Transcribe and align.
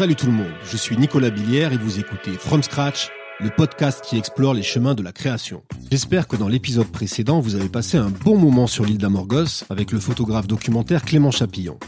Salut 0.00 0.16
tout 0.16 0.24
le 0.24 0.32
monde, 0.32 0.46
je 0.64 0.78
suis 0.78 0.96
Nicolas 0.96 1.28
Billière 1.28 1.74
et 1.74 1.76
vous 1.76 1.98
écoutez 1.98 2.32
From 2.32 2.62
Scratch, 2.62 3.10
le 3.38 3.50
podcast 3.50 4.02
qui 4.02 4.16
explore 4.16 4.54
les 4.54 4.62
chemins 4.62 4.94
de 4.94 5.02
la 5.02 5.12
création. 5.12 5.62
J'espère 5.90 6.26
que 6.26 6.36
dans 6.36 6.48
l'épisode 6.48 6.86
précédent, 6.86 7.40
vous 7.40 7.54
avez 7.54 7.68
passé 7.68 7.98
un 7.98 8.08
bon 8.08 8.38
moment 8.38 8.66
sur 8.66 8.86
l'île 8.86 8.96
d'Amorgos 8.96 9.64
avec 9.68 9.92
le 9.92 10.00
photographe 10.00 10.46
documentaire 10.46 11.02
Clément 11.02 11.30
Chapillon. 11.30 11.78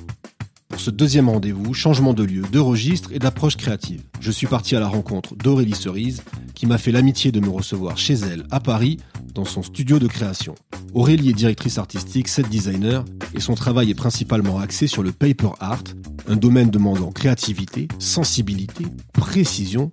Pour 0.73 0.81
ce 0.81 0.91
deuxième 0.91 1.29
rendez-vous, 1.29 1.75
changement 1.75 2.15
de 2.15 2.25
lieu, 2.25 2.45
de 2.51 2.59
registre 2.59 3.11
et 3.13 3.19
d'approche 3.19 3.59
créative. 3.59 4.01
Je 4.21 4.31
suis 4.31 4.47
parti 4.47 4.75
à 4.75 4.81
la 4.81 4.89
rencontre 4.89 5.37
d'Aurélie 5.37 5.75
Cerise, 5.75 6.23
qui 6.55 6.65
m'a 6.65 6.79
fait 6.79 6.93
l'amitié 6.93 7.31
de 7.31 7.41
me 7.41 7.51
recevoir 7.51 7.99
chez 7.99 8.15
elle, 8.15 8.47
à 8.51 8.59
Paris, 8.59 8.97
dans 9.35 9.45
son 9.45 9.63
studio 9.63 9.99
de 9.99 10.07
création. 10.07 10.55
Aurélie 10.95 11.29
est 11.29 11.35
directrice 11.35 11.77
artistique, 11.77 12.27
set 12.27 12.49
designer, 12.49 13.05
et 13.35 13.41
son 13.41 13.55
travail 13.55 13.91
est 13.91 13.95
principalement 13.95 14.61
axé 14.61 14.87
sur 14.87 15.03
le 15.03 15.13
paper 15.13 15.51
art, 15.61 15.85
un 16.27 16.37
domaine 16.37 16.71
demandant 16.71 17.13
créativité, 17.13 17.87
sensibilité, 17.99 18.87
précision, 19.13 19.91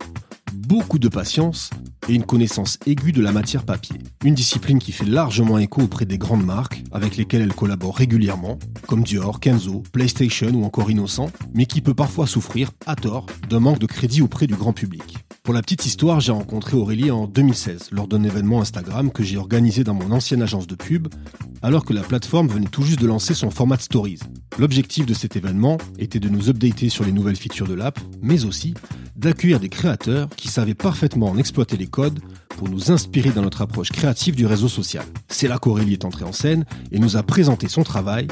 beaucoup 0.54 1.00
de 1.00 1.08
patience 1.08 1.70
et 2.08 2.14
une 2.14 2.26
connaissance 2.26 2.78
aiguë 2.86 3.12
de 3.12 3.22
la 3.22 3.32
matière 3.32 3.64
papier. 3.64 3.98
Une 4.24 4.34
discipline 4.34 4.80
qui 4.80 4.92
fait 4.92 5.06
largement 5.06 5.58
écho 5.58 5.82
auprès 5.82 6.06
des 6.06 6.18
grandes 6.18 6.46
marques 6.46 6.84
avec 6.92 7.18
lesquelles 7.18 7.42
elle 7.42 7.54
collabore 7.54 7.96
régulièrement, 7.96 8.58
comme 8.88 9.04
Dior, 9.04 9.40
Kenzo, 9.40 9.84
PlayStation 9.92 10.50
ou 10.54 10.64
encore 10.64 10.90
Innocent, 10.90 11.30
mais 11.54 11.66
qui 11.66 11.82
peut 11.82 11.94
parfois 11.94 12.28
souffrir, 12.28 12.72
à 12.86 12.96
tort, 12.96 13.26
d'un 13.50 13.60
manque 13.60 13.80
de 13.80 13.86
crédit 13.86 14.22
auprès 14.22 14.48
du 14.48 14.56
grand 14.56 14.74
public. 14.74 15.18
Pour 15.44 15.54
la 15.54 15.62
petite 15.62 15.86
histoire, 15.86 16.20
j'ai 16.20 16.32
rencontré 16.32 16.78
Aurélie 16.78 17.12
en 17.12 17.26
2016 17.28 17.90
lors 17.92 18.08
d'un 18.08 18.24
événement 18.24 18.62
Instagram 18.62 19.12
que 19.12 19.24
j'ai 19.24 19.38
organisé 19.38 19.84
dans 19.84 19.94
mon 19.94 20.12
ancienne 20.12 20.42
agence 20.42 20.68
de 20.68 20.76
pub, 20.76 21.08
alors 21.62 21.86
que 21.86 21.94
la 21.94 22.02
plateforme 22.02 22.48
venait 22.48 22.68
tout 22.68 22.84
juste 22.84 23.02
de 23.02 23.08
lancer 23.08 23.34
son 23.34 23.50
format 23.50 23.78
Stories. 23.80 24.20
L'objectif 24.58 25.06
de 25.06 25.14
cet 25.14 25.36
événement 25.36 25.78
était 25.98 26.20
de 26.20 26.30
nous 26.30 26.50
updater 26.50 26.90
sur 26.90 27.06
les 27.06 27.12
nouvelles 27.12 27.36
features 27.36 27.68
de 27.68 27.74
l'app, 27.74 28.00
mais 28.22 28.46
aussi 28.46 28.74
d'accueillir 29.16 29.60
des 29.60 29.70
créateurs 29.70 30.30
qui 30.40 30.48
savaient 30.48 30.74
parfaitement 30.74 31.28
en 31.28 31.38
exploiter 31.38 31.76
les 31.76 31.88
codes 31.88 32.20
pour 32.58 32.70
nous 32.70 32.92
inspirer 32.92 33.32
dans 33.32 33.42
notre 33.42 33.62
approche 33.62 33.92
créative 33.92 34.36
du 34.36 34.46
réseau 34.46 34.70
social. 34.70 35.06
C'est 35.28 35.48
là 35.48 35.60
qu'Aurélie 35.60 35.94
est 35.94 36.06
entrée 36.06 36.24
en 36.24 36.32
scène 36.32 36.66
et 36.92 37.00
nous 37.00 37.18
a 37.18 37.24
présenté 37.24 37.68
son 37.68 37.84
travail, 37.84 38.28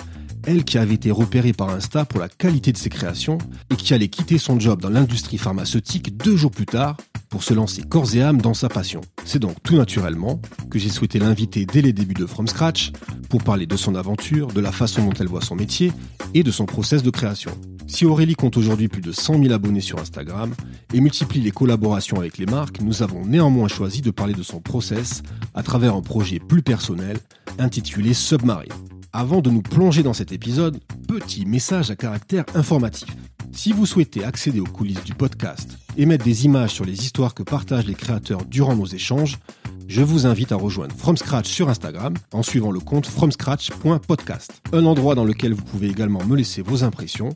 elle 0.45 0.63
qui 0.63 0.77
avait 0.77 0.93
été 0.93 1.11
repérée 1.11 1.51
par 1.51 1.69
Insta 1.69 2.05
pour 2.05 2.21
la 2.21 2.29
qualité 2.29 2.71
de 2.71 2.77
ses 2.77 2.89
créations 2.89 3.37
et 3.69 3.75
qui 3.75 3.93
allait 3.93 4.07
quitter 4.07 4.37
son 4.37 4.57
job 4.57 4.81
dans 4.81 4.89
l'industrie 4.89 5.37
pharmaceutique 5.37 6.15
deux 6.15 6.37
jours 6.37 6.51
plus 6.51 6.65
tard 6.65 6.95
pour 7.29 7.43
se 7.43 7.53
lancer 7.53 7.81
corps 7.83 8.15
et 8.15 8.21
âme 8.21 8.41
dans 8.41 8.53
sa 8.53 8.69
passion. 8.69 9.01
C'est 9.25 9.39
donc 9.39 9.61
tout 9.61 9.75
naturellement 9.75 10.41
que 10.69 10.79
j'ai 10.79 10.89
souhaité 10.89 11.19
l'inviter 11.19 11.65
dès 11.65 11.81
les 11.81 11.91
débuts 11.91 12.13
de 12.13 12.25
From 12.25 12.47
Scratch 12.47 12.93
pour 13.29 13.43
parler 13.43 13.65
de 13.65 13.75
son 13.75 13.95
aventure, 13.95 14.47
de 14.47 14.61
la 14.61 14.71
façon 14.71 15.03
dont 15.03 15.13
elle 15.19 15.27
voit 15.27 15.41
son 15.41 15.55
métier 15.55 15.91
et 16.33 16.43
de 16.43 16.51
son 16.51 16.65
process 16.65 17.03
de 17.03 17.09
création. 17.09 17.51
Si 17.87 18.05
Aurélie 18.05 18.35
compte 18.35 18.57
aujourd'hui 18.57 18.89
plus 18.89 19.01
de 19.01 19.13
100 19.13 19.41
000 19.41 19.53
abonnés 19.53 19.81
sur 19.81 19.97
Instagram 19.99 20.53
et 20.93 20.99
multiplie 20.99 21.39
les 21.39 21.51
collaborations 21.51 22.19
avec 22.19 22.37
les 22.37 22.45
marques, 22.45 22.81
nous 22.81 23.01
avons 23.01 23.25
néanmoins 23.25 23.69
choisi 23.69 24.01
de 24.01 24.11
parler 24.11 24.33
de 24.33 24.43
son 24.43 24.59
process 24.59 25.23
à 25.53 25.63
travers 25.63 25.95
un 25.95 26.01
projet 26.01 26.39
plus 26.39 26.61
personnel 26.61 27.17
intitulé 27.59 28.13
Submarine. 28.13 28.73
Avant 29.13 29.41
de 29.41 29.49
nous 29.49 29.61
plonger 29.61 30.03
dans 30.03 30.13
cet 30.13 30.33
épisode, 30.33 30.79
petit 31.07 31.45
message 31.45 31.89
à 31.89 31.95
caractère 31.95 32.43
informatif. 32.55 33.07
Si 33.53 33.71
vous 33.71 33.85
souhaitez 33.85 34.23
accéder 34.23 34.59
aux 34.59 34.65
coulisses 34.65 35.03
du 35.03 35.15
podcast 35.15 35.79
et 35.97 36.05
mettre 36.05 36.25
des 36.25 36.45
images 36.45 36.73
sur 36.73 36.85
les 36.85 37.01
histoires 37.01 37.33
que 37.33 37.41
partagent 37.41 37.87
les 37.87 37.95
créateurs 37.95 38.45
durant 38.45 38.75
nos 38.75 38.85
échanges, 38.85 39.39
je 39.87 40.01
vous 40.01 40.25
invite 40.25 40.51
à 40.51 40.55
rejoindre 40.55 40.95
From 40.95 41.17
Scratch 41.17 41.47
sur 41.47 41.69
Instagram 41.69 42.13
en 42.33 42.43
suivant 42.43 42.71
le 42.71 42.79
compte 42.79 43.05
fromscratch.podcast. 43.05 44.61
Un 44.73 44.85
endroit 44.85 45.15
dans 45.15 45.23
lequel 45.25 45.53
vous 45.53 45.63
pouvez 45.63 45.87
également 45.87 46.23
me 46.25 46.35
laisser 46.35 46.61
vos 46.61 46.83
impressions 46.83 47.29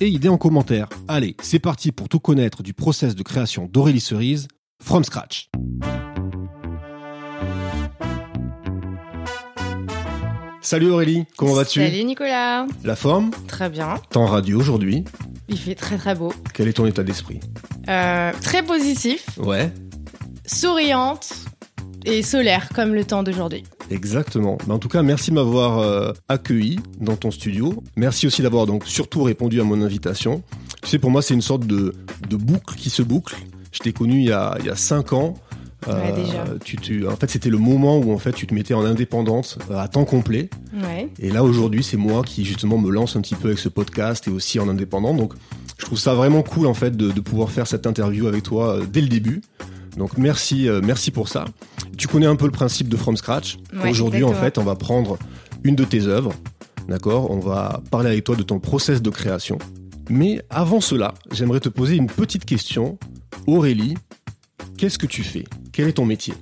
et 0.00 0.08
idées 0.08 0.28
en 0.28 0.38
commentaire. 0.38 0.88
Allez, 1.06 1.36
c'est 1.42 1.58
parti 1.58 1.92
pour 1.92 2.08
tout 2.08 2.20
connaître 2.20 2.62
du 2.62 2.72
process 2.72 3.14
de 3.14 3.22
création 3.22 3.68
d'Aurélie 3.70 4.00
Cerise, 4.00 4.48
From 4.82 5.04
Scratch. 5.04 5.50
Salut 10.60 10.90
Aurélie, 10.90 11.24
comment 11.36 11.54
vas-tu? 11.54 11.80
Salut 11.80 12.04
Nicolas. 12.04 12.66
La 12.84 12.94
forme? 12.96 13.30
Très 13.46 13.70
bien. 13.70 13.94
En 14.14 14.26
radio 14.26 14.58
aujourd'hui? 14.58 15.04
Il 15.48 15.58
fait 15.58 15.74
très 15.74 15.96
très 15.96 16.14
beau. 16.14 16.32
Quel 16.52 16.68
est 16.68 16.74
ton 16.74 16.84
état 16.86 17.02
d'esprit? 17.02 17.40
Euh, 17.88 18.32
très 18.42 18.62
positif, 18.62 19.26
Ouais, 19.38 19.72
souriante 20.44 21.30
et 22.08 22.22
solaire 22.22 22.68
comme 22.74 22.94
le 22.94 23.04
temps 23.04 23.22
d'aujourd'hui. 23.22 23.64
exactement. 23.90 24.58
Mais 24.66 24.74
en 24.74 24.78
tout 24.78 24.88
cas, 24.88 25.02
merci 25.02 25.30
de 25.30 25.34
m'avoir 25.36 25.78
euh, 25.78 26.12
accueilli 26.28 26.78
dans 27.00 27.16
ton 27.16 27.30
studio. 27.30 27.82
Merci 27.96 28.26
aussi 28.26 28.42
d'avoir 28.42 28.66
donc 28.66 28.86
surtout 28.86 29.22
répondu 29.22 29.60
à 29.60 29.64
mon 29.64 29.80
invitation. 29.82 30.42
Tu 30.82 30.88
sais, 30.90 30.98
pour 30.98 31.10
moi, 31.10 31.22
c'est 31.22 31.34
une 31.34 31.42
sorte 31.42 31.66
de, 31.66 31.94
de 32.28 32.36
boucle 32.36 32.74
qui 32.76 32.90
se 32.90 33.02
boucle. 33.02 33.36
Je 33.72 33.80
t'ai 33.80 33.92
connu 33.92 34.18
il 34.20 34.24
y 34.28 34.32
a, 34.32 34.56
il 34.60 34.66
y 34.66 34.70
a 34.70 34.76
cinq 34.76 35.12
ans. 35.12 35.34
Euh, 35.86 35.92
Ouais, 35.92 36.12
déjà. 36.24 36.44
Tu, 36.64 36.76
tu, 36.76 37.06
en 37.06 37.14
fait, 37.16 37.30
c'était 37.30 37.50
le 37.50 37.58
moment 37.58 37.98
où 37.98 38.12
en 38.12 38.18
fait 38.18 38.32
tu 38.32 38.48
te 38.48 38.54
mettais 38.54 38.74
en 38.74 38.84
indépendante 38.84 39.58
euh, 39.70 39.78
à 39.78 39.86
temps 39.86 40.04
complet. 40.04 40.50
Ouais. 40.74 41.08
Et 41.20 41.30
là 41.30 41.44
aujourd'hui, 41.44 41.84
c'est 41.84 41.96
moi 41.96 42.22
qui 42.24 42.44
justement 42.44 42.78
me 42.78 42.90
lance 42.90 43.14
un 43.14 43.20
petit 43.20 43.36
peu 43.36 43.48
avec 43.48 43.60
ce 43.60 43.68
podcast 43.68 44.26
et 44.26 44.30
aussi 44.30 44.58
en 44.58 44.68
indépendant. 44.68 45.14
Donc, 45.14 45.34
je 45.78 45.84
trouve 45.86 45.98
ça 45.98 46.14
vraiment 46.14 46.42
cool 46.42 46.66
en 46.66 46.74
fait 46.74 46.96
de, 46.96 47.12
de 47.12 47.20
pouvoir 47.20 47.50
faire 47.50 47.68
cette 47.68 47.86
interview 47.86 48.26
avec 48.26 48.42
toi 48.42 48.80
dès 48.92 49.00
le 49.00 49.06
début. 49.08 49.40
Donc 49.98 50.16
merci, 50.16 50.68
euh, 50.68 50.80
merci 50.82 51.10
pour 51.10 51.28
ça. 51.28 51.44
Tu 51.96 52.06
connais 52.08 52.26
un 52.26 52.36
peu 52.36 52.44
le 52.46 52.52
principe 52.52 52.88
de 52.88 52.96
From 52.96 53.16
Scratch. 53.16 53.56
Ouais, 53.74 53.90
aujourd'hui, 53.90 54.22
en 54.24 54.32
fait, 54.32 54.56
on 54.58 54.62
va 54.64 54.76
prendre 54.76 55.18
une 55.64 55.74
de 55.74 55.84
tes 55.84 56.06
œuvres, 56.06 56.32
d'accord? 56.88 57.30
On 57.30 57.40
va 57.40 57.82
parler 57.90 58.10
avec 58.10 58.24
toi 58.24 58.36
de 58.36 58.42
ton 58.44 58.60
process 58.60 59.02
de 59.02 59.10
création. 59.10 59.58
Mais 60.08 60.40
avant 60.50 60.80
cela, 60.80 61.14
j'aimerais 61.32 61.60
te 61.60 61.68
poser 61.68 61.96
une 61.96 62.06
petite 62.06 62.44
question. 62.44 62.96
Aurélie, 63.46 63.96
qu'est-ce 64.78 64.98
que 64.98 65.06
tu 65.06 65.22
fais? 65.24 65.44
Quel 65.72 65.88
est 65.88 65.92
ton 65.94 66.06
métier? 66.06 66.34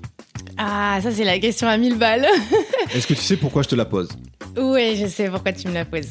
Ah, 0.58 0.98
ça 1.02 1.10
c'est 1.10 1.24
la 1.24 1.38
question 1.38 1.66
à 1.66 1.76
1000 1.78 1.96
balles. 1.98 2.26
Est-ce 2.94 3.06
que 3.06 3.14
tu 3.14 3.20
sais 3.22 3.36
pourquoi 3.36 3.62
je 3.62 3.68
te 3.68 3.74
la 3.74 3.84
pose? 3.86 4.08
Ouais, 4.56 4.96
je 5.00 5.06
sais 5.06 5.28
pourquoi 5.30 5.52
tu 5.52 5.66
me 5.68 5.74
la 5.74 5.84
poses. 5.84 6.10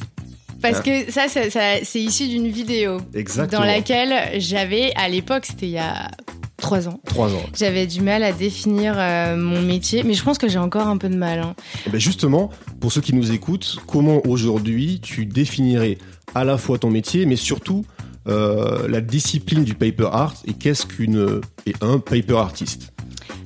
Parce 0.61 0.79
Ah. 0.79 0.81
que 0.83 1.11
ça, 1.11 1.27
ça- 1.27 1.49
ça- 1.49 1.77
c'est 1.83 2.01
issu 2.01 2.27
d'une 2.27 2.47
vidéo 2.49 2.97
Exactement. 3.13 3.61
dans 3.61 3.67
laquelle 3.67 4.39
j'avais, 4.41 4.93
à 4.95 5.07
l'époque, 5.09 5.45
c'était 5.45 5.67
il 5.67 5.71
y 5.73 5.77
a 5.77 6.09
trois 6.57 6.87
ans. 6.87 6.99
Trois 7.05 7.33
ans. 7.33 7.43
J'avais 7.57 7.85
du 7.87 8.01
mal 8.01 8.23
à 8.23 8.31
définir 8.31 8.95
euh, 8.97 9.35
mon 9.35 9.61
métier, 9.61 10.03
mais 10.03 10.13
je 10.13 10.23
pense 10.23 10.37
que 10.37 10.47
j'ai 10.47 10.59
encore 10.59 10.87
un 10.87 10.97
peu 10.97 11.09
de 11.09 11.15
mal. 11.17 11.39
hein. 11.39 11.55
Eh 11.85 11.89
ben 11.89 11.99
justement, 11.99 12.49
pour 12.79 12.91
ceux 12.91 13.01
qui 13.01 13.13
nous 13.13 13.31
écoutent, 13.31 13.77
comment 13.87 14.21
aujourd'hui 14.25 14.99
tu 15.01 15.25
définirais 15.25 15.97
à 16.33 16.43
la 16.43 16.57
fois 16.57 16.77
ton 16.77 16.89
métier, 16.89 17.25
mais 17.25 17.35
surtout 17.35 17.85
euh, 18.27 18.87
la 18.87 19.01
discipline 19.01 19.63
du 19.63 19.75
paper 19.75 20.09
art 20.11 20.33
et 20.45 20.53
qu'est-ce 20.53 20.85
qu'une 20.85 21.41
et 21.65 21.73
un 21.81 21.99
paper 21.99 22.37
artiste? 22.37 22.91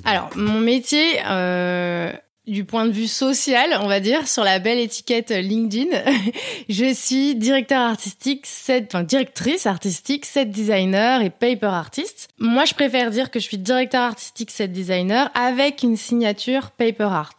Alors, 0.06 0.30
mon 0.36 0.60
métier, 0.60 1.20
euh, 1.30 2.12
du 2.50 2.66
point 2.66 2.86
de 2.86 2.92
vue 2.92 3.08
social, 3.08 3.80
on 3.82 3.88
va 3.88 4.00
dire, 4.00 4.28
sur 4.28 4.44
la 4.44 4.60
belle 4.60 4.80
étiquette 4.80 5.32
LinkedIn, 5.32 5.96
je 6.70 6.94
suis 6.94 7.36
directeur 7.36 7.82
artistique, 7.82 8.46
set, 8.46 8.94
enfin 8.94 9.04
directrice 9.04 9.68
artistique, 9.68 10.26
set 10.26 10.52
designer 10.52 11.22
et 11.22 11.30
paper 11.30 11.68
artist. 11.68 12.30
Moi, 12.40 12.66
je 12.66 12.74
préfère 12.74 13.12
dire 13.12 13.32
que 13.32 13.40
je 13.40 13.46
suis 13.46 13.58
directeur 13.58 14.02
artistique, 14.02 14.52
set 14.52 14.72
designer 14.72 15.32
avec 15.36 15.84
une 15.84 15.98
signature 15.98 16.72
paper 16.72 17.04
art. 17.04 17.36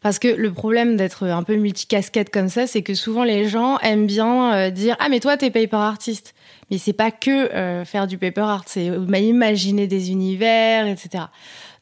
Parce 0.00 0.18
que 0.18 0.28
le 0.28 0.52
problème 0.52 0.96
d'être 0.96 1.26
un 1.26 1.42
peu 1.42 1.56
multicasquette 1.56 2.30
comme 2.30 2.48
ça, 2.48 2.66
c'est 2.66 2.82
que 2.82 2.94
souvent 2.94 3.22
les 3.22 3.48
gens 3.48 3.78
aiment 3.80 4.06
bien 4.06 4.54
euh, 4.54 4.70
dire 4.70 4.96
ah 4.98 5.08
mais 5.10 5.20
toi 5.20 5.36
t'es 5.36 5.50
paper 5.50 5.76
artist. 5.76 6.34
Mais 6.70 6.78
c'est 6.78 6.94
pas 6.94 7.10
que 7.10 7.52
euh, 7.52 7.84
faire 7.84 8.06
du 8.06 8.16
paper 8.16 8.40
art, 8.40 8.64
c'est 8.66 8.86
imaginer 8.86 9.86
des 9.86 10.10
univers, 10.10 10.86
etc. 10.86 11.24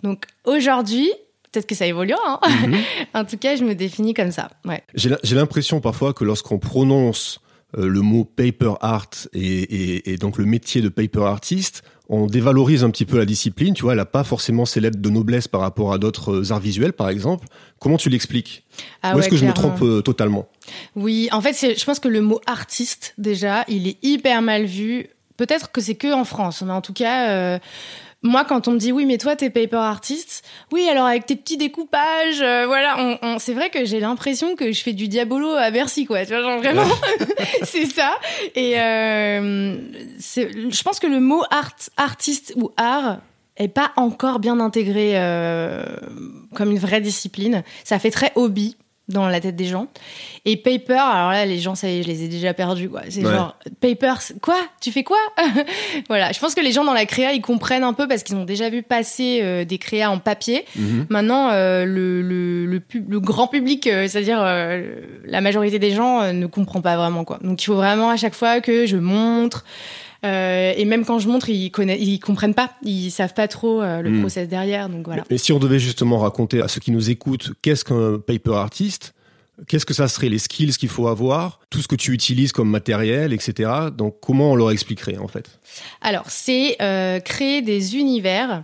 Donc 0.02 0.24
aujourd'hui, 0.44 1.12
peut-être 1.52 1.66
que 1.66 1.74
ça 1.74 1.86
évoluera. 1.86 2.40
Hein 2.42 2.70
en 3.14 3.24
tout 3.24 3.36
cas, 3.38 3.56
je 3.56 3.64
me 3.64 3.74
définis 3.74 4.14
comme 4.14 4.30
ça. 4.32 4.50
Ouais. 4.64 4.82
J'ai 4.94 5.34
l'impression 5.34 5.80
parfois 5.80 6.12
que 6.12 6.24
lorsqu'on 6.24 6.58
prononce 6.58 7.40
euh, 7.76 7.86
le 7.86 8.00
mot 8.00 8.24
paper 8.24 8.72
art 8.80 9.10
et, 9.34 9.40
et- 9.42 10.12
et 10.12 10.16
donc 10.16 10.38
le 10.38 10.46
métier 10.46 10.80
de 10.80 10.88
paper 10.88 11.24
artist, 11.24 11.82
on 12.10 12.24
dévalorise 12.26 12.84
un 12.84 12.90
petit 12.90 13.04
peu 13.04 13.18
la 13.18 13.26
discipline. 13.26 13.74
Tu 13.74 13.82
vois, 13.82 13.92
elle 13.92 13.98
n'a 13.98 14.06
pas 14.06 14.24
forcément 14.24 14.64
ses 14.64 14.80
lettres 14.80 14.98
de 14.98 15.10
noblesse 15.10 15.46
par 15.48 15.60
rapport 15.60 15.92
à 15.92 15.98
d'autres 15.98 16.32
euh, 16.36 16.52
arts 16.52 16.60
visuels, 16.60 16.94
par 16.94 17.10
exemple. 17.10 17.46
Comment 17.78 17.98
tu 17.98 18.08
l'expliques? 18.08 18.64
Ah 19.02 19.14
Ou 19.14 19.18
est-ce 19.18 19.26
ouais, 19.26 19.30
que 19.32 19.36
je 19.36 19.44
me 19.44 19.52
trompe 19.52 19.82
euh, 19.82 20.00
totalement? 20.00 20.48
Oui, 20.96 21.28
en 21.32 21.42
fait, 21.42 21.52
je 21.78 21.84
pense 21.84 21.98
que 22.00 22.08
le 22.08 22.22
mot 22.22 22.40
artiste, 22.46 23.12
déjà, 23.18 23.64
il 23.68 23.86
est 23.86 23.98
hyper 24.02 24.40
mal 24.40 24.64
vu. 24.64 25.08
Peut-être 25.36 25.70
que 25.70 25.80
c'est 25.82 25.94
que 25.94 26.12
en 26.12 26.24
France, 26.24 26.62
mais 26.62 26.72
en 26.72 26.80
tout 26.80 26.94
cas, 26.94 27.28
euh, 27.30 27.58
moi, 28.22 28.44
quand 28.44 28.66
on 28.68 28.72
me 28.72 28.78
dit 28.78 28.90
oui, 28.92 29.06
mais 29.06 29.16
toi, 29.18 29.36
t'es 29.36 29.48
paper 29.50 29.76
artist, 29.76 30.44
oui, 30.72 30.88
alors 30.88 31.06
avec 31.06 31.26
tes 31.26 31.36
petits 31.36 31.56
découpages, 31.56 32.40
euh, 32.40 32.66
voilà, 32.66 32.96
on, 32.98 33.18
on- 33.22 33.38
c'est 33.38 33.54
vrai 33.54 33.70
que 33.70 33.84
j'ai 33.84 34.00
l'impression 34.00 34.56
que 34.56 34.72
je 34.72 34.82
fais 34.82 34.92
du 34.92 35.06
diabolo 35.08 35.50
à 35.50 35.70
Bercy, 35.70 36.04
quoi. 36.04 36.24
Tu 36.26 36.32
vois, 36.32 36.42
genre 36.42 36.58
vraiment, 36.58 36.84
c'est 37.62 37.86
ça. 37.86 38.10
Et 38.54 38.78
euh, 38.80 39.76
je 40.18 40.82
pense 40.82 40.98
que 40.98 41.06
le 41.06 41.20
mot 41.20 41.42
art, 41.50 41.72
artiste 41.96 42.52
ou 42.56 42.70
art 42.76 43.18
est 43.56 43.68
pas 43.68 43.92
encore 43.96 44.38
bien 44.40 44.60
intégré 44.60 45.12
euh, 45.14 45.84
comme 46.54 46.70
une 46.70 46.78
vraie 46.78 47.00
discipline. 47.00 47.62
Ça 47.84 47.98
fait 47.98 48.10
très 48.10 48.32
hobby 48.36 48.76
dans 49.08 49.28
la 49.28 49.40
tête 49.40 49.56
des 49.56 49.64
gens. 49.64 49.88
Et 50.44 50.56
paper, 50.56 50.94
alors 50.94 51.32
là, 51.32 51.46
les 51.46 51.58
gens, 51.58 51.74
ça 51.74 51.88
y 51.88 51.98
est, 51.98 52.02
je 52.02 52.08
les 52.08 52.24
ai 52.24 52.28
déjà 52.28 52.54
perdus, 52.54 52.88
quoi. 52.88 53.02
C'est 53.08 53.22
genre, 53.22 53.56
paper, 53.80 54.14
quoi? 54.40 54.58
Tu 54.80 54.92
fais 54.92 55.02
quoi? 55.02 55.18
Voilà. 56.08 56.32
Je 56.32 56.38
pense 56.38 56.54
que 56.54 56.60
les 56.60 56.72
gens 56.72 56.84
dans 56.84 56.92
la 56.92 57.06
créa, 57.06 57.32
ils 57.32 57.40
comprennent 57.40 57.84
un 57.84 57.92
peu 57.92 58.06
parce 58.06 58.22
qu'ils 58.22 58.36
ont 58.36 58.44
déjà 58.44 58.70
vu 58.70 58.82
passer 58.82 59.40
euh, 59.42 59.64
des 59.64 59.78
créas 59.78 60.10
en 60.10 60.18
papier. 60.18 60.64
Mhm. 60.76 61.06
Maintenant, 61.08 61.50
euh, 61.50 61.84
le, 61.84 62.22
le, 62.22 62.66
le, 62.66 63.20
grand 63.20 63.48
public, 63.48 63.86
euh, 63.86 64.06
c'est-à-dire 64.06 64.40
la 65.24 65.40
majorité 65.40 65.78
des 65.78 65.90
gens, 65.90 66.32
ne 66.32 66.46
comprend 66.46 66.80
pas 66.80 66.96
vraiment, 66.96 67.24
quoi. 67.24 67.38
Donc, 67.42 67.62
il 67.62 67.66
faut 67.66 67.74
vraiment 67.74 68.10
à 68.10 68.16
chaque 68.16 68.34
fois 68.34 68.60
que 68.60 68.86
je 68.86 68.96
montre. 68.96 69.64
Et 70.22 70.84
même 70.84 71.04
quand 71.04 71.18
je 71.18 71.28
montre, 71.28 71.48
ils 71.48 71.70
connaissent, 71.70 72.00
ils 72.00 72.18
comprennent 72.18 72.54
pas, 72.54 72.72
ils 72.82 73.10
savent 73.10 73.34
pas 73.34 73.48
trop 73.48 73.82
le 73.82 74.10
mhm. 74.10 74.20
process 74.20 74.48
derrière. 74.48 74.88
Donc 74.88 75.06
voilà. 75.06 75.24
Et 75.30 75.38
si 75.38 75.52
on 75.52 75.58
devait 75.58 75.78
justement 75.78 76.18
raconter 76.18 76.60
à 76.60 76.68
ceux 76.68 76.80
qui 76.80 76.90
nous 76.90 77.10
écoutent, 77.10 77.52
qu'est-ce 77.62 77.84
qu'un 77.84 78.18
paper 78.18 78.54
artiste 78.54 79.14
Qu'est-ce 79.66 79.86
que 79.86 79.94
ça 79.94 80.06
serait 80.06 80.28
les 80.28 80.38
skills 80.38 80.72
qu'il 80.76 80.88
faut 80.88 81.08
avoir, 81.08 81.58
tout 81.68 81.80
ce 81.80 81.88
que 81.88 81.96
tu 81.96 82.12
utilises 82.12 82.52
comme 82.52 82.70
matériel, 82.70 83.32
etc. 83.32 83.70
Donc 83.92 84.18
comment 84.20 84.52
on 84.52 84.54
leur 84.54 84.70
expliquerait 84.70 85.18
en 85.18 85.26
fait? 85.26 85.50
Alors 86.00 86.26
c'est 86.28 86.76
euh, 86.80 87.18
créer 87.18 87.60
des 87.60 87.96
univers 87.96 88.62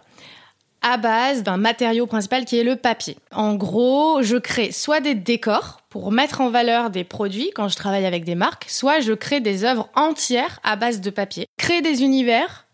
à 0.84 0.98
base 0.98 1.42
d'un 1.42 1.56
matériau 1.56 2.06
principal 2.06 2.44
qui 2.44 2.58
est 2.58 2.62
le 2.62 2.76
papier. 2.76 3.16
En 3.32 3.54
gros, 3.54 4.22
je 4.22 4.36
crée 4.36 4.70
soit 4.70 5.00
des 5.00 5.14
décors 5.14 5.80
pour 5.88 6.12
mettre 6.12 6.42
en 6.42 6.50
valeur 6.50 6.90
des 6.90 7.04
produits 7.04 7.50
quand 7.54 7.68
je 7.68 7.76
travaille 7.76 8.04
avec 8.04 8.24
des 8.24 8.34
marques, 8.34 8.66
soit 8.68 9.00
je 9.00 9.14
crée 9.14 9.40
des 9.40 9.64
œuvres 9.64 9.88
entières 9.96 10.60
à 10.62 10.76
base 10.76 11.00
de 11.00 11.08
papier. 11.08 11.46
Créer 11.56 11.80
des 11.80 12.02
univers 12.02 12.66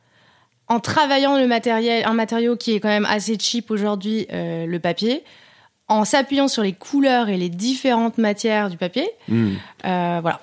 en 0.66 0.80
travaillant 0.80 1.38
le 1.38 1.46
matériel, 1.46 2.04
un 2.04 2.12
matériau 2.12 2.56
qui 2.56 2.72
est 2.74 2.80
quand 2.80 2.88
même 2.88 3.06
assez 3.06 3.38
cheap 3.38 3.70
aujourd'hui, 3.70 4.26
euh, 4.32 4.66
le 4.66 4.80
papier, 4.80 5.22
en 5.86 6.04
s'appuyant 6.04 6.48
sur 6.48 6.64
les 6.64 6.72
couleurs 6.72 7.28
et 7.28 7.36
les 7.36 7.48
différentes 7.48 8.18
matières 8.18 8.70
du 8.70 8.76
papier. 8.76 9.08
Hmm. 9.28 9.54
Euh, 9.84 10.18
voilà. 10.20 10.40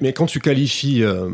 Mais, 0.00 0.14
quand 0.14 0.24
tu 0.24 0.40
qualifies 0.40 1.02
euh, 1.02 1.28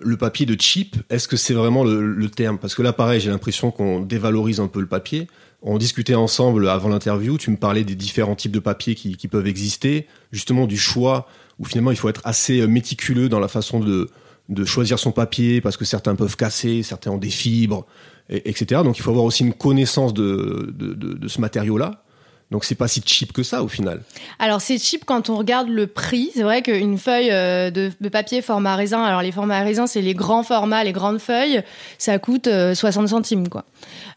le 0.00 0.16
papier 0.16 0.46
de 0.46 0.56
cheap, 0.60 0.96
est-ce 1.10 1.26
que 1.26 1.36
c'est 1.36 1.54
vraiment 1.54 1.82
le, 1.82 2.28
terme? 2.28 2.56
Parce 2.56 2.76
que 2.76 2.82
là, 2.82 2.92
pareil, 2.92 3.20
j'ai 3.20 3.30
l'impression 3.30 3.72
qu'on 3.72 4.00
dévalorise 4.00 4.60
un 4.60 4.68
peu 4.68 4.80
le 4.80 4.86
papier. 4.86 5.26
On 5.62 5.76
discutait 5.76 6.14
ensemble 6.14 6.68
avant 6.68 6.88
l'interview, 6.88 7.36
tu 7.36 7.50
me 7.50 7.56
parlais 7.56 7.82
des 7.82 7.96
différents 7.96 8.36
types 8.36 8.52
de 8.52 8.60
papier 8.60 8.94
qui, 8.94 9.28
peuvent 9.28 9.48
exister, 9.48 10.06
justement 10.30 10.66
du 10.66 10.76
choix, 10.76 11.26
où 11.58 11.64
finalement 11.64 11.90
il 11.90 11.96
faut 11.96 12.08
être 12.08 12.20
assez 12.22 12.60
euh, 12.60 12.68
méticuleux 12.68 13.28
dans 13.28 13.40
la 13.40 13.48
façon 13.48 13.80
de, 13.80 14.08
de 14.50 14.64
choisir 14.64 15.00
son 15.00 15.10
papier, 15.10 15.60
parce 15.60 15.76
que 15.76 15.84
certains 15.84 16.14
peuvent 16.14 16.36
casser, 16.36 16.84
certains 16.84 17.10
ont 17.10 17.18
des 17.18 17.30
fibres, 17.30 17.86
et, 18.30 18.48
etc. 18.48 18.82
Donc 18.84 18.98
il 18.98 19.02
faut 19.02 19.10
avoir 19.10 19.24
aussi 19.24 19.42
une 19.42 19.54
connaissance 19.54 20.14
de, 20.14 20.72
de 20.78 21.28
ce 21.28 21.40
matériau-là. 21.40 22.04
Donc 22.52 22.64
c'est 22.64 22.76
pas 22.76 22.86
si 22.86 23.02
cheap 23.04 23.32
que 23.32 23.42
ça 23.42 23.64
au 23.64 23.68
final. 23.68 24.02
Alors 24.38 24.60
c'est 24.60 24.78
cheap 24.78 25.04
quand 25.04 25.30
on 25.30 25.36
regarde 25.36 25.68
le 25.68 25.88
prix. 25.88 26.30
C'est 26.34 26.44
vrai 26.44 26.62
qu'une 26.62 26.96
feuille 26.96 27.30
euh, 27.32 27.70
de, 27.70 27.90
papier 28.08 28.40
format 28.40 28.76
raisin, 28.76 29.02
alors 29.02 29.20
les 29.20 29.32
formats 29.32 29.60
raisin 29.60 29.88
c'est 29.88 30.00
les 30.00 30.14
grands 30.14 30.44
formats, 30.44 30.84
les 30.84 30.92
grandes 30.92 31.18
feuilles, 31.18 31.62
ça 31.98 32.18
coûte 32.20 32.44
60 32.46 33.04
euh, 33.04 33.06
centimes 33.08 33.48
quoi. 33.48 33.64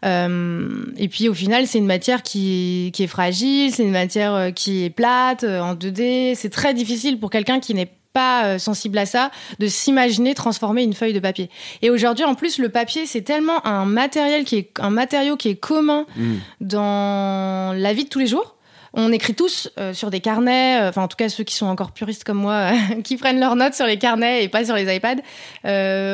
Euh, 0.05 0.85
et 0.97 1.07
puis 1.07 1.27
au 1.27 1.33
final 1.33 1.65
c'est 1.65 1.79
une 1.79 1.87
matière 1.87 2.21
qui, 2.21 2.91
qui 2.93 3.03
est 3.03 3.07
fragile, 3.07 3.73
c'est 3.73 3.83
une 3.83 3.91
matière 3.91 4.53
qui 4.53 4.83
est 4.83 4.91
plate 4.91 5.43
en 5.43 5.73
2D. 5.73 6.35
C'est 6.35 6.51
très 6.51 6.75
difficile 6.75 7.19
pour 7.19 7.31
quelqu'un 7.31 7.59
qui 7.59 7.73
n'est 7.73 7.91
pas 8.13 8.45
euh, 8.45 8.57
sensible 8.57 8.97
à 8.97 9.05
ça, 9.05 9.31
de 9.59 9.67
s'imaginer 9.67 10.33
transformer 10.33 10.83
une 10.83 10.93
feuille 10.93 11.13
de 11.13 11.19
papier. 11.19 11.49
Et 11.81 11.89
aujourd'hui, 11.89 12.25
en 12.25 12.35
plus, 12.35 12.57
le 12.57 12.69
papier, 12.69 13.05
c'est 13.05 13.21
tellement 13.21 13.65
un 13.65 13.85
matériel 13.85 14.45
qui 14.45 14.57
est 14.57 14.71
un 14.79 14.89
matériau 14.89 15.37
qui 15.37 15.49
est 15.49 15.55
commun 15.55 16.05
mm. 16.15 16.35
dans 16.61 17.73
la 17.75 17.93
vie 17.93 18.05
de 18.05 18.09
tous 18.09 18.19
les 18.19 18.27
jours. 18.27 18.55
On 18.93 19.11
écrit 19.11 19.35
tous 19.35 19.69
euh, 19.77 19.93
sur 19.93 20.09
des 20.09 20.19
carnets, 20.19 20.81
euh, 20.81 20.89
enfin 20.89 21.03
en 21.03 21.07
tout 21.07 21.15
cas 21.15 21.29
ceux 21.29 21.43
qui 21.43 21.53
sont 21.53 21.67
encore 21.67 21.91
puristes 21.91 22.23
comme 22.23 22.39
moi, 22.39 22.71
qui 23.03 23.17
prennent 23.17 23.39
leurs 23.39 23.55
notes 23.55 23.75
sur 23.75 23.85
les 23.85 23.99
carnets 23.99 24.43
et 24.43 24.49
pas 24.49 24.65
sur 24.65 24.73
les 24.73 24.95
iPads. 24.95 25.21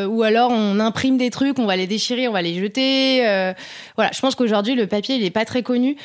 ou 0.09 0.24
alors 0.24 0.51
on 0.51 0.81
imprime 0.81 1.18
des 1.18 1.30
trucs, 1.30 1.57
on 1.57 1.65
va 1.65 1.77
les 1.77 1.88
déchirer, 1.88 2.27
on 2.27 2.33
va 2.33 2.42
les 2.42 2.59
jeter. 2.59 3.19
voilà, 3.95 4.12
je 4.13 4.19
pense 4.19 4.36
qu'aujourd'hui 4.36 4.75
le 4.75 4.88
papier 4.88 5.15
il 5.15 5.24
est 5.24 5.31
pas 5.31 5.45
très 5.45 5.63
connu 5.63 5.95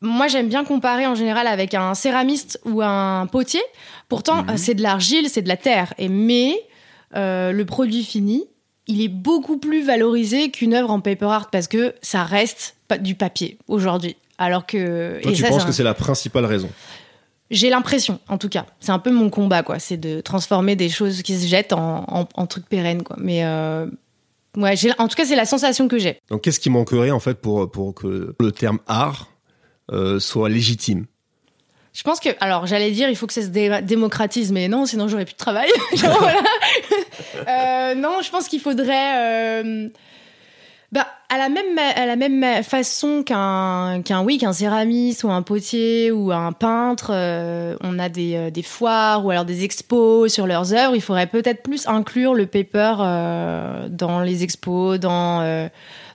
moi, 0.00 0.28
j'aime 0.28 0.48
bien 0.48 0.64
comparer 0.64 1.06
en 1.06 1.14
général 1.14 1.46
avec 1.46 1.74
un 1.74 1.94
céramiste 1.94 2.60
ou 2.64 2.82
un 2.82 3.26
potier. 3.26 3.62
Pourtant, 4.08 4.44
mhm. 4.44 4.56
c'est 4.56 4.74
de 4.74 4.82
l'argile, 4.82 5.28
c'est 5.28 5.42
de 5.42 5.48
la 5.48 5.56
terre. 5.56 5.92
Et 5.98 6.08
mais 6.08 6.54
euh, 7.16 7.52
le 7.52 7.64
produit 7.64 8.04
fini, 8.04 8.44
il 8.86 9.02
est 9.02 9.08
beaucoup 9.08 9.58
plus 9.58 9.84
valorisé 9.84 10.50
qu'une 10.50 10.74
œuvre 10.74 10.90
en 10.90 11.00
paper 11.00 11.26
art 11.26 11.50
parce 11.50 11.68
que 11.68 11.94
ça 12.00 12.22
reste 12.22 12.76
du 13.00 13.14
papier 13.14 13.58
aujourd'hui. 13.66 14.16
Alors 14.38 14.66
que 14.66 15.20
Toi, 15.20 15.32
tu 15.32 15.42
penses 15.42 15.64
que 15.64 15.72
c'est 15.72 15.82
la 15.82 15.94
principale 15.94 16.44
raison 16.44 16.70
j'ai 17.50 17.70
l'impression, 17.70 18.20
en 18.28 18.36
tout 18.36 18.48
cas. 18.48 18.66
C'est 18.78 18.92
un 18.92 18.98
peu 18.98 19.10
mon 19.10 19.30
combat, 19.30 19.62
quoi. 19.62 19.78
C'est 19.78 19.96
de 19.96 20.20
transformer 20.20 20.76
des 20.76 20.90
choses 20.90 21.22
qui 21.22 21.34
se 21.34 21.46
jettent 21.46 21.72
en, 21.72 22.46
trucs 22.46 22.66
pérennes, 22.66 23.02
quoi. 23.02 23.16
Mais 23.18 23.44
euh, 23.44 23.86
ouais, 24.56 24.74
en 24.98 25.08
tout 25.08 25.16
cas, 25.16 25.24
c'est 25.24 25.36
la 25.36 25.46
sensation 25.46 25.88
que 25.88 25.98
j'ai. 25.98 26.18
Donc, 26.30 26.42
qu'est-ce 26.42 26.60
qui 26.60 26.68
manquerait, 26.68 27.10
en 27.10 27.20
fait, 27.20 27.40
pour, 27.40 27.70
pour 27.70 27.94
que 27.94 28.34
le 28.38 28.52
terme 28.52 28.80
art 28.86 29.28
euh, 29.92 30.18
soit 30.18 30.48
légitime 30.48 31.06
je 31.98 32.04
pense 32.04 32.20
que, 32.20 32.28
alors 32.38 32.64
j'allais 32.64 32.92
dire, 32.92 33.08
il 33.08 33.16
faut 33.16 33.26
que 33.26 33.32
ça 33.32 33.42
se 33.42 33.48
démocratise, 33.80 34.52
mais 34.52 34.68
non, 34.68 34.86
sinon 34.86 35.08
j'aurais 35.08 35.24
plus 35.24 35.34
de 35.34 35.38
travail. 35.38 35.68
euh, 37.48 37.94
non, 37.96 38.20
je 38.22 38.30
pense 38.30 38.46
qu'il 38.46 38.60
faudrait, 38.60 39.64
euh, 39.64 39.88
bah, 40.92 41.08
à 41.28 41.38
la 41.38 41.48
même 41.48 41.76
à 41.76 42.06
la 42.06 42.14
même 42.14 42.62
façon 42.62 43.24
qu'un 43.24 44.02
qu'un 44.02 44.22
oui 44.22 44.38
qu'un 44.38 44.52
céramiste 44.52 45.24
ou 45.24 45.30
un 45.30 45.42
potier 45.42 46.12
ou 46.12 46.30
un 46.30 46.52
peintre, 46.52 47.10
euh, 47.12 47.76
on 47.80 47.98
a 47.98 48.08
des, 48.08 48.52
des 48.52 48.62
foires 48.62 49.26
ou 49.26 49.32
alors 49.32 49.44
des 49.44 49.64
expos 49.64 50.32
sur 50.32 50.46
leurs 50.46 50.72
œuvres. 50.72 50.94
Il 50.94 51.02
faudrait 51.02 51.26
peut-être 51.26 51.64
plus 51.64 51.88
inclure 51.88 52.34
le 52.34 52.46
paper 52.46 52.94
dans 53.90 54.20
les 54.20 54.44
expos, 54.44 55.00
dans 55.00 55.68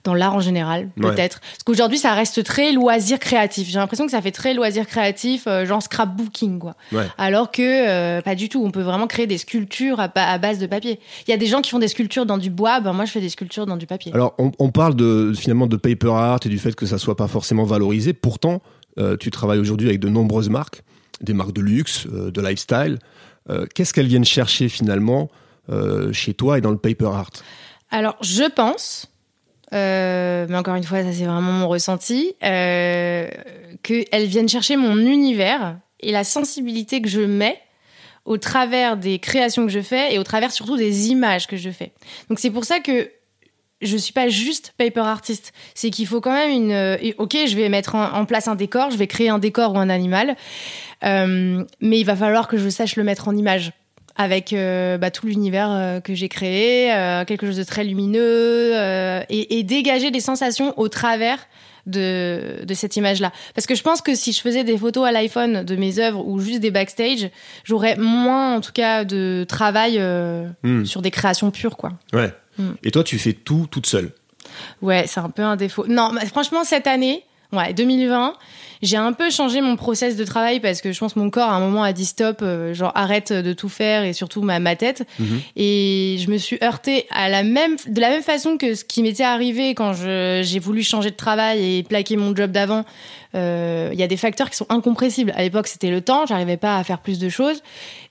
dans 0.03 0.13
l'art 0.13 0.35
en 0.35 0.39
général, 0.39 0.89
peut-être. 0.99 1.39
Parce 1.39 1.63
qu'aujourd'hui, 1.65 1.97
ça 1.97 2.13
reste 2.13 2.43
très 2.43 2.73
loisir 2.73 3.19
créatif. 3.19 3.69
J'ai 3.69 3.79
l'impression 3.79 4.05
que 4.05 4.11
ça 4.11 4.21
fait 4.21 4.31
très 4.31 4.53
loisir 4.53 4.85
créatif, 4.85 5.47
euh, 5.47 5.65
genre 5.65 5.81
scrapbooking, 5.81 6.59
quoi. 6.59 6.75
Alors 7.17 7.51
que 7.51 7.61
euh, 7.61 8.21
pas 8.21 8.35
du 8.35 8.49
tout. 8.49 8.63
On 8.63 8.71
peut 8.71 8.81
vraiment 8.81 9.07
créer 9.07 9.27
des 9.27 9.37
sculptures 9.37 9.99
à, 9.99 10.37
base 10.37 10.59
de 10.59 10.67
papier. 10.67 10.99
Il 11.27 11.31
y 11.31 11.33
a 11.33 11.37
des 11.37 11.47
gens 11.47 11.61
qui 11.61 11.71
font 11.71 11.79
des 11.79 11.87
sculptures 11.87 12.25
dans 12.25 12.37
du 12.37 12.49
bois. 12.49 12.81
Ben 12.81 12.93
moi, 12.93 13.05
je 13.05 13.11
fais 13.11 13.21
des 13.21 13.29
sculptures 13.29 13.65
dans 13.65 13.77
du 13.77 13.87
papier. 13.87 14.13
Alors, 14.13 14.35
on, 14.37 14.71
parle 14.71 14.95
de 14.95 15.33
finalement 15.35 15.67
de 15.67 15.77
paper 15.77 16.11
art 16.11 16.39
et 16.45 16.49
du 16.49 16.59
fait 16.59 16.75
que 16.75 16.85
ça 16.85 16.97
soit 16.97 17.15
pas 17.15 17.27
forcément 17.27 17.63
valorisé. 17.63 18.13
Pourtant, 18.13 18.61
euh, 18.99 19.15
tu 19.17 19.31
travailles 19.31 19.59
aujourd'hui 19.59 19.87
avec 19.87 19.99
de 19.99 20.09
nombreuses 20.09 20.49
marques, 20.49 20.83
des 21.21 21.33
marques 21.33 21.53
de 21.53 21.61
luxe, 21.61 22.07
de 22.07 22.41
lifestyle. 22.41 22.99
Qu'est-ce 23.75 23.93
qu'elles 23.93 24.07
viennent 24.07 24.25
chercher 24.25 24.69
finalement 24.69 25.29
chez 26.11 26.33
toi 26.33 26.57
et 26.57 26.61
dans 26.61 26.71
le 26.71 26.77
paper 26.77 27.05
art? 27.05 27.29
Alors, 27.91 28.15
je 28.21 28.49
pense 28.49 29.12
euh, 29.73 30.45
mais 30.49 30.57
encore 30.57 30.75
une 30.75 30.83
fois, 30.83 31.03
ça 31.03 31.11
c'est 31.11 31.25
vraiment 31.25 31.51
mon 31.51 31.67
ressenti, 31.67 32.35
euh, 32.43 33.27
qu'elles 33.81 34.25
viennent 34.25 34.49
chercher 34.49 34.77
mon 34.77 34.97
univers 34.97 35.77
et 35.99 36.11
la 36.11 36.23
sensibilité 36.23 37.01
que 37.01 37.09
je 37.09 37.21
mets 37.21 37.59
au 38.25 38.37
travers 38.37 38.97
des 38.97 39.19
créations 39.19 39.65
que 39.65 39.71
je 39.71 39.81
fais 39.81 40.13
et 40.13 40.19
au 40.19 40.23
travers 40.23 40.51
surtout 40.51 40.77
des 40.77 41.09
images 41.09 41.47
que 41.47 41.57
je 41.57 41.69
fais. 41.69 41.91
Donc 42.29 42.39
c'est 42.39 42.51
pour 42.51 42.65
ça 42.65 42.79
que 42.79 43.09
je 43.83 43.97
suis 43.97 44.13
pas 44.13 44.29
juste 44.29 44.73
paper 44.77 45.01
artist. 45.01 45.51
C'est 45.75 45.89
qu'il 45.89 46.07
faut 46.07 46.21
quand 46.21 46.31
même 46.31 46.49
une. 46.49 46.71
Euh, 46.71 47.11
ok, 47.17 47.35
je 47.47 47.55
vais 47.55 47.69
mettre 47.69 47.95
en, 47.95 48.25
place 48.25 48.47
un 48.47 48.55
décor, 48.55 48.91
je 48.91 48.97
vais 48.97 49.07
créer 49.07 49.29
un 49.29 49.39
décor 49.39 49.73
ou 49.73 49.77
un 49.77 49.89
animal, 49.89 50.35
euh, 51.03 51.63
mais 51.81 51.99
il 51.99 52.05
va 52.05 52.15
falloir 52.15 52.47
que 52.47 52.57
je 52.57 52.69
sache 52.69 52.95
le 52.95 53.03
mettre 53.03 53.27
en 53.27 53.35
image 53.35 53.71
avec 54.15 54.53
euh, 54.53 54.97
bah, 54.97 55.11
tout 55.11 55.25
l'univers 55.25 55.71
euh, 55.71 55.99
que 55.99 56.13
j'ai 56.13 56.29
créé, 56.29 56.93
euh, 56.93 57.25
quelque 57.25 57.45
chose 57.45 57.57
de 57.57 57.63
très 57.63 57.83
lumineux, 57.83 58.73
et, 59.29 59.57
et, 59.57 59.63
dégager 59.63 60.11
des 60.11 60.19
sensations 60.19 60.77
au 60.77 60.87
travers 60.87 61.39
de, 61.85 62.63
de 62.63 62.73
cette 62.73 62.95
image-là. 62.95 63.31
Parce 63.55 63.67
que 63.67 63.75
je 63.75 63.81
pense 63.81 64.01
que 64.01 64.15
si 64.15 64.31
je 64.31 64.39
faisais 64.39 64.63
des 64.63 64.77
photos 64.77 65.07
à 65.07 65.11
l'iPhone 65.11 65.63
de 65.63 65.75
mes 65.75 65.99
œuvres 65.99 66.25
ou 66.25 66.39
juste 66.39 66.59
des 66.59 66.71
backstage, 66.71 67.29
j'aurais 67.63 67.97
moins, 67.97 68.55
en 68.55 68.61
tout 68.61 68.71
cas, 68.71 69.03
de 69.03 69.45
travail 69.47 69.99
hmm. 70.63 70.85
sur 70.85 71.01
des 71.01 71.11
créations 71.11 71.51
pures, 71.51 71.75
quoi. 71.75 71.93
Ouais. 72.13 72.31
Hmm. 72.57 72.73
Et 72.83 72.91
toi, 72.91 73.03
tu 73.03 73.17
fais 73.17 73.33
tout 73.33 73.67
toute 73.69 73.87
seule? 73.87 74.11
Ouais, 74.81 75.05
c'est 75.07 75.19
un 75.19 75.29
peu 75.29 75.41
un 75.41 75.55
défaut. 75.55 75.85
Non, 75.87 76.11
franchement, 76.31 76.63
cette 76.63 76.87
année, 76.87 77.23
Ouais, 77.53 77.71
2020. 77.71 78.33
J'ai 78.83 78.97
un 78.97 79.13
peu 79.13 79.31
changé 79.31 79.61
mon 79.61 79.75
process 79.75 80.15
de 80.17 80.23
travail 80.25 80.59
parce 80.59 80.81
que 80.81 80.91
je 80.91 80.99
pense 80.99 81.13
que 81.13 81.19
mon 81.19 81.29
corps 81.31 81.49
à 81.49 81.53
un 81.55 81.59
moment 81.59 81.81
a 81.83 81.93
dit 81.93 82.05
stop, 82.05 82.41
euh, 82.41 82.73
genre 82.73 82.91
arrête 82.93 83.31
de 83.33 83.53
tout 83.53 83.69
faire 83.69 84.03
et 84.03 84.13
surtout 84.13 84.41
ma, 84.43 84.59
ma 84.59 84.75
tête. 84.75 85.07
Mhm. 85.19 85.41
Et 85.55 86.17
je 86.19 86.29
me 86.29 86.37
suis 86.37 86.57
heurtée 86.61 87.07
à 87.09 87.29
la 87.29 87.43
même, 87.43 87.77
de 87.87 88.01
la 88.01 88.09
même 88.09 88.21
façon 88.21 88.57
que 88.57 88.75
ce 88.75 88.83
qui 88.83 89.01
m'était 89.01 89.23
arrivé 89.23 89.73
quand 89.73 89.93
je- 89.93 90.41
j'ai 90.43 90.59
voulu 90.59 90.83
changer 90.83 91.09
de 91.11 91.15
travail 91.15 91.77
et 91.77 91.83
plaquer 91.83 92.17
mon 92.17 92.35
job 92.35 92.51
d'avant. 92.51 92.83
Euh, 93.35 93.89
Il 93.93 93.99
y 93.99 94.03
a 94.03 94.07
des 94.07 94.17
facteurs 94.17 94.49
qui 94.49 94.57
sont 94.57 94.67
incompressibles. 94.69 95.33
À 95.35 95.41
l'époque, 95.43 95.67
c'était 95.67 95.89
le 95.89 96.01
temps. 96.01 96.25
J'arrivais 96.27 96.57
pas 96.57 96.77
à 96.77 96.83
faire 96.83 96.99
plus 96.99 97.17
de 97.19 97.29
choses. 97.29 97.63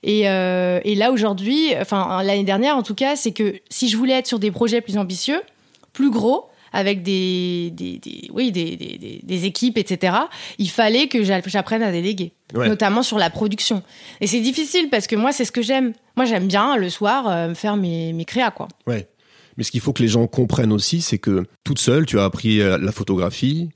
Et, 0.03 0.27
euh, 0.27 0.79
et 0.83 0.95
là 0.95 1.11
aujourd'hui, 1.11 1.69
enfin 1.79 2.21
l'année 2.23 2.43
dernière 2.43 2.75
en 2.75 2.83
tout 2.83 2.95
cas, 2.95 3.15
c'est 3.15 3.31
que 3.31 3.55
si 3.69 3.89
je 3.89 3.95
voulais 3.97 4.13
être 4.13 4.27
sur 4.27 4.39
des 4.39 4.51
projets 4.51 4.81
plus 4.81 4.97
ambitieux, 4.97 5.41
plus 5.93 6.09
gros, 6.09 6.45
avec 6.73 7.03
des, 7.03 7.71
des, 7.71 7.99
des- 7.99 8.29
oui, 8.33 8.51
des, 8.51 8.75
des, 8.75 9.21
des- 9.23 9.45
équipes, 9.45 9.77
etc. 9.77 10.15
Il 10.57 10.69
fallait 10.69 11.07
que 11.07 11.23
j'a- 11.23 11.41
j'apprenne 11.45 11.83
à 11.83 11.91
déléguer, 11.91 12.33
Ouais. 12.53 12.67
notamment 12.67 13.03
sur 13.03 13.17
la 13.17 13.29
production. 13.29 13.83
Et 14.21 14.27
c'est 14.27 14.41
difficile 14.41 14.89
parce 14.89 15.07
que 15.07 15.15
moi, 15.15 15.31
c'est 15.31 15.45
ce 15.45 15.51
que 15.51 15.61
j'aime. 15.61 15.93
Moi, 16.17 16.25
j'aime 16.25 16.47
bien 16.47 16.75
le 16.77 16.89
soir 16.89 17.27
euh, 17.29 17.53
faire 17.53 17.77
mes, 17.77 18.11
mes 18.13 18.25
créas, 18.25 18.51
quoi. 18.51 18.67
Ouais. 18.87 19.07
Mais 19.57 19.63
ce 19.63 19.71
qu'il 19.71 19.81
faut 19.81 19.93
que 19.93 20.01
les 20.01 20.09
gens 20.09 20.25
comprennent 20.27 20.71
aussi, 20.73 21.01
c'est 21.01 21.19
que 21.19 21.45
toute 21.63 21.79
seule, 21.79 22.05
tu 22.07 22.19
as 22.19 22.23
appris 22.23 22.59
euh, 22.61 22.77
la 22.79 22.91
photographie. 22.91 23.69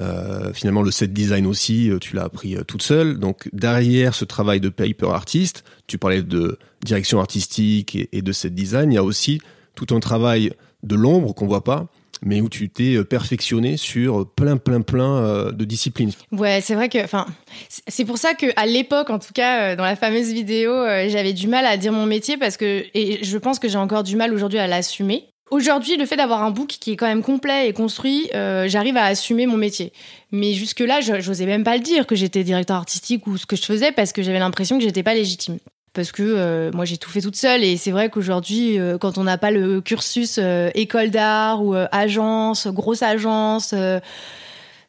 euh, 0.00 0.52
finalement, 0.54 0.82
le 0.82 0.90
set 0.90 1.12
design 1.12 1.46
aussi, 1.46 1.90
euh, 1.90 1.98
tu 1.98 2.16
l'as 2.16 2.24
appris 2.24 2.56
toute 2.66 2.82
seule. 2.82 3.18
Donc, 3.18 3.48
derrière 3.52 4.14
ce 4.14 4.24
travail 4.24 4.60
de 4.60 4.68
paper 4.70 5.10
artiste, 5.10 5.64
tu 5.86 5.98
parlais 5.98 6.22
de 6.22 6.58
direction 6.84 7.20
artistique 7.20 7.94
et, 7.96 8.08
et 8.12 8.22
de 8.22 8.32
set 8.32 8.54
design, 8.54 8.90
il 8.90 8.94
y 8.94 8.98
a 8.98 9.04
aussi 9.04 9.40
tout 9.74 9.94
un 9.94 10.00
travail 10.00 10.52
de 10.82 10.94
l'ombre 10.96 11.34
qu'on 11.34 11.46
voit 11.46 11.62
pas, 11.64 11.88
mais 12.24 12.40
où 12.40 12.48
tu 12.48 12.68
t'es 12.68 12.94
euh, 12.96 13.04
perfectionné 13.04 13.76
sur 13.76 14.26
plein, 14.34 14.56
plein, 14.56 14.80
plein 14.80 15.16
euh, 15.16 15.52
de 15.52 15.64
disciplines. 15.64 16.12
Ouais, 16.30 16.60
c'est 16.62 16.74
vrai 16.74 16.88
que, 16.88 17.02
enfin, 17.02 17.26
c'est- 17.68 18.04
pour 18.04 18.18
ça 18.18 18.34
que 18.34 18.46
à 18.56 18.66
l'époque, 18.66 19.10
en 19.10 19.18
tout 19.18 19.32
cas, 19.32 19.72
euh, 19.72 19.76
dans 19.76 19.84
la 19.84 19.96
fameuse 19.96 20.32
vidéo, 20.32 20.72
euh, 20.72 21.08
j'avais 21.08 21.32
du 21.32 21.46
mal 21.48 21.66
à 21.66 21.76
dire 21.76 21.92
mon 21.92 22.06
métier 22.06 22.36
parce 22.36 22.56
que, 22.56 22.84
et 22.94 23.22
je 23.24 23.38
pense 23.38 23.58
que 23.58 23.68
j'ai 23.68 23.78
encore 23.78 24.02
du 24.02 24.16
mal 24.16 24.32
aujourd'hui 24.34 24.58
à 24.58 24.66
l'assumer. 24.66 25.24
Aujourd'hui, 25.50 25.98
le 25.98 26.06
fait 26.06 26.16
d'avoir 26.16 26.42
un 26.42 26.50
book 26.50 26.68
qui 26.80 26.92
est 26.92 26.96
quand 26.96 27.06
même 27.06 27.22
complet 27.22 27.68
et 27.68 27.72
construit, 27.74 28.30
euh, 28.34 28.68
j'arrive 28.68 28.96
à 28.96 29.04
assumer 29.04 29.44
mon 29.46 29.58
métier. 29.58 29.92
Mais 30.30 30.54
jusque-là, 30.54 31.00
j'osais 31.02 31.44
même 31.44 31.62
pas 31.62 31.76
le 31.76 31.82
dire 31.82 32.06
que 32.06 32.14
j'étais 32.16 32.42
directeur 32.42 32.76
artistique 32.78 33.26
ou 33.26 33.36
ce 33.36 33.44
que 33.44 33.54
je 33.56 33.62
faisais 33.62 33.92
parce 33.92 34.12
que 34.14 34.22
j'avais 34.22 34.38
l'impression 34.38 34.78
que 34.78 34.84
j'étais 34.84 35.02
pas 35.02 35.12
légitime. 35.12 35.58
Parce 35.94 36.10
que 36.10 36.22
euh, 36.22 36.70
moi 36.72 36.84
j'ai 36.86 36.96
tout 36.96 37.10
fait 37.10 37.20
toute 37.20 37.36
seule 37.36 37.62
et 37.62 37.76
c'est 37.76 37.90
vrai 37.90 38.08
qu'aujourd'hui 38.08 38.78
euh, 38.78 38.96
quand 38.96 39.18
on 39.18 39.24
n'a 39.24 39.36
pas 39.36 39.50
le 39.50 39.80
cursus 39.82 40.38
euh, 40.38 40.70
école 40.74 41.10
d'art 41.10 41.62
ou 41.62 41.74
euh, 41.74 41.86
agence, 41.92 42.66
grosse 42.66 43.02
agence, 43.02 43.74
euh, 43.74 44.00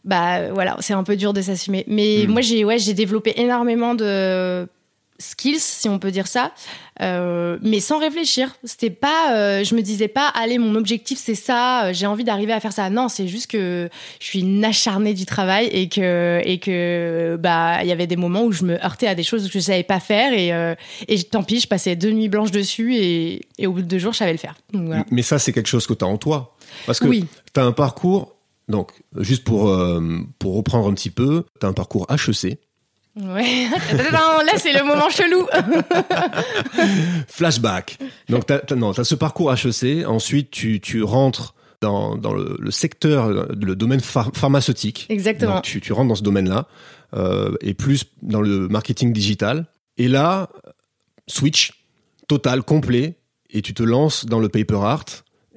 bah 0.06 0.52
voilà, 0.52 0.78
c'est 0.80 0.94
un 0.94 1.04
peu 1.04 1.16
dur 1.18 1.34
de 1.34 1.42
s'assumer. 1.42 1.84
Mais 1.88 2.26
Mm. 2.28 2.32
moi 2.32 2.42
j'ai 2.42 2.64
ouais, 2.64 2.78
j'ai 2.80 2.94
développé 2.94 3.34
énormément 3.36 3.96
de 3.96 4.66
skills 5.20 5.60
si 5.60 5.88
on 5.90 6.00
peut 6.00 6.12
dire 6.12 6.28
ça, 6.28 6.52
euh, 7.02 7.58
mais 7.62 7.80
sans 7.80 8.00
réfléchir. 8.00 8.56
C'était 8.64 8.90
pas, 8.90 9.34
euh, 9.36 9.64
je 9.64 9.76
me 9.76 9.82
disais 9.82 10.08
pas, 10.08 10.28
allez 10.28 10.58
mon 10.58 10.76
objectif 10.76 11.20
c'est 11.24 11.36
ça, 11.36 11.86
euh, 11.86 11.94
j'ai 11.94 12.06
envie 12.06 12.24
d'arriver 12.24 12.54
à 12.54 12.60
faire 12.60 12.74
ça. 12.74 12.90
Non, 12.90 13.08
c'est 13.10 13.28
juste 13.28 13.48
que 13.50 13.90
je 14.20 14.26
suis 14.26 14.40
une 14.42 14.64
acharnée 14.66 15.14
du 15.14 15.26
travail 15.26 15.68
et 15.68 15.88
que 15.90 16.42
et 16.44 16.60
que 16.60 17.38
bah 17.40 17.84
il 17.84 17.88
y 17.88 17.92
avait 17.92 18.08
des 18.08 18.16
moments 18.16 18.44
où 18.44 18.52
je 18.52 18.64
me 18.64 18.84
heurtais 18.84 19.08
à 19.08 19.16
des 19.16 19.24
choses 19.24 19.48
que 19.48 19.54
je 19.54 19.60
savais 19.60 19.84
pas 19.84 20.00
faire 20.00 20.34
et 20.34 20.54
euh, 20.54 20.76
et 21.08 21.22
tant 21.24 21.44
pis, 21.44 21.60
je 21.60 21.68
passais 21.68 21.96
deux 21.96 22.12
nuits 22.12 22.30
blanches 22.30 22.52
dessus 22.52 22.96
et, 22.96 23.42
et 23.58 23.68
au 23.68 23.74
bout 23.74 23.82
de 23.82 23.88
deux 23.88 24.00
jours 24.00 24.14
je 24.14 24.18
savais 24.20 24.32
le 24.34 24.38
faire. 24.38 24.56
Donc, 24.74 24.88
voilà. 24.88 25.06
Mais 25.12 25.22
ça, 25.22 25.40
c'est 25.40 25.54
quelque 25.54 25.68
chose 25.70 25.88
que 25.88 25.94
tu 25.94 26.04
as 26.04 26.08
en 26.08 26.18
toi. 26.18 26.56
Parce 26.86 27.00
que 27.00 27.08
Oui. 27.08 27.26
tu 27.54 27.60
as 27.60 27.64
un 27.64 27.72
parcours, 27.72 28.36
donc, 28.68 28.92
juste 29.20 29.44
pour, 29.44 29.72
pour 30.40 30.56
reprendre 30.56 30.88
un 30.88 30.94
petit 30.94 31.12
peu, 31.12 31.46
tu 31.60 31.66
as 31.66 31.70
un 31.70 31.74
parcours 31.74 32.08
HEC. 32.10 32.58
Ouais. 33.16 33.68
Là 33.94 34.54
c'est 34.58 34.74
le 34.74 34.84
moment 34.84 35.10
chelou. 35.10 35.46
Flashback. 37.28 37.98
Donc, 38.30 38.46
t'as, 38.46 38.62
non, 38.76 38.94
t'as 38.94 39.04
ce 39.04 39.16
parcours 39.16 39.54
HEC. 39.54 40.06
Ensuite, 40.08 40.52
tu, 40.52 40.80
tu 40.80 41.04
rentres 41.04 41.54
dans, 41.82 42.16
dans 42.16 42.34
le, 42.34 42.56
le 42.60 42.72
secteur, 42.72 43.28
le 43.30 43.76
domaine 43.76 44.00
phar- 44.00 44.32
pharmaceutique. 44.34 45.06
Exactement. 45.10 45.56
Donc, 45.56 45.64
tu, 45.64 45.82
tu 45.82 45.94
rentres 45.94 46.10
dans 46.10 46.16
ce 46.16 46.24
domaine-là. 46.24 46.68
euh, 47.16 47.54
et 47.62 47.74
plus 47.74 48.06
dans 48.22 48.42
le 48.42 48.68
marketing 48.68 49.14
digital. 49.14 49.66
Et 49.98 50.08
là, 50.08 50.50
switch 51.28 51.74
total, 52.28 52.64
complet. 52.64 53.16
Et 53.52 53.62
tu 53.62 53.74
te 53.76 53.84
lances 53.84 54.26
dans 54.26 54.40
le 54.40 54.50
paper 54.50 54.80
art 54.82 55.06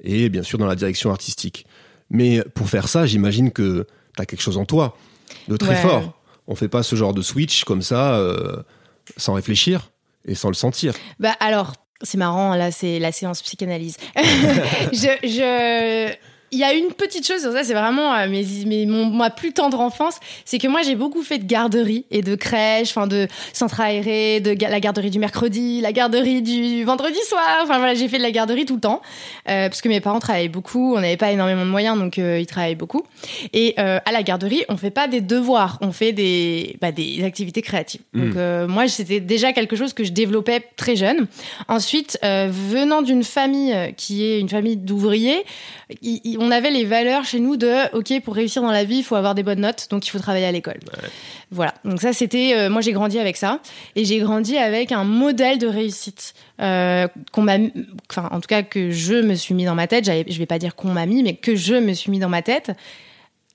et 0.03 0.29
bien 0.29 0.43
sûr 0.43 0.59
dans 0.59 0.67
la 0.67 0.75
direction 0.75 1.09
artistique. 1.09 1.65
Mais 2.11 2.43
pour 2.53 2.69
faire 2.69 2.87
ça, 2.87 3.07
j'imagine 3.07 3.51
que 3.51 3.87
tu 4.15 4.21
as 4.21 4.25
quelque 4.27 4.41
chose 4.41 4.57
en 4.57 4.65
toi 4.65 4.95
de 5.47 5.57
très 5.57 5.69
Ouais. 5.71 5.81
fort. 5.81 6.16
On 6.47 6.55
fait 6.55 6.67
pas 6.69 6.83
ce 6.83 6.95
genre 6.95 7.13
de 7.13 7.21
switch 7.21 7.63
comme 7.63 7.81
ça 7.81 8.15
euh, 8.15 8.63
sans 9.17 9.33
réfléchir 9.33 9.91
et 10.25 10.35
sans 10.35 10.49
le 10.49 10.53
sentir. 10.55 10.93
Bah 11.19 11.35
alors, 11.39 11.73
c'est 12.01 12.17
marrant, 12.17 12.55
là, 12.55 12.71
c'est 12.71 12.99
la 12.99 13.11
séance 13.11 13.41
psychanalyse. 13.41 13.97
je, 14.15 15.17
je, 15.23 16.13
il 16.51 16.59
y 16.59 16.63
a 16.63 16.73
une 16.73 16.93
petite 16.93 17.25
chose 17.27 17.41
ça, 17.41 17.63
c'est 17.63 17.73
vraiment 17.73 18.13
euh, 18.13 18.27
mes, 18.29 18.45
mes, 18.65 18.85
mon, 18.85 19.07
ma 19.07 19.29
plus 19.29 19.53
tendre 19.53 19.79
enfance, 19.79 20.15
c'est 20.45 20.57
que 20.59 20.67
moi 20.67 20.81
j'ai 20.81 20.95
beaucoup 20.95 21.23
fait 21.23 21.37
de 21.39 21.45
garderie 21.45 22.05
et 22.11 22.21
de 22.21 22.35
crèche, 22.35 22.89
enfin 22.89 23.07
de 23.07 23.27
centre 23.53 23.79
aéré, 23.81 24.39
de 24.39 24.53
ga- 24.53 24.69
la 24.69 24.79
garderie 24.79 25.09
du 25.09 25.19
mercredi, 25.19 25.81
la 25.81 25.91
garderie 25.91 26.41
du 26.41 26.83
vendredi 26.83 27.19
soir, 27.27 27.59
enfin 27.63 27.77
voilà, 27.77 27.93
j'ai 27.95 28.07
fait 28.07 28.17
de 28.17 28.23
la 28.23 28.31
garderie 28.31 28.65
tout 28.65 28.75
le 28.75 28.81
temps, 28.81 29.01
euh, 29.49 29.67
parce 29.69 29.81
que 29.81 29.89
mes 29.89 29.99
parents 30.01 30.19
travaillaient 30.19 30.47
beaucoup, 30.47 30.95
on 30.95 30.99
n'avait 31.01 31.17
pas 31.17 31.31
énormément 31.31 31.65
de 31.65 31.69
moyens, 31.69 31.97
donc 31.97 32.17
euh, 32.19 32.39
ils 32.39 32.45
travaillaient 32.45 32.75
beaucoup. 32.75 33.03
Et 33.53 33.75
à 33.77 34.11
la 34.11 34.23
garderie, 34.23 34.63
on 34.69 34.77
fait 34.77 34.89
pas 34.91 35.07
des 35.07 35.21
devoirs, 35.21 35.77
on 35.81 35.91
fait 35.91 36.11
des, 36.11 36.77
bah, 36.81 36.91
des 36.91 37.23
activités 37.23 37.61
créatives. 37.61 38.01
Donc 38.13 38.33
Mm. 38.35 38.37
euh, 38.37 38.67
moi, 38.67 38.87
c'était 38.87 39.19
déjà 39.19 39.53
quelque 39.53 39.75
chose 39.75 39.93
que 39.93 40.03
je 40.03 40.11
développais 40.11 40.61
très 40.75 40.95
jeune. 40.95 41.27
Ensuite, 41.67 42.19
venant 42.23 43.01
d'une 43.01 43.23
famille 43.23 43.73
qui 43.97 44.23
est 44.25 44.39
une 44.39 44.49
famille 44.49 44.77
d'ouvriers, 44.77 45.43
on 46.39 46.51
avait 46.51 46.71
les 46.71 46.85
valeurs 46.85 47.25
chez 47.25 47.39
nous 47.39 47.57
de 47.57 47.95
OK 47.95 48.21
pour 48.23 48.35
réussir 48.35 48.61
dans 48.61 48.71
la 48.71 48.83
vie, 48.83 48.97
il 48.97 49.03
faut 49.03 49.15
avoir 49.15 49.35
des 49.35 49.43
bonnes 49.43 49.61
notes, 49.61 49.87
donc 49.89 50.05
il 50.07 50.09
faut 50.09 50.19
travailler 50.19 50.45
à 50.45 50.51
l'école. 50.51 50.79
Voilà. 51.51 51.73
Donc 51.85 52.01
ça, 52.01 52.13
c'était 52.13 52.53
euh, 52.55 52.69
moi 52.69 52.81
j'ai 52.81 52.91
grandi 52.91 53.19
avec 53.19 53.37
ça 53.37 53.59
et 53.95 54.05
j'ai 54.05 54.19
grandi 54.19 54.57
avec 54.57 54.91
un 54.91 55.03
modèle 55.03 55.57
de 55.57 55.67
réussite 55.67 56.33
euh, 56.61 57.07
qu'on 57.31 57.41
m'a, 57.41 57.57
enfin 58.09 58.29
en 58.31 58.39
tout 58.39 58.47
cas 58.47 58.63
que 58.63 58.91
je 58.91 59.15
me 59.15 59.35
suis 59.35 59.53
mis 59.53 59.65
dans 59.65 59.75
ma 59.75 59.87
tête. 59.87 60.05
Je 60.05 60.37
vais 60.37 60.45
pas 60.45 60.59
dire 60.59 60.75
qu'on 60.75 60.91
m'a 60.91 61.05
mis, 61.05 61.23
mais 61.23 61.35
que 61.35 61.55
je 61.55 61.75
me 61.75 61.93
suis 61.93 62.11
mis 62.11 62.19
dans 62.19 62.29
ma 62.29 62.41
tête. 62.41 62.71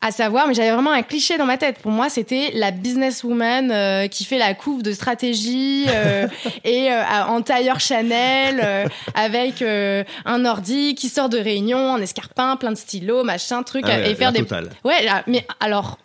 À 0.04 0.11
savoir, 0.11 0.49
mais 0.49 0.54
j'avais 0.54 0.73
vraiment 0.73 0.90
un 0.90 1.02
cliché 1.02 1.38
dans 1.38 1.47
ma 1.47 1.56
tête. 1.56 1.78
Pour 1.78 1.92
moi, 1.92 2.09
c'était 2.09 2.50
la 2.54 2.73
businesswoman 2.73 3.71
euh, 3.71 4.09
qui 4.09 4.25
fait 4.25 4.37
la 4.37 4.52
couve 4.52 4.82
de 4.82 4.92
stratégie 4.92 5.87
euh, 5.88 6.26
et 6.64 6.90
euh, 6.90 7.02
en 7.28 7.40
tailleur 7.40 7.78
Chanel 7.78 8.61
euh, 8.64 8.87
avec 9.14 9.62
euh, 9.62 10.02
un 10.25 10.44
ordi 10.44 10.97
qui 10.97 11.09
sort 11.09 11.28
de 11.28 11.38
réunion, 11.38 11.78
en 11.92 11.99
escarpin, 11.99 12.56
plein 12.56 12.73
de 12.73 12.76
stylos, 12.76 13.23
machin, 13.23 13.62
truc, 13.62 13.85
Ah 13.87 13.90
ouais, 13.97 14.11
et 14.11 14.14
faire 14.16 14.32
des. 14.32 14.40
totale. 14.40 14.71
Ouais, 14.85 15.06
mais 15.28 15.47
alors, 15.61 15.99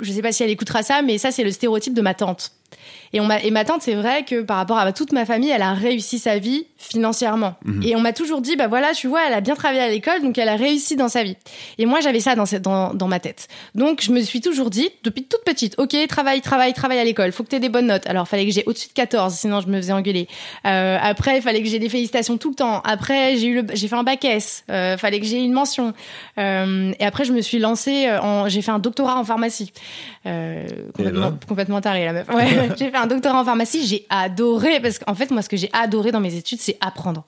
je 0.00 0.10
sais 0.10 0.22
pas 0.22 0.32
si 0.32 0.42
elle 0.42 0.50
écoutera 0.50 0.82
ça, 0.82 1.02
mais 1.02 1.18
ça, 1.18 1.30
c'est 1.30 1.44
le 1.44 1.50
stéréotype 1.50 1.92
de 1.92 2.02
ma 2.02 2.14
tante. 2.14 2.52
Et, 3.12 3.20
on 3.20 3.30
et 3.30 3.50
ma 3.50 3.66
tante, 3.66 3.82
c'est 3.82 3.94
vrai 3.94 4.24
que 4.24 4.40
par 4.40 4.56
rapport 4.56 4.78
à 4.78 4.90
toute 4.92 5.12
ma 5.12 5.26
famille, 5.26 5.50
elle 5.50 5.60
a 5.60 5.74
réussi 5.74 6.18
sa 6.18 6.38
vie 6.38 6.66
financièrement. 6.82 7.54
Mhm. 7.64 7.82
Et 7.84 7.96
on 7.96 8.00
m'a 8.00 8.12
toujours 8.12 8.40
dit, 8.40 8.56
bah 8.56 8.66
voilà, 8.66 8.92
tu 8.92 9.06
vois, 9.06 9.20
elle 9.26 9.32
a 9.34 9.40
bien 9.40 9.54
travaillé 9.54 9.80
à 9.82 9.88
l'école, 9.88 10.20
donc 10.22 10.36
elle 10.38 10.48
a 10.48 10.56
réussi 10.56 10.96
dans 10.96 11.08
sa 11.08 11.22
vie. 11.22 11.36
Et 11.78 11.86
moi, 11.86 12.00
j'avais 12.00 12.20
ça 12.20 12.34
dans, 12.34 12.46
cette- 12.46 12.62
dans, 12.62 12.92
dans 12.92 13.08
ma 13.08 13.20
tête. 13.20 13.48
Donc, 13.74 14.00
je 14.02 14.10
me 14.12 14.20
suis 14.20 14.40
toujours 14.40 14.68
dit, 14.70 14.90
depuis 15.04 15.24
toute 15.24 15.42
petite, 15.44 15.74
ok, 15.78 15.96
travaille, 16.08 16.40
travaille, 16.40 16.72
travaille 16.74 16.98
à 16.98 17.04
l'école, 17.04 17.32
faut 17.32 17.44
que 17.44 17.48
tu 17.48 17.56
aies 17.56 17.60
des 17.60 17.68
bonnes 17.68 17.86
notes. 17.86 18.06
Alors, 18.06 18.26
fallait 18.28 18.46
que 18.46 18.52
j'ai 18.52 18.64
au-dessus 18.66 18.88
de 18.88 18.92
14, 18.94 19.32
sinon 19.34 19.60
je 19.60 19.68
me 19.68 19.76
faisais 19.78 19.92
engueuler. 19.92 20.28
Euh, 20.66 20.98
après, 21.00 21.36
il 21.36 21.42
fallait 21.42 21.62
que 21.62 21.68
j'ai 21.68 21.78
des 21.78 21.88
félicitations 21.88 22.36
tout 22.36 22.50
le 22.50 22.54
temps. 22.56 22.80
Après, 22.84 23.36
j'ai 23.36 23.46
eu 23.46 23.54
le, 23.62 23.66
j'ai 23.74 23.88
fait 23.88 23.96
un 23.96 24.02
bac 24.02 24.24
S. 24.24 24.64
Euh, 24.70 24.96
fallait 24.96 25.20
que 25.20 25.26
j'ai 25.26 25.38
une 25.38 25.52
mention. 25.52 25.94
Euh, 26.38 26.92
et 26.98 27.04
après, 27.04 27.24
je 27.24 27.32
me 27.32 27.40
suis 27.40 27.58
lancée 27.58 28.06
euh, 28.08 28.20
en, 28.20 28.48
j'ai 28.48 28.62
fait 28.62 28.70
un 28.72 28.78
doctorat 28.78 29.16
en 29.18 29.24
pharmacie. 29.24 29.72
Euh, 30.26 30.66
complètement, 30.94 31.30
ben. 31.30 31.38
complètement 31.48 31.80
taré 31.80 32.04
la 32.04 32.12
meuf. 32.12 32.28
Ouais, 32.28 32.46
j'ai 32.78 32.90
fait 32.90 32.96
un 32.96 33.06
doctorat 33.06 33.40
en 33.40 33.44
pharmacie. 33.44 33.86
J'ai 33.86 34.06
adoré 34.08 34.80
parce 34.80 34.98
qu'en 34.98 35.14
fait, 35.14 35.30
moi, 35.30 35.42
ce 35.42 35.48
que 35.48 35.56
j'ai 35.56 35.70
adoré 35.72 36.12
dans 36.12 36.20
mes 36.20 36.34
études, 36.36 36.60
c'est 36.60 36.71
apprendre. 36.80 37.24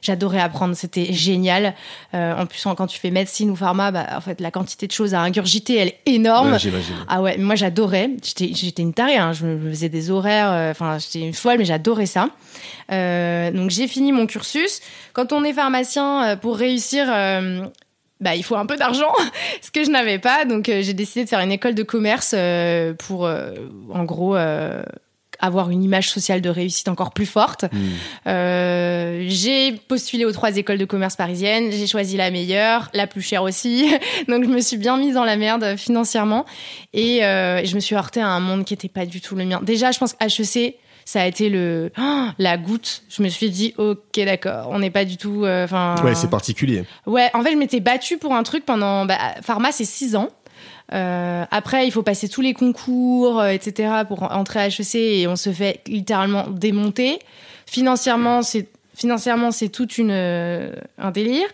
J'adorais 0.00 0.40
apprendre, 0.40 0.74
c'était 0.74 1.12
génial. 1.12 1.74
Euh, 2.12 2.34
en 2.36 2.46
plus, 2.46 2.60
quand 2.76 2.88
tu 2.88 2.98
fais 2.98 3.12
médecine 3.12 3.50
ou 3.50 3.56
pharma, 3.56 3.92
bah, 3.92 4.06
en 4.16 4.20
fait, 4.20 4.40
la 4.40 4.50
quantité 4.50 4.88
de 4.88 4.92
choses 4.92 5.14
à 5.14 5.20
ingurgiter, 5.20 5.76
elle 5.76 5.88
est 5.88 6.00
énorme. 6.06 6.54
Ouais. 6.54 6.72
Ah 7.06 7.22
ouais, 7.22 7.38
moi 7.38 7.54
j'adorais. 7.54 8.10
J'étais, 8.24 8.82
une 8.82 8.94
tarée. 8.94 9.16
Hein. 9.16 9.32
Je 9.32 9.46
me 9.46 9.70
faisais 9.70 9.88
des 9.88 10.10
horaires. 10.10 10.50
euh, 10.50 10.70
Enfin, 10.72 10.98
j'étais 10.98 11.20
une 11.24 11.34
folle, 11.34 11.58
mais 11.58 11.64
j'adorais 11.64 12.06
ça. 12.06 12.30
Euh, 12.90 13.52
donc 13.52 13.70
j'ai 13.70 13.86
fini 13.86 14.10
mon 14.10 14.26
cursus. 14.26 14.80
Quand 15.12 15.32
on 15.32 15.44
est 15.44 15.52
pharmacien, 15.52 16.36
pour 16.36 16.56
réussir, 16.56 17.06
bah 18.22 18.36
il 18.36 18.44
faut 18.44 18.56
un 18.56 18.66
peu 18.66 18.76
d'argent, 18.76 19.12
ce 19.60 19.70
que 19.70 19.84
je 19.84 19.90
n'avais 19.90 20.18
pas. 20.18 20.44
Donc 20.44 20.68
euh, 20.68 20.80
j'ai 20.80 20.94
décidé 20.94 21.24
de 21.24 21.28
faire 21.28 21.40
une 21.40 21.52
école 21.52 21.74
de 21.74 21.82
commerce 21.82 22.34
euh, 22.36 22.94
pour, 22.94 23.26
euh, 23.26 23.52
en 23.92 24.04
gros. 24.04 24.36
Avoir 25.42 25.70
une 25.70 25.82
image 25.82 26.08
sociale 26.08 26.40
de 26.40 26.48
réussite 26.48 26.88
encore 26.88 27.12
plus 27.12 27.26
forte. 27.26 27.64
Hmm. 27.64 27.78
Euh, 28.28 29.24
j'ai 29.28 29.72
postulé 29.72 30.24
aux 30.24 30.32
trois 30.32 30.56
écoles 30.56 30.78
de 30.78 30.84
commerce 30.84 31.16
parisiennes, 31.16 31.70
j'ai 31.70 31.86
choisi 31.86 32.16
la 32.16 32.30
meilleure, 32.30 32.88
la 32.94 33.06
plus 33.06 33.20
chère 33.22 33.42
aussi. 33.42 33.92
Donc 34.28 34.44
je 34.44 34.48
me 34.48 34.60
suis 34.60 34.76
bien 34.78 34.96
mise 34.96 35.14
dans 35.14 35.24
la 35.24 35.36
merde 35.36 35.76
financièrement 35.76 36.46
et 36.94 37.24
euh, 37.24 37.64
je 37.64 37.74
me 37.74 37.80
suis 37.80 37.94
heurtée 37.94 38.20
à 38.20 38.28
un 38.28 38.40
monde 38.40 38.64
qui 38.64 38.72
était 38.72 38.88
pas 38.88 39.04
du 39.04 39.20
tout 39.20 39.34
le 39.34 39.44
mien. 39.44 39.60
Déjà, 39.62 39.90
je 39.90 39.98
pense 39.98 40.14
que 40.14 40.24
HEC 40.24 40.76
ça 41.04 41.22
a 41.22 41.26
été 41.26 41.48
le 41.48 41.90
oh, 41.98 42.26
la 42.38 42.56
goutte. 42.56 43.02
Je 43.08 43.22
me 43.24 43.28
suis 43.28 43.50
dit 43.50 43.74
ok 43.76 44.20
d'accord, 44.24 44.68
on 44.70 44.78
n'est 44.78 44.90
pas 44.90 45.04
du 45.04 45.16
tout. 45.16 45.44
euh, 45.44 45.64
Enfin. 45.64 45.96
Ouais, 46.04 46.14
c'est 46.14 46.30
particulier. 46.30 46.84
Ouais, 47.06 47.28
en 47.34 47.42
fait, 47.42 47.52
je 47.52 47.56
m'étais 47.56 47.80
battue 47.80 48.18
pour 48.18 48.34
un 48.34 48.42
truc 48.44 48.64
pendant. 48.64 49.04
Bah, 49.04 49.18
pharma, 49.42 49.72
c'est 49.72 49.84
6 49.84 50.14
ans. 50.16 50.28
Euh, 50.92 51.44
après, 51.50 51.86
il 51.86 51.90
faut 51.90 52.02
passer 52.02 52.28
tous 52.28 52.40
les 52.42 52.54
concours, 52.54 53.40
euh, 53.40 53.48
etc., 53.48 53.90
pour 54.06 54.22
entrer 54.24 54.60
à 54.60 54.66
HEC 54.68 54.94
et 54.96 55.26
on 55.26 55.36
se 55.36 55.50
fait 55.50 55.80
littéralement 55.86 56.46
démonter. 56.48 57.18
Financièrement, 57.66 58.42
c'est. 58.42 58.68
Financièrement, 58.94 59.52
c'est 59.52 59.70
toute 59.70 59.96
une 59.96 60.10
euh, 60.10 60.70
un 60.98 61.10
délire. 61.10 61.46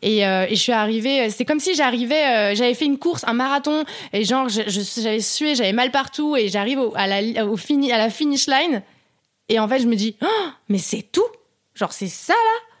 Et, 0.00 0.24
euh, 0.24 0.46
et 0.48 0.54
je 0.54 0.60
suis 0.60 0.70
arrivée. 0.70 1.28
C'est 1.28 1.44
comme 1.44 1.58
si 1.58 1.74
j'arrivais. 1.74 2.24
euh, 2.52 2.54
j'avais 2.54 2.72
fait 2.74 2.84
une 2.84 2.98
course, 2.98 3.24
un 3.26 3.32
marathon, 3.32 3.84
et 4.12 4.22
genre 4.24 4.48
j'avais 4.48 5.18
sué, 5.20 5.56
j'avais 5.56 5.72
mal 5.72 5.90
partout, 5.90 6.36
et 6.36 6.46
j'arrive 6.48 6.78
au, 6.78 6.92
à 6.94 7.08
la 7.08 7.46
au 7.46 7.56
fini 7.56 7.90
à 7.90 7.98
la 7.98 8.10
finish 8.10 8.46
line. 8.46 8.80
Et 9.48 9.58
en 9.58 9.66
fait, 9.66 9.80
je 9.80 9.88
me 9.88 9.96
dis, 9.96 10.14
Oh, 10.22 10.26
mais 10.68 10.78
c'est 10.78 11.02
tout. 11.10 11.26
Genre 11.74 11.92
c'est 11.92 12.06
ça 12.06 12.32
là. 12.32 12.73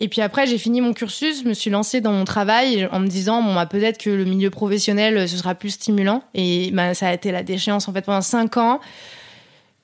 Et 0.00 0.08
puis 0.08 0.20
après, 0.20 0.46
j'ai 0.46 0.58
fini 0.58 0.80
mon 0.80 0.92
cursus, 0.92 1.42
je 1.42 1.48
me 1.48 1.54
suis 1.54 1.70
lancée 1.70 2.00
dans 2.00 2.12
mon 2.12 2.24
travail 2.24 2.88
en 2.90 2.98
me 2.98 3.06
disant, 3.06 3.42
bon, 3.42 3.54
bah, 3.54 3.66
peut-être 3.66 3.98
que 3.98 4.10
le 4.10 4.24
milieu 4.24 4.50
professionnel, 4.50 5.28
ce 5.28 5.36
sera 5.36 5.54
plus 5.54 5.70
stimulant. 5.70 6.24
Et 6.34 6.70
bah, 6.72 6.94
ça 6.94 7.08
a 7.08 7.12
été 7.14 7.30
la 7.30 7.44
déchéance, 7.44 7.88
en 7.88 7.92
fait, 7.92 8.02
pendant 8.02 8.20
cinq 8.20 8.56
ans. 8.56 8.80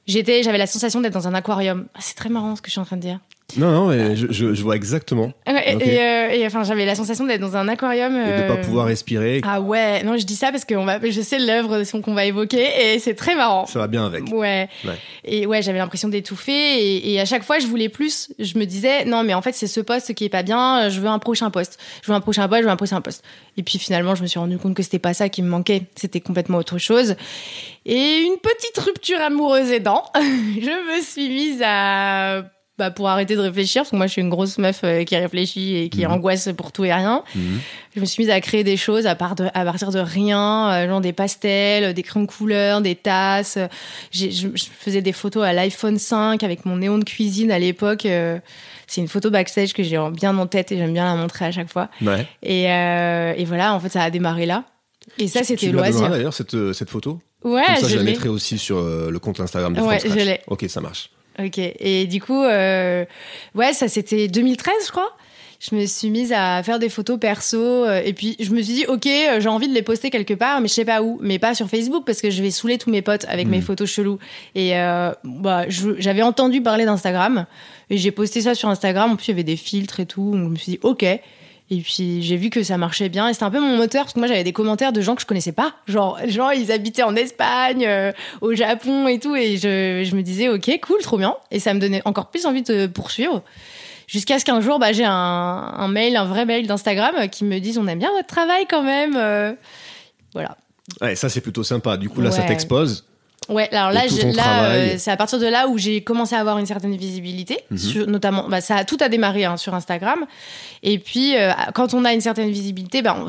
J'étais, 0.07 0.43
j'avais 0.43 0.59
la 0.59 0.67
sensation 0.67 1.01
d'être 1.01 1.13
dans 1.13 1.29
un 1.29 1.35
aquarium. 1.35 1.87
Ah, 1.95 2.01
c'est 2.01 2.17
très 2.17 2.29
marrant 2.29 2.57
ce 2.57 2.63
que 2.63 2.67
je 2.69 2.73
suis 2.73 2.81
en 2.81 2.85
train 2.85 2.97
de 2.97 3.03
dire. 3.03 3.21
Non, 3.57 3.71
non, 3.71 3.87
mais 3.89 4.17
je, 4.17 4.27
je, 4.31 4.55
je 4.55 4.63
vois 4.63 4.77
exactement. 4.77 5.33
Ouais. 5.47 5.77
Et, 5.81 6.01
euh, 6.01 6.31
et, 6.31 6.47
enfin, 6.47 6.65
j'avais 6.65 6.85
la 6.85 6.95
sensation 6.95 7.25
d'être 7.27 7.41
dans 7.41 7.57
un 7.57 7.69
aquarium. 7.69 8.15
Et 8.15 8.25
de 8.25 8.31
euh, 8.31 8.49
pas 8.49 8.57
pouvoir 8.57 8.87
respirer, 8.87 9.41
Ah 9.45 9.61
ouais, 9.61 10.03
non, 10.03 10.17
je 10.17 10.25
dis 10.25 10.37
ça 10.37 10.51
parce 10.51 10.65
que 10.65 10.75
on 10.75 10.85
va, 10.85 10.99
je 11.03 11.21
sais 11.21 11.39
l'œuvre 11.39 11.83
qu'on 12.01 12.15
va 12.15 12.25
évoquer 12.25 12.95
et 12.95 12.99
c'est 12.99 13.15
très 13.15 13.35
marrant. 13.35 13.67
ça 13.67 13.79
va 13.79 13.87
bien 13.87 14.07
avec. 14.07 14.25
Ouais. 14.33 14.69
Ouais. 14.85 14.99
Et 15.25 15.47
ouais, 15.47 15.63
j'avais 15.63 15.79
l'impression 15.79 16.09
d'étouffer 16.09 16.53
et, 16.53 17.13
et 17.13 17.21
à 17.21 17.25
chaque 17.25 17.43
fois 17.43 17.59
je 17.59 17.67
voulais 17.67 17.89
plus. 17.89 18.33
Je 18.39 18.59
me 18.59 18.65
disais 18.65 19.05
non 19.05 19.23
mais 19.25 19.35
en 19.35 19.43
fait 19.43 19.53
c'est 19.53 19.67
ce 19.67 19.81
poste 19.81 20.15
qui 20.15 20.25
est 20.25 20.29
pas 20.31 20.43
bien. 20.43 20.89
Je 20.89 21.01
veux 21.01 21.09
un 21.09 21.19
prochain 21.19 21.51
poste. 21.51 21.79
Je 22.03 22.11
veux 22.11 22.17
un 22.17 22.21
prochain 22.21 22.49
poste. 22.49 22.61
Je 22.63 22.67
veux 22.67 22.73
un 22.73 22.77
prochain 22.77 23.01
poste. 23.01 23.25
Et 23.57 23.63
puis 23.63 23.79
finalement 23.79 24.15
je 24.15 24.23
me 24.23 24.27
suis 24.27 24.39
rendu 24.39 24.59
compte 24.59 24.75
que 24.75 24.83
c'était 24.83 24.99
pas 24.99 25.15
ça 25.15 25.29
qui 25.29 25.43
me 25.43 25.49
manquait. 25.49 25.83
C'était 25.97 26.21
complètement 26.21 26.59
autre 26.59 26.79
chose. 26.79 27.17
Et 27.87 28.21
une 28.21 28.37
petite 28.39 28.79
rupture 28.79 29.21
amoureuse 29.21 29.71
aidant, 29.71 30.05
je 30.17 30.97
me 30.97 31.03
suis 31.03 31.29
mise 31.29 31.63
à 31.65 32.45
bah, 32.81 32.91
pour 32.91 33.09
arrêter 33.09 33.37
de 33.37 33.41
réfléchir 33.41 33.83
parce 33.83 33.91
que 33.91 33.97
moi 33.97 34.07
je 34.09 34.13
suis 34.13 34.23
une 34.23 34.31
grosse 34.31 34.59
meuf 34.59 34.81
euh, 34.83 35.05
qui 35.05 35.17
réfléchit 35.17 35.77
et 35.77 35.89
qui 35.89 36.05
Mhm. 36.05 36.13
angoisse 36.13 36.49
pour 36.57 36.73
tout 36.73 36.85
et 36.85 36.93
rien. 36.93 37.23
Mhm. 37.37 37.61
Je 37.95 38.01
me 38.01 38.05
suis 38.07 38.23
mise 38.23 38.31
à 38.31 38.41
créer 38.41 38.65
des 38.65 38.77
choses 38.77 39.07
à, 39.07 39.15
part 39.15 39.35
de, 39.37 39.47
à 39.55 39.65
partir 39.65 39.91
de 39.91 39.99
rien, 40.01 40.71
euh, 40.73 40.89
genre 40.89 41.01
des 41.01 41.13
pastels, 41.13 41.93
des 41.95 42.03
crayons 42.03 42.25
de 42.27 42.31
couleur, 42.31 42.81
des 42.81 42.95
tasses. 42.97 43.59
Je, 44.11 44.31
je 44.31 44.49
faisais 44.79 45.03
des 45.03 45.13
photos 45.13 45.45
à 45.45 45.53
l'iPhone 45.53 45.99
5 45.99 46.43
avec 46.43 46.65
mon 46.67 46.77
néon 46.79 46.99
de 46.99 47.05
cuisine 47.05 47.51
à 47.53 47.59
l'époque. 47.59 48.07
euh, 48.07 48.39
C'est 48.87 49.01
une 49.01 49.09
photo 49.09 49.31
backstage 49.31 49.73
que 49.73 49.83
j'ai 49.85 49.99
bien 50.13 50.37
en 50.37 50.47
tête 50.49 50.73
et 50.73 50.77
j'aime 50.77 50.93
bien 50.93 51.05
la 51.05 51.15
montrer 51.21 51.45
à 51.45 51.53
chaque 51.53 51.71
fois. 51.71 51.89
Ouais. 52.03 52.27
Et, 52.43 52.71
euh, 52.73 53.35
et 53.37 53.45
voilà, 53.45 53.75
en 53.75 53.79
fait, 53.81 53.89
ça 53.91 54.03
a 54.03 54.11
démarré 54.11 54.47
là. 54.47 54.65
Et 55.19 55.29
ça, 55.29 55.43
c'était 55.45 55.69
loisir. 55.71 56.09
d'ailleurs 56.11 56.35
cette, 56.35 56.55
euh, 56.55 56.73
cette 56.73 56.91
photo? 56.91 57.21
Ouais, 57.43 57.63
Comme 57.67 57.77
ça, 57.77 57.89
je, 57.89 57.93
je 57.95 57.97
la 57.97 58.03
mettrai 58.05 58.29
aussi 58.29 58.59
sur 58.59 58.77
euh, 58.79 59.11
le 59.11 59.19
compte 59.19 59.41
Instagram 59.41 59.73
de 59.75 59.81
Ouais, 59.81 59.99
France 59.99 60.03
je 60.05 60.09
Scratch. 60.11 60.25
l'ai. 60.27 60.41
Ok, 60.47 60.65
ça 60.69 60.81
marche. 60.81 61.11
Ok. 61.45 61.59
Et 61.59 62.07
du 62.07 62.21
coup, 62.21 62.43
euh, 62.43 63.05
ouais, 63.55 63.73
ça 63.73 63.89
c'était 63.89 64.29
2013, 64.29 64.75
je 64.87 64.91
crois. 64.91 65.11
Je 65.63 65.75
me 65.75 65.85
suis 65.85 66.09
mise 66.09 66.33
à 66.35 66.63
faire 66.63 66.79
des 66.79 66.89
photos 66.89 67.21
perso 67.21 67.59
euh, 67.59 68.01
et 68.03 68.15
puis 68.15 68.35
je 68.41 68.51
me 68.53 68.63
suis 68.63 68.73
dit 68.73 68.87
ok 68.89 69.07
euh, 69.07 69.41
j'ai 69.41 69.49
envie 69.51 69.69
de 69.69 69.75
les 69.75 69.83
poster 69.83 70.09
quelque 70.09 70.33
part 70.33 70.59
mais 70.63 70.69
je 70.69 70.73
sais 70.73 70.87
pas 70.87 71.03
où 71.03 71.19
mais 71.21 71.39
pas 71.39 71.55
sur 71.55 71.69
Facebook 71.69 72.05
parce 72.07 72.23
que 72.23 72.31
je 72.31 72.43
vais 72.43 72.51
saouler 72.51 72.79
tous 72.79 72.89
mes 72.91 73.03
potes 73.03 73.27
avec 73.29 73.47
mes 73.47 73.59
Mhm. 73.59 73.63
photos 73.65 73.91
cheloues 73.91 74.19
et 74.55 74.75
euh, 74.79 75.13
bah 75.23 75.67
j'avais 75.69 76.23
entendu 76.23 76.63
parler 76.63 76.87
d'Instagram 76.87 77.45
et 77.91 77.99
j'ai 77.99 78.11
posté 78.11 78.41
ça 78.41 78.55
sur 78.55 78.71
Instagram 78.71 79.11
en 79.13 79.17
plus 79.17 79.27
il 79.27 79.31
y 79.33 79.35
avait 79.35 79.43
des 79.45 79.57
filtres 79.59 80.01
et 80.01 80.07
tout 80.07 80.31
donc 80.31 80.45
je 80.45 80.49
me 80.49 80.57
suis 80.57 80.73
dit 80.73 80.79
ok 80.83 81.05
et 81.71 81.81
puis 81.81 82.21
j'ai 82.23 82.37
vu 82.37 82.51
que 82.51 82.63
ça 82.63 82.77
marchait 82.79 83.09
bien. 83.09 83.29
Et 83.29 83.33
c'était 83.33 83.45
un 83.45 83.51
peu 83.51 83.61
mon 83.61 83.77
moteur 83.77 84.03
parce 84.03 84.15
que 84.15 84.19
moi 84.19 84.27
j'avais 84.29 84.45
des 84.45 84.53
commentaires 84.53 84.93
de 84.93 85.01
gens 85.01 85.15
que 85.15 85.23
je 85.23 85.27
connaissais 85.27 85.53
pas. 85.53 85.75
Genre 85.87 86.19
genre 86.27 86.53
ils 86.53 86.73
habitaient 86.73 87.05
en 87.05 87.15
Espagne 87.15 87.87
euh, 87.87 88.13
au 88.41 88.55
Japon 88.55 89.07
et 89.09 89.19
tout. 89.19 89.37
Et 89.37 89.57
je, 89.57 90.03
je 90.05 90.17
me 90.17 90.23
disais 90.23 90.49
ok 90.49 90.81
cool 90.83 91.01
trop 91.03 91.17
bien. 91.17 91.37
Et 91.51 91.61
ça 91.61 91.73
me 91.73 91.81
donnait 91.81 92.03
encore 92.05 92.31
plus 92.31 92.47
envie 92.47 92.63
de 92.63 92.87
poursuivre. 92.87 93.43
Jusqu'à 94.09 94.41
ce 94.41 94.45
qu'un 94.45 94.61
jour 94.61 94.81
bah, 94.81 94.93
j'ai 94.93 95.05
un, 95.05 95.13
un 95.13 95.89
mail 95.89 96.17
un 96.17 96.25
vrai 96.25 96.45
mail 96.45 96.67
d'Instagram 96.67 97.29
qui 97.29 97.45
me 97.45 97.61
disent 97.61 97.79
on 97.79 97.87
aime 97.87 98.01
bien 98.01 98.11
votre 98.11 98.27
travail 98.27 98.67
quand 98.69 98.83
même 98.83 99.15
euh, 99.17 99.53
voilà. 100.35 100.57
Ouais, 101.01 101.15
ça 101.15 101.29
c'est 101.29 101.41
plutôt 101.41 101.63
sympa. 101.63 101.97
Du 101.97 102.09
coup, 102.09 102.21
là, 102.21 102.31
ça 102.31 102.43
t'expose. 102.43 103.05
Ouais, 103.51 103.69
alors 103.75 103.91
là, 103.91 104.03
là 104.35 104.65
euh, 104.71 104.95
c'est 104.97 105.11
à 105.11 105.17
partir 105.17 105.39
de 105.41 105.47
là 105.47 105.67
où 105.69 105.77
j'ai 105.77 106.03
commencé 106.03 106.35
à 106.37 106.39
avoir 106.41 106.59
une 106.59 106.67
certaine 106.67 106.97
visibilité, 106.97 107.59
Mhm. 107.71 107.79
sur, 107.79 108.07
notamment, 108.07 108.49
bah, 108.49 108.61
ça 108.61 108.77
a 108.77 108.85
tout 108.85 108.97
a 109.01 109.09
démarré 109.09 109.45
hein, 109.45 109.57
sur 109.57 109.75
Instagram. 109.75 110.25
Et 110.83 110.99
puis, 110.99 111.37
euh, 111.37 111.51
quand 111.75 111.93
on 111.93 112.05
a 112.05 112.13
une 112.15 112.21
certaine 112.21 112.51
visibilité, 112.51 113.03
bah, 113.03 113.17
on- 113.21 113.27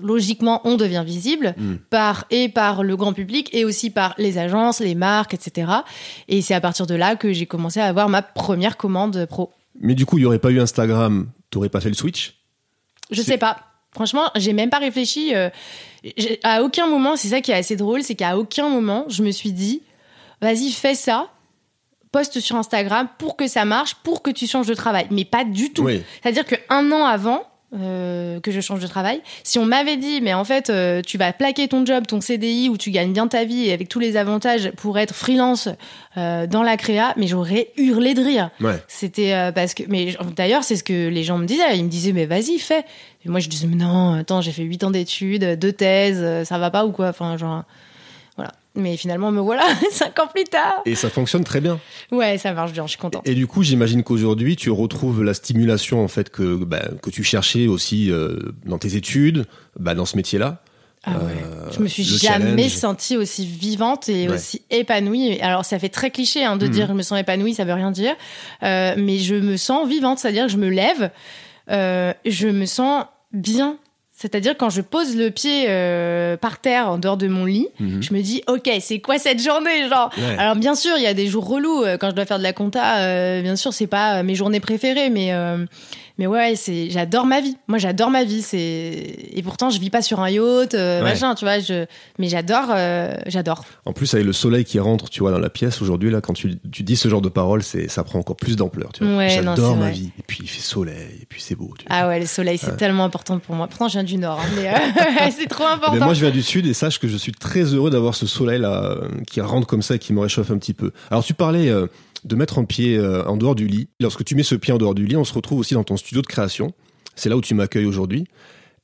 logiquement, 0.00 0.60
on 0.64 0.76
devient 0.76 1.02
visible 1.04 1.54
Mhm. 1.56 1.78
par 1.90 2.26
et 2.30 2.48
par 2.50 2.82
le 2.82 2.94
grand 2.96 3.14
public 3.14 3.48
et 3.52 3.64
aussi 3.64 3.88
par 3.90 4.14
les 4.18 4.36
agences, 4.38 4.80
les 4.80 4.94
marques, 4.94 5.32
etc. 5.34 5.70
Et 6.28 6.42
c'est 6.42 6.54
à 6.54 6.60
partir 6.60 6.86
de 6.86 6.94
là 6.94 7.16
que 7.16 7.32
j'ai 7.32 7.46
commencé 7.46 7.80
à 7.80 7.86
avoir 7.86 8.08
ma 8.10 8.20
première 8.22 8.76
commande 8.76 9.24
pro. 9.26 9.50
Mais 9.80 9.94
du 9.94 10.04
coup, 10.06 10.18
il 10.18 10.22
y 10.22 10.24
aurait 10.26 10.38
pas 10.38 10.50
eu 10.50 10.60
Instagram, 10.60 11.28
t'aurais 11.50 11.68
pas 11.70 11.80
fait 11.80 11.88
le 11.88 11.94
switch? 11.94 12.34
Je 13.10 13.22
sais 13.22 13.38
pas. 13.38 13.58
Franchement, 13.94 14.30
j'ai 14.34 14.52
même 14.52 14.70
pas 14.70 14.78
réfléchi. 14.78 15.34
euh, 15.34 15.48
à 16.42 16.62
aucun 16.62 16.86
moment, 16.86 17.16
c'est 17.16 17.28
ça 17.28 17.40
qui 17.40 17.50
est 17.50 17.54
assez 17.54 17.76
drôle, 17.76 18.02
c'est 18.02 18.14
qu'à 18.14 18.36
aucun 18.36 18.68
moment, 18.68 19.06
je 19.08 19.22
me 19.22 19.30
suis 19.30 19.52
dit, 19.52 19.82
vas-y, 20.40 20.70
fais 20.70 20.94
ça, 20.94 21.28
poste 22.12 22.40
sur 22.40 22.56
Instagram 22.56 23.08
pour 23.18 23.36
que 23.36 23.46
ça 23.46 23.64
marche, 23.64 23.94
pour 23.96 24.22
que 24.22 24.30
tu 24.30 24.46
changes 24.46 24.66
de 24.66 24.74
travail. 24.74 25.06
Mais 25.10 25.24
pas 25.24 25.44
du 25.44 25.72
tout. 25.72 25.84
Oui. 25.84 26.02
C'est-à-dire 26.22 26.44
qu'un 26.44 26.92
an 26.92 27.04
avant 27.04 27.42
euh, 27.74 28.40
que 28.40 28.50
je 28.50 28.60
change 28.60 28.80
de 28.80 28.86
travail, 28.86 29.20
si 29.42 29.58
on 29.58 29.64
m'avait 29.64 29.96
dit, 29.96 30.20
mais 30.20 30.32
en 30.32 30.44
fait, 30.44 30.70
euh, 30.70 31.02
tu 31.04 31.18
vas 31.18 31.32
plaquer 31.32 31.66
ton 31.66 31.84
job, 31.84 32.06
ton 32.06 32.20
CDI, 32.20 32.68
où 32.68 32.76
tu 32.76 32.90
gagnes 32.90 33.12
bien 33.12 33.26
ta 33.26 33.44
vie 33.44 33.66
et 33.66 33.72
avec 33.72 33.88
tous 33.88 33.98
les 33.98 34.16
avantages 34.16 34.70
pour 34.76 34.98
être 34.98 35.14
freelance 35.14 35.68
euh, 36.16 36.46
dans 36.46 36.62
la 36.62 36.76
créa, 36.76 37.14
mais 37.16 37.26
j'aurais 37.26 37.70
hurlé 37.76 38.14
de 38.14 38.22
rire. 38.22 38.50
Ouais. 38.60 38.80
C'était 38.86 39.50
parce 39.54 39.74
que, 39.74 39.82
mais 39.88 40.16
d'ailleurs, 40.36 40.62
c'est 40.62 40.76
ce 40.76 40.84
que 40.84 41.08
les 41.08 41.24
gens 41.24 41.38
me 41.38 41.46
disaient. 41.46 41.76
Ils 41.76 41.84
me 41.84 41.88
disaient, 41.88 42.12
mais 42.12 42.26
vas-y, 42.26 42.58
fais. 42.58 42.84
Et 43.24 43.28
moi, 43.28 43.40
je 43.40 43.48
disais, 43.48 43.66
mais 43.66 43.76
non, 43.76 44.14
attends, 44.14 44.40
j'ai 44.40 44.52
fait 44.52 44.62
8 44.62 44.84
ans 44.84 44.90
d'études, 44.90 45.58
deux 45.58 45.72
thèses, 45.72 46.44
ça 46.44 46.58
va 46.58 46.70
pas 46.70 46.86
ou 46.86 46.92
quoi? 46.92 47.08
Enfin, 47.08 47.36
genre. 47.36 47.64
Mais 48.76 48.96
finalement, 48.96 49.30
me 49.30 49.40
voilà, 49.40 49.62
5 49.92 50.18
ans 50.18 50.26
plus 50.26 50.44
tard. 50.44 50.82
Et 50.84 50.94
ça 50.96 51.08
fonctionne 51.08 51.44
très 51.44 51.60
bien. 51.60 51.78
Ouais, 52.10 52.38
ça 52.38 52.52
marche 52.52 52.72
bien, 52.72 52.84
je 52.86 52.90
suis 52.90 52.98
contente. 52.98 53.22
Et 53.26 53.34
du 53.34 53.46
coup, 53.46 53.62
j'imagine 53.62 54.02
qu'aujourd'hui, 54.02 54.56
tu 54.56 54.70
retrouves 54.70 55.22
la 55.22 55.32
stimulation 55.34 56.02
en 56.02 56.08
fait 56.08 56.28
que 56.30 56.56
bah, 56.56 56.82
que 57.02 57.10
tu 57.10 57.22
cherchais 57.22 57.66
aussi 57.68 58.10
euh, 58.10 58.36
dans 58.66 58.78
tes 58.78 58.96
études, 58.96 59.46
bah, 59.78 59.94
dans 59.94 60.04
ce 60.06 60.16
métier-là. 60.16 60.60
Ah 61.06 61.18
ouais. 61.18 61.32
Euh, 61.44 61.70
je 61.70 61.80
me 61.80 61.86
suis 61.86 62.02
jamais 62.02 62.62
challenge. 62.62 62.70
sentie 62.72 63.16
aussi 63.18 63.44
vivante 63.46 64.08
et 64.08 64.26
Ouais. 64.28 64.34
aussi 64.34 64.62
épanouie. 64.70 65.38
Alors 65.40 65.64
ça 65.66 65.78
fait 65.78 65.90
très 65.90 66.10
cliché 66.10 66.42
hein, 66.44 66.56
de 66.56 66.64
Mhm. 66.66 66.72
dire 66.72 66.86
je 66.88 66.92
me 66.94 67.02
sens 67.02 67.20
épanouie, 67.20 67.52
ça 67.54 67.64
veut 67.64 67.74
rien 67.74 67.90
dire. 67.90 68.14
Euh, 68.62 68.94
mais 68.96 69.18
je 69.18 69.34
me 69.34 69.56
sens 69.58 69.86
vivante, 69.88 70.18
c'est-à-dire 70.18 70.46
que 70.46 70.52
je 70.52 70.56
me 70.56 70.68
lève, 70.70 71.10
je 71.68 72.48
me 72.48 72.64
sens 72.66 73.04
bien. 73.32 73.76
C'est-à-dire 74.16 74.56
quand 74.56 74.70
je 74.70 74.80
pose 74.80 75.16
le 75.16 75.30
pied 75.30 75.64
euh, 75.68 76.36
par 76.36 76.60
terre 76.60 76.88
en 76.88 76.98
dehors 76.98 77.16
de 77.16 77.26
mon 77.26 77.44
lit, 77.46 77.66
Mhm. 77.80 78.00
je 78.00 78.14
me 78.14 78.20
dis 78.22 78.42
ok 78.46 78.70
c'est 78.80 79.00
quoi 79.00 79.18
cette 79.18 79.42
journée 79.42 79.88
genre? 79.88 80.08
Ouais. 80.16 80.36
Alors 80.38 80.54
bien 80.54 80.76
sûr 80.76 80.92
il 80.96 81.02
y 81.02 81.06
a 81.08 81.14
des 81.14 81.26
jours 81.26 81.48
relous 81.48 81.82
euh, 81.82 81.96
quand 81.98 82.10
je 82.10 82.14
dois 82.14 82.24
faire 82.24 82.38
de 82.38 82.44
la 82.44 82.52
compta, 82.52 82.98
euh, 82.98 83.42
bien 83.42 83.56
sûr 83.56 83.72
c'est 83.74 83.88
pas 83.88 84.22
mes 84.22 84.36
journées 84.36 84.60
préférées 84.60 85.10
mais 85.10 85.32
euh, 85.32 85.66
mais 86.18 86.26
ouais 86.26 86.54
c'est 86.56 86.90
j'adore 86.90 87.26
ma 87.26 87.40
vie. 87.40 87.56
Moi 87.68 87.78
j'adore 87.78 88.10
ma 88.10 88.24
vie 88.24 88.42
c'est 88.42 88.58
et 89.32 89.42
pourtant 89.42 89.70
je 89.70 89.78
vis 89.80 89.90
pas 89.90 90.02
sur 90.02 90.20
un 90.20 90.30
yacht 90.30 90.74
euh, 90.74 90.98
Ouais. 91.02 91.10
machin 91.10 91.34
tu 91.34 91.44
vois 91.44 91.58
je 91.58 91.86
mais 92.18 92.28
j'adore 92.28 92.66
euh, 92.70 93.14
j'adore. 93.26 93.64
En 93.84 93.92
plus, 93.92 94.12
avec 94.14 94.26
le 94.26 94.32
soleil 94.32 94.64
qui 94.64 94.78
rentre, 94.78 95.10
tu 95.10 95.20
vois, 95.20 95.30
dans 95.30 95.38
la 95.38 95.50
pièce 95.50 95.82
aujourd'hui, 95.82 96.10
là, 96.10 96.20
quand 96.20 96.32
tu, 96.32 96.58
tu 96.72 96.82
dis 96.82 96.96
ce 96.96 97.08
genre 97.08 97.20
de 97.20 97.28
paroles, 97.28 97.62
c'est 97.62 97.88
ça 97.88 98.02
prend 98.04 98.18
encore 98.18 98.36
plus 98.36 98.56
d'ampleur. 98.56 98.90
Tu 98.92 99.04
vois. 99.04 99.16
Ouais, 99.18 99.36
non, 99.42 99.54
J'adore 99.56 99.76
ma 99.76 99.82
vrai. 99.86 99.92
vie. 99.92 100.10
Et 100.18 100.22
puis 100.26 100.38
il 100.42 100.48
fait 100.48 100.62
soleil, 100.62 101.18
et 101.22 101.26
puis 101.28 101.40
c'est 101.42 101.54
beau. 101.54 101.72
Tu 101.78 101.86
vois. 101.86 101.96
Ah 101.96 102.08
ouais 102.08 102.20
le 102.20 102.26
soleil 102.26 102.58
c'est 102.58 102.76
tellement 102.76 103.04
important 103.04 103.38
pour 103.38 103.54
moi. 103.54 103.66
Pourtant 103.68 103.88
je 103.88 103.94
viens 103.94 104.04
du 104.04 104.16
nord 104.16 104.40
hein, 104.40 104.48
mais 104.56 104.68
euh, 104.68 105.30
c'est 105.36 105.48
trop 105.48 105.64
Eh 105.68 105.74
important. 105.74 105.92
ben, 105.98 106.04
moi, 106.04 106.14
je 106.14 106.20
viens 106.20 106.30
du 106.30 106.42
sud 106.42 106.66
et 106.66 106.74
sache 106.74 106.98
que 106.98 107.08
je 107.08 107.16
suis 107.16 107.32
très 107.32 107.62
heureux 107.64 107.90
d'avoir 107.90 108.14
ce 108.14 108.26
soleil 108.26 108.60
là 108.60 108.96
qui 109.26 109.40
rentre 109.40 109.66
comme 109.66 109.82
ça 109.82 109.96
et 109.96 109.98
qui 109.98 110.12
me 110.12 110.20
réchauffe 110.20 110.50
un 110.50 110.58
petit 110.58 110.74
peu. 110.74 110.92
Alors, 111.10 111.24
tu 111.24 111.34
parlais 111.34 111.70
de 112.24 112.36
mettre 112.36 112.58
un 112.58 112.64
pied 112.64 112.96
euh, 112.96 113.24
en 113.26 113.36
dehors 113.36 113.54
du 113.54 113.66
lit. 113.66 113.88
Lorsque 114.00 114.24
tu 114.24 114.34
mets 114.34 114.42
ce 114.42 114.54
pied 114.54 114.72
en 114.72 114.78
dehors 114.78 114.94
du 114.94 115.06
lit, 115.06 115.16
on 115.16 115.24
se 115.24 115.34
retrouve 115.34 115.58
aussi 115.58 115.74
dans 115.74 115.84
ton 115.84 115.96
studio 115.96 116.22
de 116.22 116.26
création. 116.26 116.72
C'est 117.14 117.28
là 117.28 117.36
où 117.36 117.40
tu 117.40 117.54
m'accueilles 117.54 117.86
aujourd'hui. 117.86 118.26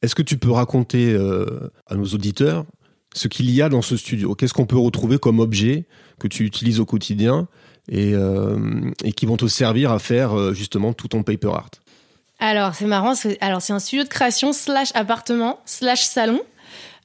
Est-ce 0.02 0.14
que 0.14 0.22
tu 0.22 0.38
peux 0.38 0.50
raconter 0.50 1.12
euh, 1.12 1.70
à 1.86 1.94
nos 1.94 2.06
auditeurs 2.06 2.64
ce 3.14 3.28
qu'il 3.28 3.50
y 3.50 3.60
a 3.60 3.68
dans 3.68 3.82
ce 3.82 3.96
studio? 3.96 4.34
Qu'est-ce 4.34 4.54
qu'on 4.54 4.66
peut 4.66 4.78
retrouver 4.78 5.18
comme 5.18 5.40
objet 5.40 5.86
que 6.18 6.28
tu 6.28 6.44
utilises 6.44 6.80
au 6.80 6.86
quotidien 6.86 7.48
et, 7.88 8.12
euh, 8.14 8.58
et 9.04 9.12
qui 9.12 9.26
vont 9.26 9.36
te 9.36 9.46
servir 9.46 9.90
à 9.90 9.98
faire 9.98 10.54
justement 10.54 10.92
tout 10.92 11.08
ton 11.08 11.22
paper 11.22 11.48
art? 11.48 11.70
Alors 12.38 12.74
c'est 12.74 12.86
marrant, 12.86 13.14
c'est 13.14 13.38
un 13.42 13.78
studio 13.78 14.04
de 14.04 14.08
création 14.08 14.52
slash 14.52 14.90
appartement 14.94 15.60
slash 15.66 16.04
salon. 16.04 16.40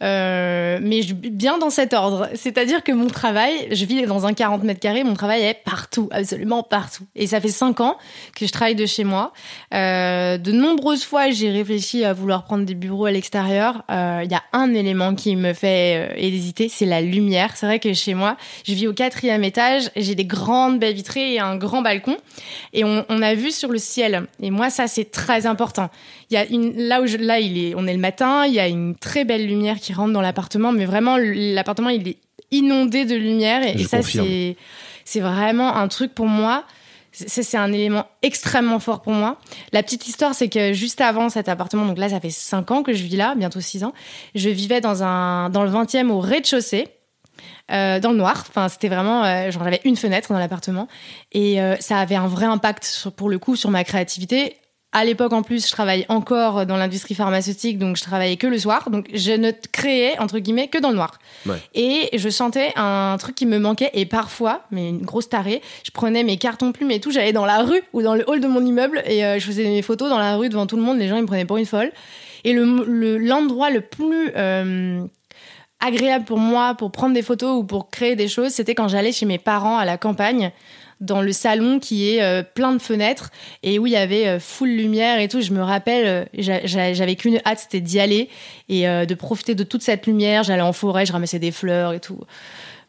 Euh, 0.04 0.80
mais 0.82 1.02
je, 1.02 1.14
bien 1.14 1.58
dans 1.58 1.70
cet 1.70 1.94
ordre. 1.94 2.30
C'est-à-dire 2.36 2.84
que 2.84 2.92
mon 2.92 3.08
travail, 3.08 3.68
je 3.72 3.86
vis 3.86 4.06
dans 4.06 4.26
un 4.26 4.34
40 4.34 4.64
mètres 4.64 4.80
carrés, 4.80 5.04
mon 5.04 5.14
travail 5.14 5.44
est 5.44 5.62
partout, 5.64 6.10
absolument 6.12 6.64
partout. 6.64 7.06
Et 7.16 7.28
ça 7.28 7.40
fait 7.40 7.50
5 7.50 7.80
ans 7.82 7.98
que 8.36 8.46
je 8.46 8.52
travaille 8.52 8.76
de 8.76 8.86
chez 8.86 9.04
moi. 9.04 9.32
Euh, 9.74 10.38
de 10.38 10.52
nombreuses 10.52 11.06
fois, 11.06 11.30
j'ai 11.30 11.50
réfléchi 11.50 12.04
à 12.04 12.14
vouloir 12.14 12.44
prendre 12.44 12.66
des 12.66 12.76
bureaux 12.76 13.06
à 13.06 13.12
l'extérieur. 13.12 13.84
Euh, 13.90 14.22
il 14.24 14.32
y 14.32 14.36
a 14.36 14.44
un 14.54 14.74
élément 14.74 15.16
qui 15.16 15.36
me 15.36 15.54
fait 15.54 16.10
euh, 16.10 16.14
hésiter, 16.18 16.70
c'est 16.70 16.86
la 16.86 17.02
lumière. 17.02 17.56
C'est 17.56 17.66
vrai 17.66 17.80
que 17.80 17.94
chez 17.94 18.14
moi, 18.14 18.38
je 18.66 18.74
vis 18.74 18.88
au 18.88 18.94
quatrième 18.94 19.44
étage, 19.44 19.90
j'ai 19.96 20.16
des 20.16 20.26
grandes 20.26 20.80
baies 20.80 20.94
vitrées 20.94 21.34
et 21.34 21.40
un 21.40 21.56
grand 21.56 21.82
balcon. 21.82 22.18
Et 22.74 22.84
on, 22.84 23.06
on 23.10 23.22
a 23.22 23.34
vu 23.34 23.52
sur 23.52 23.72
le 23.72 23.78
ciel. 23.78 24.28
Et 24.42 24.52
moi, 24.52 24.70
ça, 24.70 24.88
c'est 24.88 25.10
très 25.12 25.46
important. 25.46 25.90
Il 26.30 26.34
y 26.34 26.38
a 26.38 26.46
une, 26.46 26.76
là 26.76 27.02
où 27.02 27.08
je, 27.08 27.18
là, 27.18 27.40
il 27.40 27.58
est, 27.58 27.76
on 27.76 27.86
est 27.88 27.94
le 27.94 28.00
matin, 28.00 28.46
il 28.46 28.54
y 28.54 28.60
a 28.60 28.68
une 28.68 28.96
très 28.96 29.26
belle 29.26 29.46
lumière 29.46 29.80
qui 29.80 29.94
rentre 29.94 30.14
dans 30.14 30.22
l'appartement, 30.22 30.72
mais 30.72 30.86
vraiment, 30.86 31.18
l'appartement, 31.18 31.90
il 31.90 32.08
est 32.08 32.18
inondé 32.52 33.06
de 33.06 33.16
lumière. 33.16 33.64
Et, 33.64 33.84
ça, 33.84 34.02
c'est, 34.02 34.58
c'est 35.04 35.20
vraiment 35.20 35.76
un 35.76 35.88
truc 35.88 36.14
pour 36.14 36.28
moi. 36.28 36.64
C'est 37.12 37.56
un 37.56 37.72
élément 37.72 38.08
extrêmement 38.24 38.80
fort 38.80 39.02
pour 39.02 39.14
moi. 39.14 39.40
La 39.72 39.82
petite 39.84 40.06
histoire, 40.06 40.36
c'est 40.36 40.50
que 40.50 40.74
juste 40.74 41.00
avant 41.00 41.30
cet 41.30 41.48
appartement, 41.48 41.86
donc 41.86 41.98
là, 41.98 42.10
ça 42.10 42.20
fait 42.20 42.30
5 42.30 42.72
ans 42.72 42.84
que 42.84 42.92
je 42.92 43.04
vis 43.04 43.16
là, 43.16 43.36
bientôt 43.38 43.62
6 43.62 43.86
ans, 43.86 43.94
je 44.34 44.50
vivais 44.50 44.82
dans, 44.82 45.02
un, 45.02 45.50
dans 45.50 45.64
le 45.64 45.70
20e 45.70 46.10
au 46.10 46.20
rez-de-chaussée. 46.20 46.90
Euh, 47.72 48.00
dans 48.00 48.12
le 48.12 48.18
noir. 48.18 48.46
Enfin, 48.48 48.70
c'était 48.70 48.90
vraiment, 48.90 49.26
euh, 49.26 49.50
genre 49.50 49.64
j'avais 49.64 49.82
une 49.86 49.96
fenêtre 49.96 50.32
dans 50.32 50.38
l'appartement 50.38 50.88
et 51.32 51.60
euh, 51.60 51.76
ça 51.80 51.98
avait 51.98 52.16
un 52.16 52.28
vrai 52.28 52.46
impact 52.46 52.84
sur, 52.84 53.12
pour 53.12 53.28
le 53.28 53.40
coup 53.40 53.56
sur 53.56 53.72
ma 53.72 53.84
créativité. 53.84 54.56
À 54.98 55.04
l'époque, 55.04 55.34
en 55.34 55.44
plus, 55.44 55.68
je 55.68 55.72
travaille 55.74 56.06
encore 56.08 56.66
dans 56.66 56.78
l'industrie 56.78 57.16
pharmaceutique, 57.16 57.78
donc 57.78 57.98
je 57.98 58.04
travaillais 58.04 58.38
que 58.38 58.48
le 58.48 58.58
soir. 58.58 58.90
Donc, 58.90 59.08
je 59.14 59.34
ne 59.34 59.52
créais, 59.74 60.18
entre 60.20 60.40
guillemets, 60.40 60.70
que 60.70 60.78
dans 60.78 60.88
le 60.88 60.96
noir. 60.96 61.20
Et 61.74 62.18
je 62.18 62.30
sentais 62.30 62.72
un 62.78 63.18
truc 63.20 63.36
qui 63.36 63.46
me 63.46 63.60
manquait. 63.60 63.90
Et 63.94 64.06
parfois, 64.06 64.62
mais 64.72 64.88
une 64.88 65.02
grosse 65.02 65.28
tarée, 65.28 65.62
je 65.84 65.92
prenais 65.92 66.24
mes 66.24 66.38
cartons 66.38 66.72
plumes 66.72 66.92
et 66.92 67.02
tout, 67.02 67.12
j'allais 67.12 67.34
dans 67.34 67.46
la 67.46 67.64
rue 67.64 67.82
ou 67.92 68.04
dans 68.04 68.16
le 68.16 68.24
hall 68.30 68.40
de 68.40 68.48
mon 68.48 68.66
immeuble 68.66 69.04
et 69.06 69.26
euh, 69.26 69.38
je 69.38 69.46
faisais 69.46 69.66
mes 69.66 69.82
photos 69.82 70.10
dans 70.10 70.18
la 70.18 70.38
rue 70.38 70.48
devant 70.48 70.66
tout 70.66 70.78
le 70.78 70.82
monde. 70.82 70.98
Les 70.98 71.10
gens, 71.10 71.18
ils 71.18 71.24
me 71.24 71.28
prenaient 71.28 71.44
pour 71.44 71.58
une 71.58 71.66
folle. 71.66 71.92
Et 72.46 72.54
l'endroit 72.54 73.72
le, 73.72 73.76
le, 73.76 73.82
plus... 73.82 74.32
Euh, 74.38 75.06
agréable 75.82 76.26
pour 76.26 76.40
moi 76.40 76.74
pour 76.74 76.92
prendre 76.92 77.14
des 77.14 77.22
photos 77.22 77.60
ou 77.60 77.64
pour 77.64 77.90
créer 77.90 78.16
des 78.16 78.28
choses, 78.28 78.52
c'était 78.52 78.76
quand 78.76 78.88
j'allais 78.88 79.12
chez 79.12 79.26
mes 79.26 79.38
parents 79.38 79.78
à 79.78 79.86
la 79.86 79.98
campagne 79.98 80.52
dans 81.02 81.22
le 81.22 81.32
salon 81.32 81.80
qui 81.80 82.10
est 82.10 82.22
euh, 82.22 82.44
plein 82.44 82.74
de 82.74 82.82
fenêtres 82.82 83.32
et 83.64 83.80
où 83.80 83.88
il 83.88 83.94
y 83.94 83.98
avait 83.98 84.28
euh, 84.28 84.40
full 84.40 84.70
lumière 84.70 85.20
et 85.20 85.28
tout. 85.28 85.42
Je 85.42 85.52
me 85.52 85.62
rappelle, 85.62 86.30
euh, 86.38 86.60
j'avais 86.66 87.16
qu'une 87.16 87.40
hâte, 87.46 87.60
c'était 87.60 87.82
d'y 87.82 88.00
aller 88.00 88.30
et 88.70 88.86
de 88.86 89.14
profiter 89.14 89.56
de 89.56 89.64
toute 89.64 89.84
cette 89.84 90.08
lumière. 90.08 90.44
J'allais 90.44 90.62
en 90.62 90.74
forêt, 90.74 91.06
je 91.06 91.14
ramassais 91.14 91.40
des 91.40 91.52
fleurs 91.52 91.94
et 91.94 92.00
tout. 92.00 92.20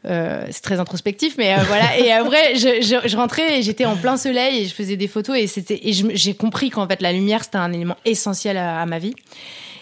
c'est 0.05 0.63
très 0.63 0.81
introspectif, 0.81 1.37
mais 1.37 1.55
voilà. 1.65 1.99
Et 1.99 2.13
après, 2.13 2.55
je, 2.55 2.81
je, 2.81 3.17
rentrais 3.17 3.59
et 3.59 3.63
j'étais 3.63 3.85
en 3.85 3.97
plein 3.97 4.17
soleil 4.17 4.63
et 4.63 4.67
je 4.67 4.75
faisais 4.75 4.97
des 4.97 5.09
photos 5.09 5.37
et 5.37 5.47
c'était 5.47 5.81
j'ai 5.83 6.35
compris 6.35 6.71
qu'en 6.71 6.87
fait 6.89 7.03
la 7.03 7.13
lumière 7.13 7.45
c'était 7.45 7.59
un 7.59 7.73
élément 7.73 7.97
essentiel 8.05 8.57
à 8.57 8.87
ma 8.87 8.99
vie. 8.99 9.15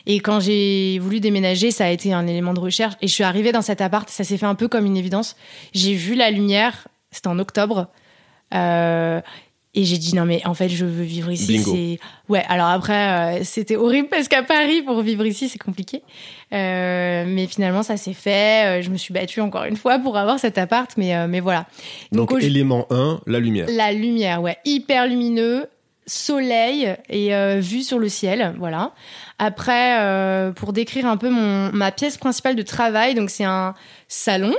Et 0.06 0.20
quand 0.20 0.40
j'ai 0.40 0.98
voulu 0.98 1.20
déménager, 1.20 1.70
ça 1.70 1.87
a 1.87 1.88
été 1.88 2.12
un 2.12 2.26
élément 2.26 2.52
de 2.52 2.60
recherche. 2.60 2.94
Et 3.00 3.08
je 3.08 3.14
suis 3.14 3.24
arrivée 3.24 3.52
dans 3.52 3.62
cet 3.62 3.80
appart, 3.80 4.08
ça 4.08 4.24
s'est 4.24 4.37
fait 4.37 4.46
un 4.46 4.54
peu 4.54 4.68
comme 4.68 4.84
une 4.84 4.96
évidence. 4.96 5.37
J'ai 5.72 5.94
vu 5.94 6.14
la 6.14 6.30
lumière, 6.30 6.88
c'était 7.10 7.28
en 7.28 7.38
octobre. 7.38 7.88
Euh, 8.54 9.20
et 9.76 9.84
j'ai 9.84 9.98
dit 9.98 10.14
non 10.14 10.24
mais 10.24 10.40
en 10.46 10.54
fait 10.54 10.68
je 10.68 10.84
veux 10.84 11.02
vivre 11.02 11.32
ici. 11.32 11.58
C'est 11.58 11.98
ouais. 12.32 12.44
Alors 12.48 12.68
après 12.68 13.40
euh, 13.40 13.44
c'était 13.44 13.74
horrible 13.74 14.08
parce 14.08 14.28
qu'à 14.28 14.44
Paris 14.44 14.82
pour 14.82 15.02
vivre 15.02 15.26
ici 15.26 15.48
c'est 15.48 15.58
compliqué. 15.58 16.02
Euh, 16.52 17.24
mais 17.26 17.48
finalement 17.48 17.82
ça 17.82 17.96
s'est 17.96 18.12
fait. 18.12 18.82
Je 18.82 18.90
me 18.90 18.96
suis 18.96 19.12
battue 19.12 19.40
encore 19.40 19.64
une 19.64 19.76
fois 19.76 19.98
pour 19.98 20.16
avoir 20.16 20.38
cet 20.38 20.58
appart. 20.58 20.90
Mais 20.96 21.26
mais 21.26 21.40
voilà. 21.40 21.66
Donc, 22.12 22.32
élément 22.40 22.86
1, 22.90 23.22
la 23.26 23.40
lumière. 23.40 23.66
La 23.68 23.92
lumière 23.92 24.42
ouais 24.42 24.58
hyper 24.64 25.08
lumineux, 25.08 25.66
soleil 26.06 26.94
et 27.08 27.58
vue 27.58 27.82
sur 27.82 27.98
le 27.98 28.08
ciel 28.08 28.54
voilà. 28.60 28.92
Après 29.40 30.52
pour 30.54 30.72
décrire 30.72 31.06
un 31.06 31.16
peu 31.16 31.30
mon 31.30 31.72
ma 31.72 31.90
pièce 31.90 32.16
principale 32.16 32.54
de 32.54 32.62
travail 32.62 33.16
donc 33.16 33.28
c'est 33.28 33.42
un 33.42 33.74
salon 34.06 34.54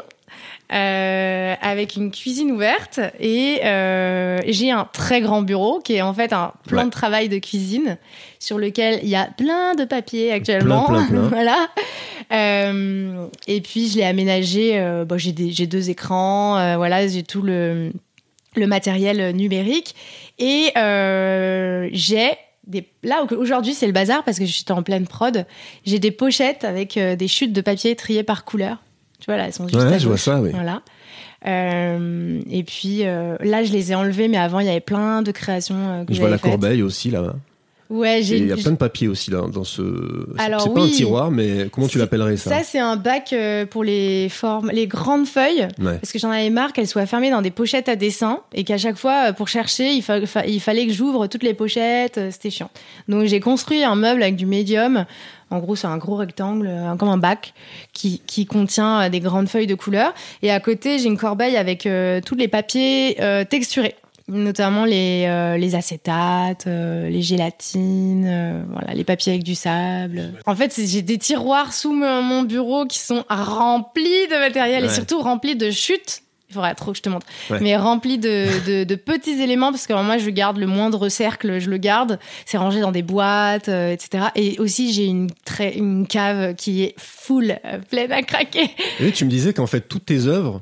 euh, 0.73 1.54
avec 1.62 1.95
une 1.95 2.10
cuisine 2.10 2.49
ouverte 2.51 2.99
et 3.19 3.60
euh, 3.65 4.39
j'ai 4.47 4.71
un 4.71 4.89
très 4.91 5.21
grand 5.21 5.43
bureau 5.43 5.80
qui 5.80 5.93
est 5.93 6.01
en 6.01 6.12
fait 6.12 6.34
un 6.34 6.54
plan 6.67 6.86
de 6.86 6.89
travail 6.89 7.30
de 7.30 7.38
cuisine 7.38 7.99
sur 8.39 8.58
lequel 8.58 8.99
il 9.04 9.10
y 9.10 9.15
a 9.15 9.25
plein 9.25 9.75
de 9.75 9.86
papiers 9.86 10.32
actuellement. 10.32 10.88
voilà. 11.30 11.67
Euh, 12.34 13.28
et 13.45 13.62
puis 13.62 13.89
je 13.89 13.97
l'ai 13.97 14.06
aménagé. 14.06 15.04
Bon, 15.08 15.19
j'ai 15.19 15.34
deux 15.34 15.89
écrans. 15.91 16.78
Voilà, 16.78 17.08
j'ai 17.08 17.21
tout 17.21 17.43
le 17.43 17.91
le 18.56 18.67
matériel 18.67 19.36
numérique 19.36 19.93
et 20.39 20.71
j'ai 21.93 22.32
des 22.65 22.88
là 23.04 23.23
aujourd'hui 23.38 23.75
c'est 23.75 23.86
le 23.86 23.93
bazar 23.93 24.23
parce 24.23 24.39
que 24.39 24.45
je 24.45 24.51
suis 24.51 24.65
en 24.69 24.82
pleine 24.82 25.06
prod. 25.06 25.45
J'ai 25.86 25.99
des 25.99 26.12
pochettes 26.12 26.63
avec 26.63 26.97
des 26.97 27.28
chutes 27.28 27.54
de 27.54 27.62
papier 27.62 27.95
triées 27.95 28.23
par 28.23 28.45
couleur. 28.45 28.80
Tu 29.26 29.32
vois, 29.32 29.38
là, 29.38 29.48
elles 29.48 29.54
sont 29.54 29.68
juste 29.68 29.82
ouais, 29.82 29.98
je 29.98 30.08
vois 30.08 30.20
ça, 30.20 30.40
oui. 30.40 30.52
Voilà. 30.52 30.84
Euh, 31.48 32.42
et 32.48 32.64
puis 32.64 33.08
euh, 33.08 33.38
là, 33.40 33.64
je 33.64 33.72
les 33.72 33.92
ai 33.92 33.96
enlevées, 33.96 34.28
mais 34.28 34.38
avant, 34.38 34.60
il 34.60 34.68
y 34.68 34.70
avait 34.70 34.80
plein 34.82 35.24
de 35.24 35.32
créations 35.32 35.76
euh, 35.76 36.06
que 36.06 36.14
Je 36.14 36.20
vois 36.20 36.30
la 36.30 36.38
corbeille 36.38 36.84
aussi 36.84 37.10
là. 37.10 37.34
Ouais, 37.89 38.21
j'ai. 38.24 38.38
Il 38.38 38.48
y 38.48 38.52
a 38.52 38.56
plein 38.56 38.71
de 38.71 38.78
papiers 38.78 39.08
aussi 39.08 39.32
là 39.32 39.43
dans 39.52 39.63
ce. 39.63 39.82
Alors 40.38 40.62
c'est 40.62 40.74
pas 40.74 40.82
un 40.82 40.89
tiroir, 40.89 41.32
mais 41.32 41.67
comment 41.71 41.88
tu 41.88 41.98
l'appellerais 41.98 42.38
ça 42.38 42.50
Ça, 42.50 42.63
c'est 42.63 42.80
un 42.80 42.95
bac 42.95 43.32
euh, 43.34 43.65
pour 43.65 43.84
les 43.84 44.30
formes, 44.30 44.71
les 44.71 44.88
grandes 44.88 45.28
feuilles, 45.28 45.67
parce 45.78 46.12
que 46.12 46.19
j'en 46.19 46.32
avais 46.32 46.50
marre 46.50 46.74
qu'elles 46.74 46.88
soient 46.88 47.06
fermées 47.06 47.30
dans 47.30 47.41
des 47.41 47.52
pochettes 47.52 47.89
à 47.89 47.95
dessin 47.95 48.39
et 48.54 48.63
qu'à 48.63 48.78
chaque 48.78 48.98
fois, 48.98 49.34
pour 49.34 49.48
chercher, 49.48 49.91
il, 49.93 50.04
il 50.48 50.62
fallait 50.62 50.88
que 50.88 50.93
j'ouvre 50.93 51.28
toutes 51.28 51.43
les 51.43 51.54
pochettes. 51.54 52.19
C'était 52.32 52.50
chiant. 52.50 52.69
Donc 53.08 53.26
j'ai 53.26 53.39
construit 53.39 53.84
un 53.84 53.95
meuble 53.95 54.24
avec 54.24 54.36
du 54.36 54.45
médium 54.45 55.06
en 55.52 55.60
gros, 55.60 55.76
c'est 55.76 55.88
un 55.88 55.98
gros 55.98 56.15
rectangle, 56.15 56.71
comme 56.98 57.10
un 57.10 57.17
bac, 57.17 57.54
qui, 57.93 58.21
qui, 58.26 58.45
contient 58.45 59.02
euh, 59.02 59.10
des 59.10 59.19
grandes 59.19 59.48
feuilles 59.48 59.67
de 59.67 59.76
couleur. 59.76 60.13
Et 60.41 60.52
à 60.52 60.60
côté, 60.60 61.00
j'ai 61.00 61.06
une 61.06 61.17
corbeille 61.17 61.58
avec 61.58 61.86
euh, 61.86 62.19
tous 62.26 62.36
les 62.36 62.48
papiers 62.48 63.17
euh, 63.21 63.43
texturés 63.43 63.95
notamment 64.28 64.86
les, 64.86 65.56
les 65.58 65.76
acétates, 65.76 66.66
les 66.66 67.22
gélatines, 67.22 68.66
voilà, 68.72 68.94
les 68.94 69.04
papiers 69.04 69.34
avec 69.34 69.44
du 69.44 69.56
sable. 69.56 70.34
En 70.46 70.56
fait, 70.56 70.74
j'ai 70.84 71.02
des 71.02 71.18
tiroirs 71.18 71.74
sous 71.74 71.94
mon 71.94 72.44
bureau 72.44 72.86
qui 72.86 73.00
sont 73.00 73.24
remplis 73.30 74.28
de 74.28 74.40
matériel 74.40 74.86
et 74.86 74.90
surtout 74.90 75.20
remplis 75.20 75.56
de 75.56 75.72
chutes 75.72 76.24
il 76.50 76.54
faudrait 76.54 76.76
trop 76.76 76.92
que 76.92 76.98
je 76.98 77.02
te 77.02 77.10
montre. 77.10 77.26
Mais 77.62 77.76
rempli 77.76 78.18
de, 78.18 78.84
de, 78.84 78.96
petits 78.96 79.42
éléments, 79.42 79.72
parce 79.72 79.88
que 79.88 79.94
moi, 79.94 80.18
je 80.18 80.30
garde 80.30 80.58
le 80.58 80.68
moindre 80.68 81.10
cercle, 81.10 81.60
je 81.60 81.70
le 81.70 81.78
garde. 81.78 82.20
C'est 82.46 82.58
rangé 82.58 82.82
dans 82.82 82.92
des 82.92 83.02
boîtes, 83.02 83.70
euh, 83.70 83.92
etc. 83.92 84.26
Et 84.36 84.60
aussi, 84.60 84.94
j'ai 84.94 85.06
une, 85.06 85.30
très, 85.46 85.76
une 85.76 86.06
cave 86.08 86.56
qui 86.56 86.84
est 86.84 86.96
full, 86.98 87.58
euh, 87.66 87.80
pleine 87.80 88.12
à 88.12 88.22
craquer. 88.22 88.70
Et 89.00 89.12
tu 89.12 89.26
me 89.26 89.30
disais 89.30 89.54
qu'en 89.54 89.68
fait, 89.68 89.82
toutes 89.82 90.06
tes 90.06 90.28
œuvres, 90.28 90.62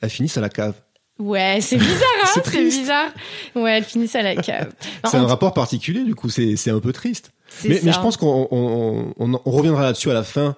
elles 0.00 0.10
finissent 0.10 0.36
à 0.36 0.42
la 0.42 0.50
cave. 0.50 0.74
Ouais, 1.22 1.58
c'est 1.60 1.76
bizarre, 1.76 2.08
hein 2.24 2.40
C'est 2.44 2.64
bizarre. 2.64 3.10
Ouais, 3.54 3.78
elles 3.78 3.84
finissent 3.84 4.16
à 4.16 4.22
la 4.22 4.36
cave. 4.42 4.72
c'est 5.04 5.16
un 5.16 5.26
rapport 5.26 5.54
particulier, 5.54 6.04
du 6.04 6.14
coup, 6.14 6.28
c'est 6.28 6.70
un 6.70 6.80
peu 6.80 6.92
triste. 6.92 7.32
Mais, 7.64 7.80
mais, 7.82 7.92
je 7.92 8.00
pense 8.00 8.16
qu'on 8.16 8.48
on, 8.50 9.12
on, 9.18 9.40
on, 9.44 9.50
reviendra 9.50 9.82
là-dessus 9.82 10.10
à 10.10 10.14
la 10.14 10.22
fin 10.22 10.56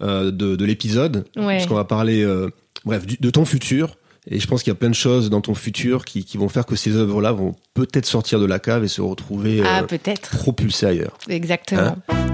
euh, 0.00 0.30
de, 0.30 0.54
de 0.54 0.64
l'épisode, 0.64 1.26
ouais. 1.36 1.56
parce 1.56 1.66
qu'on 1.66 1.74
va 1.74 1.84
parler, 1.84 2.22
euh, 2.22 2.50
bref, 2.84 3.04
de 3.06 3.30
ton 3.30 3.44
futur 3.44 3.96
et 4.28 4.40
je 4.40 4.46
pense 4.48 4.62
qu'il 4.62 4.72
y 4.72 4.76
a 4.76 4.76
plein 4.76 4.90
de 4.90 4.94
choses 4.94 5.30
dans 5.30 5.40
ton 5.40 5.54
futur 5.54 6.04
qui, 6.04 6.24
qui 6.24 6.36
vont 6.36 6.48
faire 6.48 6.66
que 6.66 6.74
ces 6.74 6.96
œuvres-là 6.96 7.30
vont 7.30 7.54
peut-être 7.74 8.06
sortir 8.06 8.40
de 8.40 8.46
la 8.46 8.58
cave 8.58 8.82
et 8.82 8.88
se 8.88 9.00
retrouver 9.00 9.62
ah, 9.64 9.80
euh, 9.80 9.82
peut-être. 9.84 10.30
propulsées 10.30 10.86
ailleurs. 10.86 11.16
Exactement. 11.28 11.96
Hein? 12.08 12.26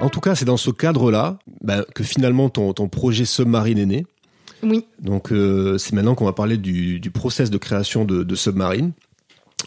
En 0.00 0.08
tout 0.08 0.20
cas, 0.20 0.34
c'est 0.34 0.46
dans 0.46 0.56
ce 0.56 0.70
cadre-là 0.70 1.38
bah, 1.60 1.84
que 1.94 2.04
finalement 2.04 2.48
ton, 2.48 2.72
ton 2.72 2.88
projet 2.88 3.24
Submarine 3.24 3.78
est 3.78 3.86
né. 3.86 4.06
Oui. 4.66 4.86
Donc 5.00 5.32
euh, 5.32 5.78
c'est 5.78 5.92
maintenant 5.94 6.14
qu'on 6.14 6.24
va 6.24 6.32
parler 6.32 6.56
du, 6.56 7.00
du 7.00 7.10
process 7.10 7.50
de 7.50 7.58
création 7.58 8.04
de, 8.04 8.22
de 8.22 8.34
Submarine. 8.34 8.92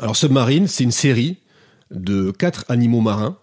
Alors 0.01 0.15
Submarine, 0.15 0.67
c'est 0.67 0.83
une 0.83 0.91
série 0.91 1.37
de 1.91 2.31
quatre 2.31 2.65
animaux 2.69 3.01
marins. 3.01 3.37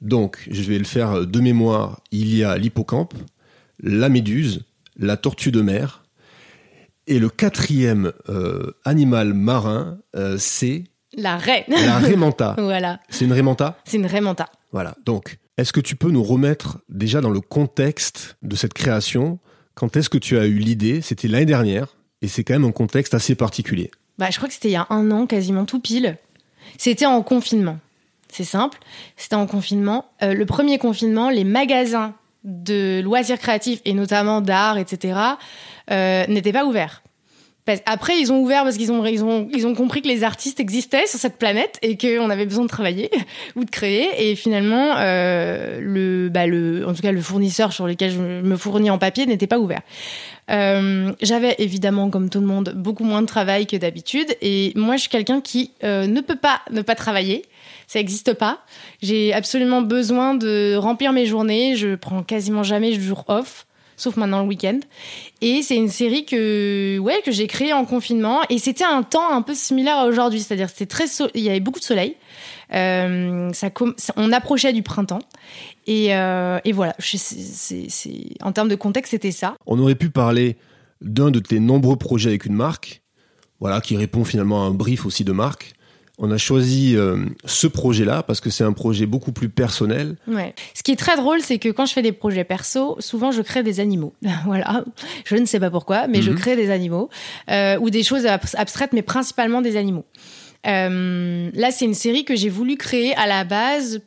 Donc 0.00 0.46
je 0.50 0.62
vais 0.62 0.78
le 0.78 0.84
faire 0.84 1.26
de 1.26 1.40
mémoire. 1.40 2.00
Il 2.10 2.34
y 2.34 2.44
a 2.44 2.56
l'hippocampe, 2.56 3.14
la 3.82 4.08
méduse, 4.08 4.62
la 4.98 5.16
tortue 5.16 5.52
de 5.52 5.62
mer, 5.62 6.02
et 7.06 7.18
le 7.18 7.28
quatrième 7.28 8.12
euh, 8.28 8.72
animal 8.84 9.34
marin, 9.34 9.98
euh, 10.16 10.36
c'est 10.38 10.84
la 11.16 11.36
raie. 11.36 11.64
La 11.68 11.98
raie 11.98 12.16
manta. 12.16 12.54
voilà. 12.58 13.00
C'est 13.08 13.24
une 13.24 13.32
raie 13.32 13.42
manta 13.42 13.78
C'est 13.84 13.96
une 13.96 14.06
raie 14.06 14.20
manta. 14.20 14.46
Voilà. 14.72 14.94
Donc, 15.04 15.38
Est-ce 15.58 15.72
que 15.72 15.80
tu 15.80 15.96
peux 15.96 16.10
nous 16.10 16.22
remettre 16.22 16.78
déjà 16.88 17.20
dans 17.20 17.30
le 17.30 17.40
contexte 17.40 18.36
de 18.42 18.56
cette 18.56 18.72
création 18.72 19.38
Quand 19.74 19.96
est-ce 19.96 20.10
que 20.10 20.18
tu 20.18 20.38
as 20.38 20.46
eu 20.46 20.54
l'idée? 20.54 21.00
C'était 21.00 21.28
l'année 21.28 21.46
dernière 21.46 21.96
et 22.20 22.28
c'est 22.28 22.44
quand 22.44 22.54
même 22.54 22.64
un 22.64 22.72
contexte 22.72 23.14
assez 23.14 23.34
particulier. 23.34 23.90
Bah, 24.18 24.28
je 24.30 24.36
crois 24.36 24.48
que 24.48 24.54
c'était 24.54 24.68
il 24.68 24.72
y 24.72 24.76
a 24.76 24.86
un 24.90 25.10
an, 25.10 25.26
quasiment 25.26 25.64
tout 25.64 25.80
pile. 25.80 26.16
C'était 26.78 27.06
en 27.06 27.22
confinement. 27.22 27.78
C'est 28.30 28.44
simple. 28.44 28.78
C'était 29.16 29.36
en 29.36 29.46
confinement. 29.46 30.06
Euh, 30.22 30.34
le 30.34 30.46
premier 30.46 30.78
confinement, 30.78 31.28
les 31.28 31.44
magasins 31.44 32.14
de 32.44 33.00
loisirs 33.02 33.38
créatifs 33.38 33.80
et 33.84 33.92
notamment 33.92 34.40
d'art, 34.40 34.78
etc., 34.78 35.18
euh, 35.90 36.26
n'étaient 36.26 36.52
pas 36.52 36.64
ouverts. 36.64 37.01
Après, 37.86 38.18
ils 38.18 38.32
ont 38.32 38.40
ouvert 38.40 38.64
parce 38.64 38.76
qu'ils 38.76 38.90
ont, 38.90 39.06
ils 39.06 39.22
ont, 39.22 39.48
ils 39.54 39.68
ont 39.68 39.74
compris 39.74 40.02
que 40.02 40.08
les 40.08 40.24
artistes 40.24 40.58
existaient 40.58 41.06
sur 41.06 41.20
cette 41.20 41.36
planète 41.36 41.78
et 41.80 41.96
qu'on 41.96 42.28
avait 42.28 42.44
besoin 42.44 42.64
de 42.64 42.68
travailler 42.68 43.08
ou 43.56 43.64
de 43.64 43.70
créer. 43.70 44.30
Et 44.30 44.34
finalement, 44.34 44.94
euh, 44.96 45.78
le, 45.80 46.28
bah 46.28 46.48
le, 46.48 46.86
en 46.88 46.92
tout 46.92 47.02
cas, 47.02 47.12
le 47.12 47.20
fournisseur 47.20 47.72
sur 47.72 47.86
lequel 47.86 48.10
je 48.10 48.18
me 48.18 48.56
fournis 48.56 48.90
en 48.90 48.98
papier 48.98 49.26
n'était 49.26 49.46
pas 49.46 49.60
ouvert. 49.60 49.80
Euh, 50.50 51.12
J'avais 51.22 51.54
évidemment, 51.58 52.10
comme 52.10 52.30
tout 52.30 52.40
le 52.40 52.46
monde, 52.46 52.72
beaucoup 52.74 53.04
moins 53.04 53.22
de 53.22 53.26
travail 53.26 53.66
que 53.66 53.76
d'habitude. 53.76 54.36
Et 54.42 54.72
moi, 54.74 54.96
je 54.96 55.02
suis 55.02 55.10
quelqu'un 55.10 55.40
qui 55.40 55.70
euh, 55.84 56.08
ne 56.08 56.20
peut 56.20 56.36
pas 56.36 56.62
ne 56.72 56.82
pas 56.82 56.96
travailler. 56.96 57.44
Ça 57.86 58.00
n'existe 58.00 58.34
pas. 58.34 58.58
J'ai 59.02 59.32
absolument 59.32 59.82
besoin 59.82 60.34
de 60.34 60.74
remplir 60.74 61.12
mes 61.12 61.26
journées. 61.26 61.76
Je 61.76 61.94
prends 61.94 62.24
quasiment 62.24 62.64
jamais 62.64 62.96
de 62.96 63.00
jour 63.00 63.24
off 63.28 63.66
sauf 64.02 64.16
maintenant 64.16 64.42
le 64.42 64.48
week-end. 64.48 64.80
Et 65.40 65.62
c'est 65.62 65.76
une 65.76 65.88
série 65.88 66.24
que, 66.24 66.98
ouais, 66.98 67.22
que 67.24 67.30
j'ai 67.30 67.46
créée 67.46 67.72
en 67.72 67.84
confinement. 67.84 68.40
Et 68.50 68.58
c'était 68.58 68.84
un 68.84 69.02
temps 69.02 69.32
un 69.32 69.42
peu 69.42 69.54
similaire 69.54 69.98
à 69.98 70.06
aujourd'hui. 70.06 70.40
C'est-à-dire, 70.40 70.68
c'était 70.68 70.86
très, 70.86 71.04
il 71.34 71.42
y 71.42 71.48
avait 71.48 71.60
beaucoup 71.60 71.80
de 71.80 71.84
soleil. 71.84 72.16
Euh, 72.74 73.50
ça, 73.52 73.70
on 74.16 74.32
approchait 74.32 74.72
du 74.72 74.82
printemps. 74.82 75.20
Et, 75.86 76.14
euh, 76.14 76.58
et 76.64 76.72
voilà, 76.72 76.94
en 78.42 78.52
termes 78.52 78.68
de 78.68 78.74
contexte, 78.74 79.10
c'était 79.12 79.32
ça. 79.32 79.54
On 79.66 79.78
aurait 79.78 79.94
pu 79.94 80.10
parler 80.10 80.56
d'un 81.00 81.30
de 81.30 81.38
tes 81.38 81.60
nombreux 81.60 81.96
projets 81.96 82.30
avec 82.30 82.46
une 82.46 82.54
marque, 82.54 83.02
voilà, 83.60 83.80
qui 83.80 83.96
répond 83.96 84.24
finalement 84.24 84.64
à 84.64 84.66
un 84.66 84.70
brief 84.72 85.06
aussi 85.06 85.24
de 85.24 85.32
marque 85.32 85.74
on 86.22 86.30
a 86.30 86.38
choisi 86.38 86.96
euh, 86.96 87.16
ce 87.44 87.66
projet-là 87.66 88.22
parce 88.22 88.40
que 88.40 88.48
c'est 88.48 88.62
un 88.62 88.72
projet 88.72 89.06
beaucoup 89.06 89.32
plus 89.32 89.48
personnel. 89.48 90.14
Ouais. 90.28 90.54
Ce 90.72 90.84
qui 90.84 90.92
est 90.92 90.96
très 90.96 91.16
drôle, 91.16 91.40
c'est 91.40 91.58
que 91.58 91.68
quand 91.68 91.84
je 91.84 91.92
fais 91.92 92.00
des 92.00 92.12
projets 92.12 92.44
perso, 92.44 92.96
souvent 93.00 93.32
je 93.32 93.42
crée 93.42 93.64
des 93.64 93.80
animaux. 93.80 94.14
voilà. 94.46 94.84
Je 95.24 95.34
ne 95.34 95.44
sais 95.44 95.58
pas 95.58 95.70
pourquoi, 95.70 96.06
mais 96.06 96.22
je 96.22 96.30
mhm. 96.30 96.38
crée 96.38 96.56
des 96.56 96.70
animaux 96.70 97.10
euh, 97.50 97.76
ou 97.80 97.90
des 97.90 98.04
choses 98.04 98.24
abstraites, 98.26 98.92
mais 98.92 99.02
principalement 99.02 99.62
des 99.62 99.76
animaux. 99.76 100.04
Euh, 100.68 101.50
là, 101.54 101.72
c'est 101.72 101.86
une 101.86 101.94
série 101.94 102.24
que 102.24 102.36
j'ai 102.36 102.48
voulu 102.48 102.76
créer 102.76 103.16
à 103.16 103.26
la 103.26 103.42
base 103.42 104.00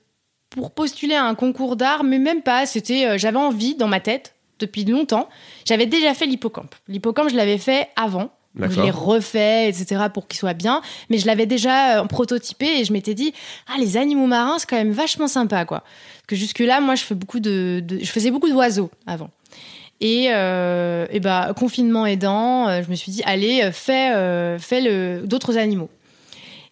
pour 0.49 0.71
postuler 0.71 1.15
à 1.15 1.25
un 1.25 1.35
concours 1.35 1.75
d'art, 1.75 2.05
mais 2.05 2.17
même 2.17 2.43
pas. 2.43 2.65
C'était, 2.65 3.19
j'avais 3.19 3.37
envie 3.37 3.75
dans 3.75 3.89
ma 3.89 3.99
tête 3.99 4.35
depuis 4.59 4.85
longtemps. 4.85 5.27
J'avais 5.65 5.85
déjà 5.85 6.13
fait 6.13 6.27
l'hippocampe. 6.27 6.75
L'hippocampe, 6.87 7.29
je 7.29 7.35
l'avais 7.35 7.57
fait 7.57 7.89
avant. 7.97 8.31
Je 8.59 8.81
l'ai 8.81 8.91
refait, 8.91 9.69
etc., 9.69 10.03
pour 10.13 10.27
qu'il 10.27 10.39
soit 10.39 10.53
bien. 10.53 10.81
Mais 11.09 11.17
je 11.17 11.25
l'avais 11.25 11.45
déjà 11.45 11.99
euh, 11.99 12.05
prototypé 12.05 12.79
et 12.79 12.85
je 12.85 12.93
m'étais 12.93 13.13
dit, 13.13 13.33
ah, 13.67 13.77
les 13.79 13.97
animaux 13.97 14.27
marins, 14.27 14.57
c'est 14.59 14.69
quand 14.69 14.77
même 14.77 14.91
vachement 14.91 15.27
sympa, 15.27 15.65
quoi. 15.65 15.83
Que 16.27 16.35
jusque-là, 16.35 16.81
moi, 16.81 16.95
je, 16.95 17.03
faisais 17.03 18.31
beaucoup 18.31 18.49
d'oiseaux 18.49 18.89
avant. 19.05 19.29
Et, 20.01 20.27
euh, 20.29 21.05
bah, 21.21 21.53
confinement 21.57 22.05
aidant, 22.05 22.67
euh, 22.67 22.81
je 22.83 22.89
me 22.89 22.95
suis 22.95 23.11
dit, 23.11 23.21
allez, 23.25 23.69
fais, 23.71 24.11
d'autres 25.23 25.57
animaux. 25.57 25.89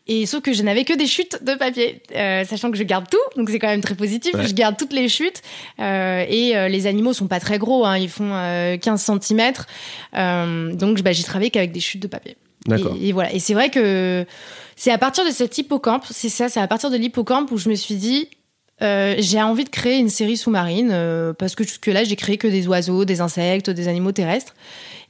Et 0.08 0.26
sauf 0.26 0.42
que 0.42 0.52
je 0.52 0.64
n'avais 0.64 0.84
que 0.84 0.94
des 0.94 1.08
chutes 1.08 1.44
de 1.44 1.54
papier, 1.56 2.02
euh, 2.14 2.44
sachant 2.44 2.72
que 2.72 2.78
je 2.78 2.84
garde 2.84 3.10
tout, 3.10 3.18
donc 3.38 3.50
c'est 3.50 3.60
quand 3.60 3.70
même 3.70 3.82
très 3.82 3.96
positif. 3.96 4.36
Je 4.38 4.54
garde 4.54 4.76
toutes 4.76 4.92
les 4.92 5.08
chutes 5.08 5.42
euh, 5.80 6.26
et 6.28 6.58
euh, 6.58 6.68
les 6.68 6.88
animaux 6.88 7.14
sont 7.14 7.28
pas 7.28 7.40
très 7.40 7.58
gros, 7.58 7.86
hein, 7.86 7.98
ils 7.98 8.10
font 8.10 8.32
15 8.82 9.12
cm. 9.22 9.54
donc 10.76 11.02
bah, 11.02 11.14
j'ai 11.14 11.24
travaillé 11.24 11.52
qu'avec 11.52 11.72
des 11.72 11.80
chutes 11.80 12.02
de 12.02 12.08
papier. 12.08 12.36
D'accord. 12.66 12.96
Et, 13.02 13.12
voilà. 13.14 13.34
Et 13.34 13.40
c'est 13.40 13.54
vrai 13.54 13.70
que 13.70 14.26
c'est 14.76 14.92
à 14.92 14.98
partir 14.98 15.26
de 15.26 15.32
cet 15.32 15.58
hippocampe, 15.58 16.06
c'est 16.10 16.30
ça, 16.30 16.50
c'est 16.50 16.60
à 16.60 16.68
partir 16.68 16.90
de 16.90 16.98
l'hippocampe 16.98 17.52
où 17.52 17.58
je 17.58 17.70
me 17.70 17.76
suis 17.76 17.96
dit, 17.96 18.28
j'ai 18.82 19.42
envie 19.42 19.64
de 19.64 19.70
créer 19.70 19.98
une 19.98 20.10
série 20.10 20.38
sous-marine 20.38 21.34
parce 21.38 21.56
que 21.56 21.64
jusque 21.64 21.88
là 21.88 22.04
j'ai 22.04 22.16
créé 22.16 22.38
que 22.38 22.48
des 22.48 22.68
oiseaux, 22.68 23.06
des 23.06 23.22
insectes, 23.22 23.70
des 23.70 23.88
animaux 23.88 24.12
terrestres. 24.12 24.54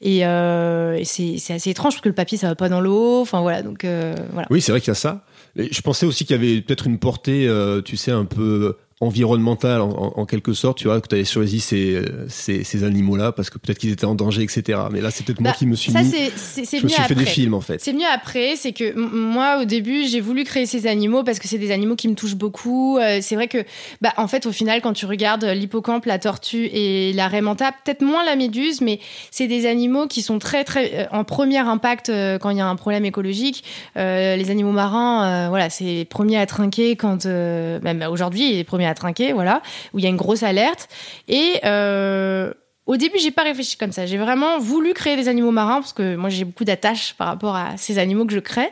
Et, 0.04 0.26
euh, 0.26 1.02
c'est 1.06 1.54
assez 1.54 1.70
étrange 1.70 1.94
parce 1.94 2.02
que 2.02 2.10
le 2.10 2.16
papier, 2.16 2.38
ça 2.38 2.50
va 2.50 2.56
pas 2.56 2.70
dans 2.70 2.82
l'eau. 2.82 3.22
Enfin 3.22 3.42
voilà, 3.42 3.64
donc 3.64 3.86
euh. 3.86 4.14
Oui, 4.50 4.62
c'est 4.62 4.72
vrai 4.74 4.82
qu'il 4.82 4.90
y 4.90 4.92
a 4.92 4.96
ça. 4.96 5.24
je 5.56 5.82
pensais 5.82 6.06
aussi 6.06 6.26
qu'il 6.26 6.36
y 6.36 6.40
avait 6.40 6.62
peut-être 6.62 6.88
une 6.88 7.00
portée, 7.00 7.48
euh, 7.48 7.82
tu 7.82 7.96
sais, 7.96 8.12
un 8.12 8.26
peu 8.26 8.76
environnemental 9.00 9.82
en, 9.82 10.26
quelque 10.26 10.54
sorte, 10.54 10.78
tu 10.78 10.88
vois, 10.88 11.02
que 11.02 11.08
tu 11.08 11.16
avais 11.16 11.26
choisi 11.26 11.60
ces, 11.60 12.02
ces, 12.28 12.64
ces 12.64 12.84
animaux-là 12.84 13.32
parce 13.32 13.50
que 13.50 13.58
peut-être 13.58 13.78
qu'ils 13.78 13.92
étaient 13.92 14.06
en 14.06 14.16
danger, 14.16 14.44
etc. 14.44 14.80
Mais 14.92 15.02
là, 15.02 15.12
c'est 15.12 15.26
peut-être 15.26 15.42
moi 15.42 15.52
bah, 15.52 15.58
qui 15.58 15.66
me 15.66 15.76
suis 15.76 15.92
ça, 15.92 16.02
mis. 16.02 16.10
C'est, 16.10 16.66
je 16.66 16.84
me 16.84 16.90
suis 16.90 17.02
fait 17.02 17.16
des 17.16 17.26
films 17.26 17.54
en 17.54 17.62
fait. 17.62 17.82
C'est 17.82 17.94
mieux 17.94 18.08
après, 18.14 18.56
c'est 18.56 18.72
que 18.72 18.94
moi 18.98 19.60
au 19.62 19.66
début 19.66 20.08
j'ai 20.08 20.22
voulu 20.22 20.44
créer 20.44 20.66
ces 20.66 20.88
animaux 20.88 21.24
parce 21.24 21.40
que 21.40 21.48
c'est 21.48 21.58
des 21.58 21.72
animaux 21.72 21.96
qui 21.96 22.08
me 22.08 22.16
touchent 22.16 22.36
beaucoup. 22.36 22.98
Euh, 22.98 23.20
c'est 23.22 23.36
vrai 23.36 23.48
que, 23.48 23.66
bah 24.02 24.14
en 24.18 24.28
fait 24.28 24.46
au 24.46 24.52
final 24.52 24.82
quand 24.82 24.94
tu 24.94 25.06
regardes 25.06 25.46
l'hippocampe, 25.46 26.06
la 26.06 26.20
tortue 26.20 26.70
et 26.72 27.14
la 27.14 27.28
raimanta, 27.28 27.72
peut-être 27.84 28.02
moins 28.02 28.24
la 28.24 28.36
méduse, 28.36 28.82
mais 28.82 29.00
c'est 29.32 29.48
des 29.48 29.66
animaux 29.66 30.08
qui 30.08 30.22
sont 30.22 30.40
très 30.40 30.64
très 30.64 30.92
euh, 30.94 31.06
en 31.12 31.24
premier 31.24 31.60
impact 31.60 32.10
euh, 32.10 32.38
quand 32.38 32.50
il 32.50 32.58
y 32.58 32.62
a 32.62 32.68
un 32.68 32.76
problème 32.76 33.06
écologique. 33.06 33.64
les 33.96 34.50
animaux 34.50 34.72
marins, 34.72 35.50
voilà, 35.50 35.70
c'est 35.70 36.06
premier 36.10 36.38
à 36.38 36.46
trinquer 36.46 36.96
quand 36.96 37.26
même 37.26 38.06
aujourd'hui 38.10 38.54
les 38.54 38.64
premiers 38.64 38.83
à 38.86 38.94
trinquer, 38.94 39.34
voilà, 39.34 39.62
où 39.94 40.00
il 40.00 40.04
y 40.04 40.08
a 40.08 40.10
une 40.10 40.18
grosse 40.18 40.44
alerte. 40.44 40.90
Et 41.28 41.60
euh, 41.66 42.54
au 42.86 42.98
début, 42.98 43.18
j'ai 43.20 43.32
pas 43.32 43.44
réfléchi 43.44 43.78
comme 43.78 43.92
ça. 43.92 44.06
J'ai 44.06 44.18
vraiment 44.18 44.60
voulu 44.60 44.94
créer 44.94 45.16
des 45.16 45.28
animaux 45.28 45.52
marins 45.52 45.80
parce 45.82 45.94
que 45.94 46.16
moi, 46.16 46.30
j'ai 46.30 46.44
beaucoup 46.44 46.66
d'attaches 46.66 47.14
par 47.14 47.28
rapport 47.28 47.56
à 47.56 47.78
ces 47.78 47.98
animaux 47.98 48.26
que 48.26 48.34
je 48.34 48.40
crée. 48.40 48.72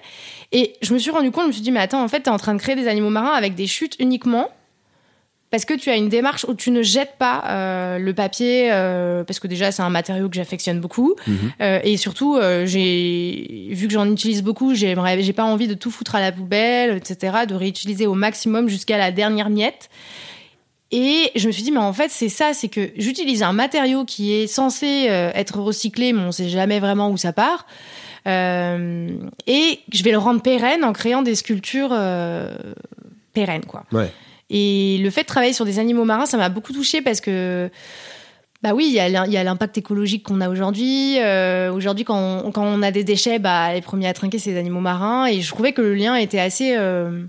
Et 0.51 0.73
je 0.81 0.93
me 0.93 0.99
suis 0.99 1.11
rendu 1.11 1.31
compte, 1.31 1.43
je 1.43 1.47
me 1.47 1.53
suis 1.53 1.61
dit, 1.61 1.71
mais 1.71 1.79
attends, 1.79 2.03
en 2.03 2.07
fait, 2.07 2.23
tu 2.23 2.29
es 2.29 2.31
en 2.31 2.37
train 2.37 2.53
de 2.53 2.59
créer 2.59 2.75
des 2.75 2.87
animaux 2.87 3.09
marins 3.09 3.33
avec 3.33 3.55
des 3.55 3.67
chutes 3.67 3.95
uniquement 3.99 4.49
parce 5.51 5.65
que 5.65 5.73
tu 5.73 5.89
as 5.89 5.97
une 5.97 6.07
démarche 6.07 6.45
où 6.47 6.55
tu 6.55 6.71
ne 6.71 6.81
jettes 6.81 7.15
pas 7.19 7.43
euh, 7.45 7.99
le 7.99 8.13
papier 8.13 8.69
euh, 8.71 9.25
parce 9.25 9.39
que 9.39 9.47
déjà 9.47 9.71
c'est 9.71 9.83
un 9.83 9.89
matériau 9.89 10.29
que 10.29 10.35
j'affectionne 10.35 10.79
beaucoup 10.79 11.15
mhm. 11.27 11.37
euh, 11.61 11.79
et 11.83 11.97
surtout 11.97 12.39
j'ai 12.63 13.67
vu 13.71 13.87
que 13.87 13.93
j'en 13.93 14.09
utilise 14.09 14.41
beaucoup 14.41 14.73
j'ai 14.73 14.95
pas 15.33 15.43
envie 15.43 15.67
de 15.67 15.73
tout 15.73 15.91
foutre 15.91 16.15
à 16.15 16.21
la 16.21 16.31
poubelle 16.31 16.95
etc 16.95 17.39
de 17.47 17.53
réutiliser 17.53 18.07
au 18.07 18.15
maximum 18.15 18.69
jusqu'à 18.69 18.97
la 18.97 19.11
dernière 19.11 19.49
miette 19.49 19.89
et 20.91 21.31
je 21.35 21.47
me 21.47 21.51
suis 21.51 21.63
dit 21.63 21.71
mais 21.71 21.79
en 21.79 21.93
fait 21.93 22.09
c'est 22.09 22.29
ça 22.29 22.53
c'est 22.53 22.69
que 22.69 22.91
j'utilise 22.95 23.43
un 23.43 23.53
matériau 23.53 24.05
qui 24.05 24.33
est 24.33 24.47
censé 24.47 25.07
être 25.35 25.59
recyclé 25.59 26.13
mais 26.13 26.21
on 26.21 26.31
sait 26.31 26.49
jamais 26.49 26.79
vraiment 26.79 27.09
où 27.09 27.17
ça 27.17 27.33
part 27.33 27.65
et 28.25 28.29
je 29.91 30.03
vais 30.03 30.11
le 30.11 30.17
rendre 30.17 30.41
pérenne 30.41 30.85
en 30.85 30.93
créant 30.93 31.23
des 31.23 31.35
sculptures 31.35 31.97
pérennes 33.33 33.65
quoi 33.65 33.83
ouais. 33.91 34.11
Et 34.53 34.97
le 34.97 35.09
fait 35.09 35.21
de 35.21 35.27
travailler 35.27 35.53
sur 35.53 35.63
des 35.63 35.79
animaux 35.79 36.03
marins, 36.03 36.25
ça 36.25 36.37
m'a 36.37 36.49
beaucoup 36.49 36.73
touchée 36.73 37.01
parce 37.01 37.21
que, 37.21 37.69
bah 38.61 38.73
oui, 38.75 38.85
il 38.89 38.93
y 38.93 38.99
a 38.99 39.43
l'impact 39.43 39.77
écologique 39.77 40.23
qu'on 40.23 40.41
a 40.41 40.49
aujourd'hui. 40.49 41.19
Euh, 41.19 41.71
aujourd'hui, 41.71 42.03
quand, 42.03 42.43
on, 42.45 42.51
quand 42.51 42.65
on 42.65 42.81
a 42.83 42.91
des 42.91 43.05
déchets, 43.05 43.39
bah, 43.39 43.73
les 43.73 43.79
premiers 43.79 44.09
à 44.09 44.13
trinquer, 44.13 44.39
c'est 44.39 44.51
les 44.51 44.57
animaux 44.57 44.81
marins. 44.81 45.25
Et 45.25 45.39
je 45.39 45.49
trouvais 45.49 45.71
que 45.71 45.81
le 45.81 45.95
lien 45.95 46.15
était 46.15 46.39
assez 46.39 46.75
euh, 46.77 47.23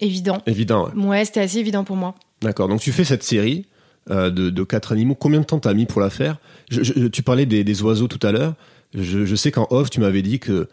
évident. 0.00 0.38
Évident, 0.46 0.88
ouais. 0.88 1.04
Ouais, 1.04 1.24
c'était 1.26 1.40
assez 1.40 1.58
évident 1.58 1.84
pour 1.84 1.96
moi. 1.96 2.14
D'accord. 2.40 2.66
Donc 2.66 2.80
tu 2.80 2.92
fais 2.92 3.04
cette 3.04 3.24
série 3.24 3.66
euh, 4.10 4.30
de, 4.30 4.64
quatre 4.64 4.92
animaux. 4.92 5.16
Combien 5.16 5.40
de 5.40 5.44
temps 5.44 5.58
t'as 5.58 5.74
mis 5.74 5.84
pour 5.84 6.00
la 6.00 6.08
faire? 6.08 6.38
Tu 6.70 7.22
parlais 7.22 7.44
des, 7.44 7.82
oiseaux 7.82 8.08
tout 8.08 8.26
à 8.26 8.32
l'heure. 8.32 8.54
Je, 8.94 9.26
je, 9.26 9.36
sais 9.36 9.50
qu'en 9.50 9.66
off, 9.68 9.90
tu 9.90 10.00
m'avais 10.00 10.22
dit 10.22 10.38
que 10.38 10.66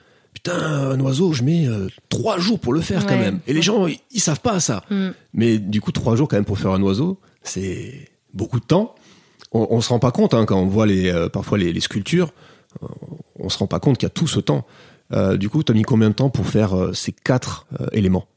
putain, 0.45 0.91
un 0.91 0.99
oiseau, 0.99 1.34
je 1.34 1.43
mets 1.43 1.67
euh, 1.67 1.88
trois 2.10 2.38
jours 2.38 2.60
pour 2.60 2.73
le 2.73 2.81
faire 2.81 3.05
quand 3.05 3.17
même. 3.17 3.39
Et 3.47 3.53
les 3.53 3.62
gens, 3.62 3.88
ils, 3.88 4.19
savent 4.19 4.41
pas 4.41 4.60
ça. 4.60 4.84
Mm. 4.89 5.10
Mais 5.34 5.58
du 5.58 5.81
coup, 5.81 5.91
trois 5.91 6.15
jours 6.15 6.27
quand 6.27 6.38
même 6.38 6.45
pour 6.45 6.60
faire 6.60 6.71
un 6.71 6.81
oiseau, 6.81 7.19
c'est 7.43 8.10
beaucoup 8.34 8.60
de 8.60 8.65
temps. 8.65 8.95
On, 9.51 9.67
on 9.71 9.81
se 9.81 9.89
rend 9.89 9.99
pas 9.99 10.12
compte 10.12 10.34
hein, 10.34 10.45
quand 10.45 10.60
on 10.60 10.67
voit 10.67 10.86
les, 10.86 11.10
euh, 11.10 11.29
parfois 11.29 11.58
les, 11.58 11.79
sculptures, 11.79 12.31
on, 12.81 12.88
on 13.39 13.49
se 13.49 13.58
rend 13.58 13.67
pas 13.67 13.79
compte 13.79 13.97
qu'il 13.97 14.05
y 14.05 14.12
a 14.12 14.12
tout 14.12 14.27
ce 14.27 14.39
temps. 14.39 14.65
Euh, 15.13 15.38
du 15.38 15.49
coup, 15.49 15.63
tu 15.63 15.71
as 15.71 15.75
mis 15.75 15.84
combien 15.84 16.10
de 16.10 16.15
temps 16.15 16.29
pour 16.29 16.45
faire 16.47 16.75
ces 16.93 17.12
quatre 17.12 17.65
éléments? 17.91 18.27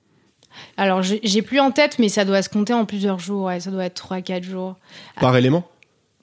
Alors, 0.77 1.03
j'ai 1.03 1.43
plus 1.43 1.61
en 1.61 1.71
tête, 1.71 1.99
mais 1.99 2.09
ça 2.09 2.25
doit 2.25 2.43
se 2.43 2.49
compter 2.49 2.73
en 2.73 2.85
plusieurs 2.85 3.19
jours. 3.19 3.45
Ouais, 3.45 3.61
ça 3.61 3.71
doit 3.71 3.85
être 3.85 3.95
trois, 3.95 4.23
quatre 4.23 4.45
jours. 4.45 4.77
Par 5.21 5.37
élément? 5.37 5.69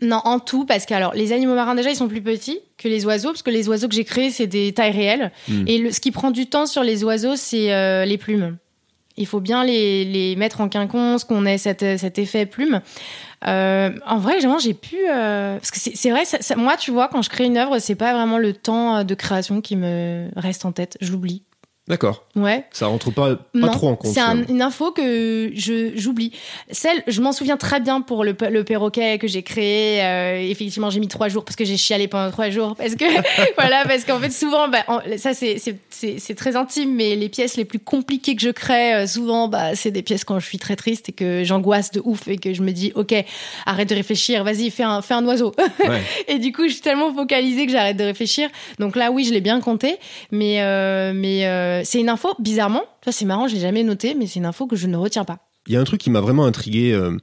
Non, 0.06 0.22
en 0.24 0.40
tout, 0.40 0.66
parce 0.66 0.86
que 0.86 0.94
alors 0.94 1.14
les 1.14 1.32
animaux 1.34 1.56
marins 1.56 1.76
déjà 1.76 1.90
ils 1.90 1.96
sont 1.96 2.08
plus 2.08 2.22
petits 2.22 2.60
que 2.78 2.88
les 2.88 3.06
oiseaux, 3.06 3.30
parce 3.30 3.44
que 3.44 3.52
les 3.52 3.68
oiseaux 3.68 3.88
que 3.88 3.96
j'ai 3.96 4.06
créés 4.06 4.30
c'est 4.30 4.48
des 4.48 4.74
tailles 4.74 4.92
réelles. 4.92 5.32
Hmm. 5.48 5.64
Et 5.68 5.92
ce 5.92 6.00
qui 6.00 6.12
prend 6.12 6.32
du 6.32 6.48
temps 6.48 6.66
sur 6.66 6.84
les 6.84 7.04
oiseaux 7.04 7.36
c'est 7.36 7.74
euh, 7.74 8.06
les 8.06 8.18
plumes. 8.18 8.58
Il 9.18 9.26
faut 9.28 9.40
bien 9.40 9.64
les, 9.64 10.04
les 10.04 10.36
mettre 10.36 10.60
en 10.60 10.68
quinconce, 10.68 11.24
qu'on 11.24 11.46
ait 11.46 11.58
cet, 11.58 11.80
cet 11.98 12.20
effet 12.20 12.46
plume. 12.46 12.82
Euh, 13.48 13.92
en 14.06 14.18
vrai, 14.18 14.40
j'ai 14.60 14.74
pu 14.74 14.98
euh, 15.10 15.58
parce 15.58 15.72
que 15.72 15.80
c'est 15.80 16.10
vrai, 16.10 16.26
ça, 16.26 16.56
moi 16.58 16.76
tu 16.76 16.92
vois 16.92 17.08
quand 17.08 17.22
je 17.22 17.30
crée 17.30 17.46
une 17.46 17.58
œuvre, 17.58 17.80
c'est 17.80 17.96
pas 17.96 18.14
vraiment 18.14 18.38
le 18.38 18.52
temps 18.52 19.06
de 19.06 19.16
création 19.16 19.62
qui 19.62 19.78
me 19.78 20.28
reste 20.36 20.66
en 20.66 20.74
tête, 20.74 20.98
j'oublie. 21.00 21.44
D'accord. 21.88 22.26
Ouais. 22.36 22.66
Ça 22.72 22.88
rentre 22.88 23.12
pas, 23.12 23.36
pas 23.36 23.42
Non, 23.54 23.68
trop 23.72 23.90
en 23.90 23.96
compte. 23.96 24.12
C'est 24.12 24.20
un- 24.20 24.44
une 24.48 24.64
info 24.64 24.92
que 24.92 25.52
je 25.54 25.92
j'oublie. 25.96 26.32
Celle, 26.72 27.04
je 27.06 27.22
m'en 27.22 27.32
souviens 27.32 27.58
très 27.58 27.80
bien 27.80 28.02
pour 28.02 28.24
le, 28.24 28.36
le 28.50 28.64
perroquet 28.64 29.20
que 29.20 29.28
j'ai 29.28 29.44
créé. 29.44 30.02
Euh, 30.04 30.38
effectivement, 30.40 30.90
j'ai 30.90 31.00
mis 31.00 31.08
trois 31.08 31.30
jours 31.30 31.46
parce 31.46 31.56
que 31.56 31.64
j'ai 31.64 31.78
chialé 31.78 32.08
pendant 32.08 32.32
trois 32.32 32.50
jours 32.50 32.76
parce 32.76 32.96
que 32.96 33.06
voilà, 33.58 33.84
parce 33.86 34.04
qu'en 34.04 34.20
fait 34.20 34.32
souvent, 34.32 34.68
bah, 34.68 34.80
en- 34.88 35.00
ça 35.18 35.36
c'est 35.36 35.60
c'est 35.60 35.78
c'est 35.92 36.18
c'est 36.18 36.34
très 36.34 36.56
intime, 36.56 36.92
mais 36.96 37.16
les 37.16 37.30
pièces 37.30 37.56
les 37.56 37.66
plus 37.66 37.78
compliquées 37.80 38.36
que 38.36 38.42
je 38.42 38.50
crée, 38.50 38.96
euh, 38.96 39.06
souvent, 39.08 39.48
bah 39.48 39.76
c'est 39.76 39.92
des 39.92 40.02
pièces 40.02 40.24
quand 40.24 40.40
je 40.40 40.46
suis 40.48 40.58
très 40.58 40.76
triste 40.76 41.10
et 41.10 41.12
que 41.12 41.44
j'angoisse 41.44 41.92
de 41.92 42.02
ouf 42.04 42.28
et 42.28 42.38
que 42.38 42.52
je 42.56 42.64
me 42.64 42.72
dis, 42.72 42.94
ok, 42.96 43.14
arrête 43.68 43.90
de 43.90 43.96
réfléchir, 43.96 44.44
vas-y, 44.44 44.72
fais 44.72 44.82
un 44.82 45.04
fais 45.04 45.14
un 45.14 45.26
oiseau. 45.28 45.54
Ouais. 45.88 46.02
Et 46.28 46.40
du 46.40 46.52
coup, 46.52 46.64
je 46.68 46.74
suis 46.74 46.82
tellement 46.82 47.14
focalisée 47.14 47.68
que 47.68 47.72
j'arrête 47.72 47.98
de 47.98 48.04
réfléchir. 48.06 48.50
Donc 48.80 48.96
là, 48.96 49.12
oui, 49.12 49.24
je 49.24 49.32
l'ai 49.34 49.42
bien 49.42 49.62
compté. 49.62 49.98
Mais, 50.32 50.62
euh, 50.62 51.14
mais 51.14 51.42
euh, 51.76 51.82
c'est 51.84 52.00
une 52.00 52.10
info, 52.10 52.30
bizarrement, 52.40 52.84
ça 53.04 53.12
c'est 53.12 53.26
marrant, 53.26 53.48
je 53.48 53.56
l'ai 53.56 53.62
jamais 53.62 53.84
noté, 53.84 54.16
mais 54.16 54.28
c'est 54.28 54.40
une 54.40 54.46
info 54.46 54.68
que 54.68 54.76
je 54.76 54.88
ne 54.88 54.98
retiens 54.98 55.26
pas. 55.26 55.40
Il 55.68 55.74
y 55.74 55.78
a 55.78 55.80
un 55.80 55.84
truc 55.84 56.02
qui 56.02 56.10
m'a 56.10 56.22
vraiment 56.22 56.46
intrigué 56.46 56.94
euh, 56.94 57.18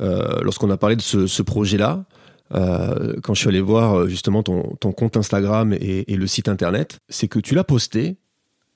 euh, 0.00 0.40
lorsqu'on 0.42 0.70
a 0.70 0.76
parlé 0.76 0.96
de 0.96 1.02
ce, 1.02 1.26
ce 1.26 1.42
projet-là. 1.42 2.04
quand 2.50 3.34
je 3.34 3.40
suis 3.40 3.48
allé 3.48 3.60
voir 3.60 4.08
justement 4.08 4.42
ton, 4.42 4.74
ton 4.80 4.92
compte 4.92 5.16
Instagram 5.16 5.72
et, 5.72 6.12
et 6.12 6.16
le 6.16 6.26
site 6.26 6.48
internet, 6.48 6.98
c'est 7.08 7.28
que 7.28 7.38
tu 7.38 7.54
l'as 7.54 7.64
posté 7.64 8.16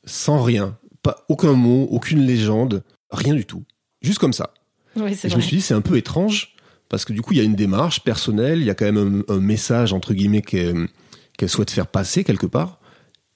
sans 0.04 0.42
rien, 0.42 0.78
pas 1.02 1.24
aucun 1.28 1.52
mot, 1.52 1.86
aucune 1.90 2.24
légende, 2.24 2.82
rien 3.10 3.34
du 3.34 3.44
tout, 3.44 3.64
juste 4.02 4.18
comme 4.18 4.32
ça. 4.32 4.54
Oui, 4.96 5.12
Et 5.22 5.28
je 5.28 5.36
me 5.36 5.40
suis 5.40 5.56
dit, 5.56 5.62
c'est 5.62 5.74
un 5.74 5.82
peu 5.82 5.96
étrange, 5.96 6.56
parce 6.88 7.04
que 7.04 7.12
du 7.12 7.22
coup, 7.22 7.32
il 7.32 7.36
y 7.36 7.40
a 7.40 7.44
une 7.44 7.54
démarche 7.56 8.00
personnelle, 8.00 8.60
il 8.60 8.66
y 8.66 8.70
a 8.70 8.74
quand 8.74 8.90
même 8.90 9.24
un, 9.28 9.34
un 9.34 9.40
message, 9.40 9.92
entre 9.92 10.14
guillemets, 10.14 10.42
qu'elle 10.42 10.88
qu'elle 11.36 11.50
souhaite 11.50 11.70
faire 11.70 11.86
passer 11.86 12.24
quelque 12.24 12.46
part, 12.46 12.78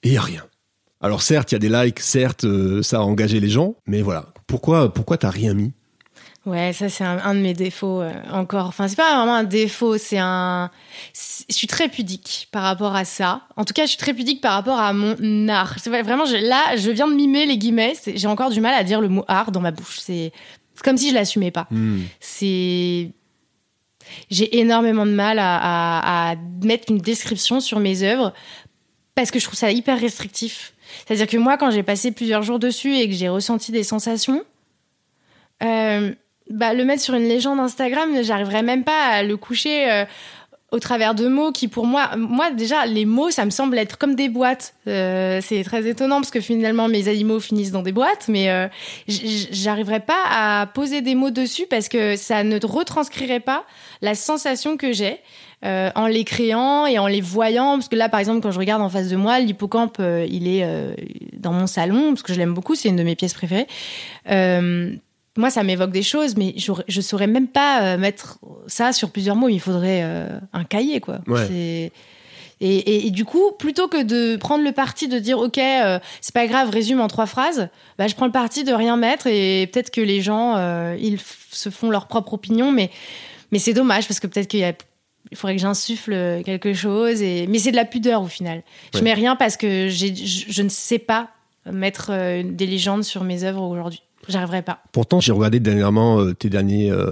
et 0.03 0.09
il 0.09 0.13
n'y 0.13 0.17
a 0.17 0.23
rien. 0.23 0.45
Alors 1.01 1.23
certes, 1.23 1.53
il 1.53 1.55
y 1.55 1.57
a 1.57 1.59
des 1.59 1.69
likes, 1.69 2.01
certes, 2.01 2.45
euh, 2.45 2.83
ça 2.83 2.99
a 2.99 3.01
engagé 3.01 3.41
les 3.41 3.49
gens, 3.49 3.75
mais 3.87 4.03
voilà. 4.03 4.27
Pourquoi, 4.47 4.93
pourquoi 4.93 5.17
t'as 5.17 5.31
rien 5.31 5.55
mis? 5.55 5.73
Ouais, 6.47 6.73
ça 6.73 6.89
c'est 6.89 7.05
un, 7.05 7.19
un 7.19 7.35
de 7.35 7.41
mes 7.41 7.53
défauts 7.55 8.01
euh, 8.01 8.13
encore. 8.33 8.67
Enfin, 8.67 8.89
c'est 8.89 8.97
pas 8.97 9.15
vraiment 9.17 9.35
un 9.35 9.45
défaut, 9.45 9.99
c'est 9.99 10.19
un. 10.19 10.71
Je 11.49 11.55
suis 11.55 11.67
très 11.67 11.89
pudique 11.89 12.49
par 12.51 12.63
rapport 12.63 12.97
à 12.97 13.05
ça. 13.05 13.43
En 13.57 13.65
tout 13.67 13.75
cas, 13.75 13.83
je 13.85 13.89
suis 13.91 13.99
très 13.99 14.15
pudique 14.15 14.41
par 14.41 14.55
rapport 14.55 14.79
à 14.79 14.93
mon 14.95 15.49
art. 15.49 15.77
C'est 15.79 15.91
vrai, 15.91 16.03
vraiment, 16.03 16.25
je- 16.25 16.37
là, 16.37 16.77
je 16.77 16.91
viens 16.91 17.09
de 17.09 17.15
mimer 17.15 17.45
les 17.45 17.59
guillemets. 17.59 17.93
J'ai 18.15 18.27
encore 18.27 18.51
du 18.51 18.61
mal 18.63 18.75
à 18.75 18.85
dire 18.85 19.01
le 19.03 19.09
mot 19.11 19.25
art 19.29 19.53
dans 19.53 19.61
ma 19.61 19.71
bouche. 19.71 19.99
C'est 20.01 20.33
comme 20.83 20.97
si 20.97 21.11
je 21.11 21.15
l'assumais 21.15 21.51
pas. 21.51 21.67
Hmm. 21.71 22.01
c'est 22.21 23.13
j'ai 24.31 24.59
énormément 24.59 25.05
de 25.07 25.13
mal 25.13 25.39
à, 25.39 25.57
à- 25.59 26.31
à 26.33 26.37
mettre 26.65 26.91
une 26.91 26.99
description 26.99 27.61
sur 27.61 27.79
mes 27.81 28.03
œuvres 28.03 28.33
parce 29.15 29.31
que 29.31 29.39
je 29.39 29.45
trouve 29.45 29.59
ça 29.59 29.71
hyper 29.71 30.01
restrictif. 30.01 30.73
C'est-à-dire 31.07 31.27
que 31.27 31.37
moi, 31.37 31.57
quand 31.57 31.71
j'ai 31.71 31.83
passé 31.83 32.13
plusieurs 32.13 32.43
jours 32.43 32.59
dessus 32.59 32.97
et 32.97 33.09
que 33.09 33.15
j'ai 33.15 33.29
ressenti 33.29 33.73
des 33.73 33.83
sensations, 33.83 34.45
euh, 35.63 36.13
bah, 36.49 36.75
le 36.75 36.85
mettre 36.85 37.03
sur 37.03 37.15
une 37.15 37.29
légende 37.29 37.61
Instagram, 37.61 38.23
j'arriverais 38.23 38.63
même 38.63 38.85
pas 38.85 39.07
à 39.07 39.23
le 39.23 39.37
coucher 39.37 39.91
euh, 39.91 40.05
au 40.73 40.79
travers 40.79 41.15
de 41.15 41.27
mots 41.27 41.51
qui, 41.53 41.67
pour 41.69 41.85
moi, 41.87 42.11
moi 42.17 42.51
déjà, 42.53 42.87
les 42.87 43.05
mots, 43.05 43.31
ça 43.31 43.45
me 43.45 43.51
semble 43.51 43.77
être 43.79 43.99
comme 43.99 44.15
des 44.15 44.29
boîtes. 44.29 44.75
Euh, 44.87 45.41
c'est 45.43 45.63
très 45.65 45.87
étonnant 45.89 46.17
parce 46.17 46.31
que 46.31 46.41
finalement, 46.41 46.87
mes 46.89 47.09
animaux 47.09 47.41
finissent 47.41 47.73
dans 47.73 47.83
des 47.83 47.93
boîtes, 47.93 48.27
mais 48.29 48.51
euh, 48.51 48.69
j- 49.09 49.27
j- 49.29 49.49
j'arriverais 49.51 50.01
pas 50.01 50.23
à 50.31 50.67
poser 50.67 51.01
des 51.03 51.15
mots 51.15 51.31
dessus 51.31 51.67
parce 51.69 51.89
que 51.89 52.15
ça 52.17 52.45
ne 52.45 52.59
retranscrirait 52.65 53.41
pas 53.41 53.65
la 54.01 54.15
sensation 54.15 54.77
que 54.77 54.93
j'ai. 54.93 55.19
euh, 55.63 55.91
en 55.95 56.07
les 56.07 56.25
créant 56.25 56.87
et 56.87 56.99
en 56.99 57.07
les 57.07 57.21
voyant, 57.21 57.75
parce 57.75 57.89
que 57.89 57.97
là, 57.97 58.09
par 58.09 58.19
exemple, 58.19 58.41
quand 58.41 58.51
je 58.51 58.59
regarde 58.59 58.81
en 58.81 58.89
face 58.89 59.09
de 59.11 59.17
moi, 59.17 59.41
l'hippocampe, 59.41 59.99
euh, 60.01 60.27
il 60.31 60.49
est 60.49 60.65
dans 61.35 61.53
mon 61.53 61.67
salon, 61.67 62.09
parce 62.15 62.23
que 62.23 62.33
je 62.33 62.39
l'aime 62.39 62.55
beaucoup, 62.55 62.75
c'est 62.75 62.89
une 62.89 62.97
de 62.97 63.03
mes 63.03 63.15
pièces 63.15 63.35
préférées. 63.35 63.67
Moi, 65.41 65.51
ça 65.51 65.63
m'évoque 65.65 65.91
des 65.91 66.03
choses, 66.03 66.37
mais 66.37 66.55
je 66.57 67.01
saurais 67.01 67.27
même 67.27 67.49
pas 67.49 67.83
euh, 67.83 67.99
mettre 67.99 68.39
ça 68.67 68.93
sur 68.93 69.11
plusieurs 69.11 69.37
mots. 69.37 69.49
Il 69.49 69.59
faudrait 69.59 70.03
euh, 70.05 70.29
un 70.53 70.65
cahier, 70.65 71.01
quoi. 71.01 71.19
Ouais. 71.27 71.49
Et, 72.63 72.77
et- 72.77 73.07
et 73.07 73.11
du 73.11 73.25
coup, 73.25 73.53
plutôt 73.59 73.89
que 73.89 74.03
de 74.03 74.37
prendre 74.37 74.63
le 74.63 74.73
parti 74.73 75.09
de 75.09 75.19
dire, 75.19 75.39
ok, 75.39 75.57
euh, 75.57 75.99
c'est 76.21 76.35
pas 76.35 76.47
grave, 76.47 76.69
résume 76.69 77.01
en 77.01 77.09
trois 77.09 77.25
phrases, 77.25 77.69
bah, 77.99 78.07
je 78.07 78.15
prends 78.15 78.27
le 78.27 78.33
parti 78.33 78.65
de 78.65 78.73
rien 78.75 78.99
mettre 78.99 79.27
et 79.27 79.67
peut-être 79.73 79.91
que 79.91 80.03
les 80.03 80.21
gens, 80.21 80.57
euh, 80.59 80.95
ils 81.01 81.19
se 81.51 81.71
font 81.71 81.89
leur 81.91 82.07
propre 82.07 82.35
opinion, 82.35 82.71
mais 82.71 82.91
mais 83.51 83.59
c'est 83.59 83.73
dommage 83.73 84.07
parce 84.07 84.21
que 84.21 84.27
peut-être 84.27 84.47
qu'il 84.47 84.61
y 84.61 84.65
a 84.65 84.75
il 85.31 85.37
faudrait 85.37 85.55
que 85.57 85.63
j'insuffle 85.63 86.43
quelque 86.45 86.75
chose 86.75 87.23
et 87.23 87.47
mais 87.47 87.59
c'est 87.59 87.71
de 87.71 87.77
la 87.77 87.85
pudeur 87.87 88.21
au 88.23 88.27
final. 88.27 88.63
Je 88.93 88.99
Ouais. 88.99 89.05
mets 89.05 89.15
rien 89.15 89.37
parce 89.37 89.57
que 89.57 89.89
je, 89.89 90.07
je 90.15 90.63
ne 90.63 90.69
sais 90.69 90.99
pas 90.99 91.29
mettre 91.71 92.11
des 92.43 92.67
légendes 92.67 93.05
sur 93.05 93.23
mes 93.25 93.45
œuvres 93.45 93.63
aujourd'hui. 93.63 94.03
J'arriverai 94.31 94.63
pas. 94.63 94.83
Pourtant, 94.93 95.21
j'ai 95.21 95.33
regardé 95.33 95.61
dernièrement 95.61 96.21
euh, 96.21 96.33
tes 96.35 96.49
derniers 96.49 96.91
euh, 96.91 97.07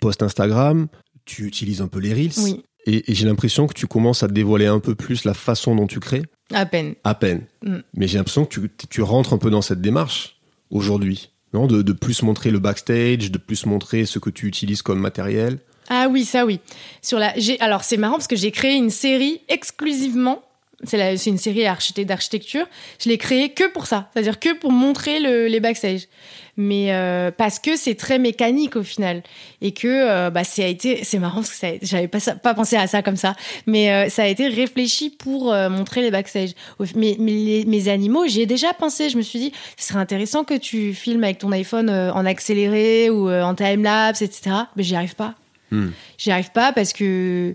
posts 0.00 0.22
Instagram. 0.22 0.88
Tu 1.24 1.46
utilises 1.46 1.80
un 1.80 1.88
peu 1.88 2.00
les 2.00 2.12
reels. 2.12 2.32
Oui, 2.38 2.62
Et, 2.86 3.10
et 3.10 3.14
j'ai 3.14 3.24
l'impression 3.26 3.66
que 3.66 3.72
tu 3.74 3.86
commences 3.86 4.22
à 4.22 4.28
dévoiler 4.28 4.66
un 4.66 4.80
peu 4.80 4.94
plus 4.94 5.24
la 5.24 5.32
façon 5.34 5.74
dont 5.74 5.86
tu 5.86 6.00
crées. 6.00 6.22
à 6.52 6.66
peine. 6.66 6.94
À 7.04 7.14
peine. 7.14 7.42
Mm. 7.62 7.78
Mais 7.94 8.08
j'ai 8.08 8.18
l'impression 8.18 8.44
que 8.44 8.60
tu, 8.60 8.70
tu 8.90 9.00
rentres 9.02 9.32
un 9.32 9.38
peu 9.38 9.50
dans 9.50 9.62
cette 9.62 9.80
démarche 9.80 10.36
aujourd'hui. 10.70 11.30
Non? 11.54 11.66
De, 11.66 11.82
de 11.82 11.92
plus 11.92 12.22
montrer 12.22 12.50
le 12.50 12.58
backstage, 12.58 13.30
de 13.30 13.38
plus 13.38 13.64
montrer 13.66 14.04
ce 14.06 14.18
que 14.18 14.28
tu 14.28 14.46
utilises 14.48 14.82
comme 14.82 14.98
matériel. 14.98 15.60
Ah 15.88 16.08
oui, 16.10 16.24
ça 16.24 16.44
oui. 16.46 16.60
Sur 17.00 17.18
la, 17.18 17.32
alors 17.60 17.84
c'est 17.84 17.96
marrant 17.96 18.14
parce 18.16 18.26
que 18.26 18.36
j'ai 18.36 18.50
créé 18.50 18.74
une 18.74 18.90
série 18.90 19.40
exclusivement. 19.48 20.42
C'est, 20.82 21.16
une 21.26 21.38
série 21.38 21.64
architect- 21.64 22.08
d'architecture. 22.08 22.66
Je 23.02 23.08
l'ai 23.08 23.16
créée 23.16 23.50
que 23.54 23.70
pour 23.72 23.86
ça, 23.86 24.10
c'est-à-dire 24.12 24.38
que 24.40 24.58
pour 24.58 24.70
montrer 24.72 25.18
le, 25.20 25.46
les 25.46 25.60
backstage. 25.60 26.08
Mais 26.56 26.92
euh, 26.92 27.30
parce 27.36 27.58
que 27.58 27.76
c'est 27.76 27.96
très 27.96 28.18
mécanique 28.20 28.76
au 28.76 28.84
final 28.84 29.22
et 29.60 29.72
que 29.72 29.88
euh, 29.88 30.30
bah 30.30 30.44
ça 30.44 30.62
a 30.62 30.66
été, 30.66 31.02
c'est 31.02 31.18
marrant 31.18 31.36
parce 31.40 31.50
que 31.50 31.56
ça, 31.56 31.66
j'avais 31.82 32.06
pas 32.06 32.18
pas 32.40 32.54
pensé 32.54 32.76
à 32.76 32.86
ça 32.86 33.02
comme 33.02 33.16
ça, 33.16 33.34
mais 33.66 33.90
euh, 33.90 34.08
ça 34.08 34.22
a 34.22 34.26
été 34.26 34.46
réfléchi 34.46 35.10
pour 35.10 35.52
euh, 35.52 35.68
montrer 35.68 36.00
les 36.02 36.12
backstage. 36.12 36.50
Mais, 36.94 37.16
mais 37.18 37.32
les- 37.32 37.64
mes 37.64 37.88
animaux, 37.88 38.26
j'y 38.28 38.42
ai 38.42 38.46
déjà 38.46 38.72
pensé. 38.72 39.10
Je 39.10 39.16
me 39.16 39.22
suis 39.22 39.38
dit, 39.40 39.52
ce 39.76 39.88
serait 39.88 39.98
intéressant 39.98 40.44
que 40.44 40.54
tu 40.54 40.94
filmes 40.94 41.24
avec 41.24 41.38
ton 41.38 41.50
iPhone 41.50 41.90
en 41.90 42.24
accéléré 42.24 43.10
ou 43.10 43.28
en 43.30 43.54
time 43.54 43.82
lapse, 43.82 44.22
etc. 44.22 44.54
Mais 44.76 44.84
j'y 44.84 44.94
arrive 44.94 45.16
pas. 45.16 45.34
Hmm. 45.72 45.88
J'y 46.18 46.30
arrive 46.30 46.52
pas 46.52 46.72
parce 46.72 46.92
que 46.92 47.54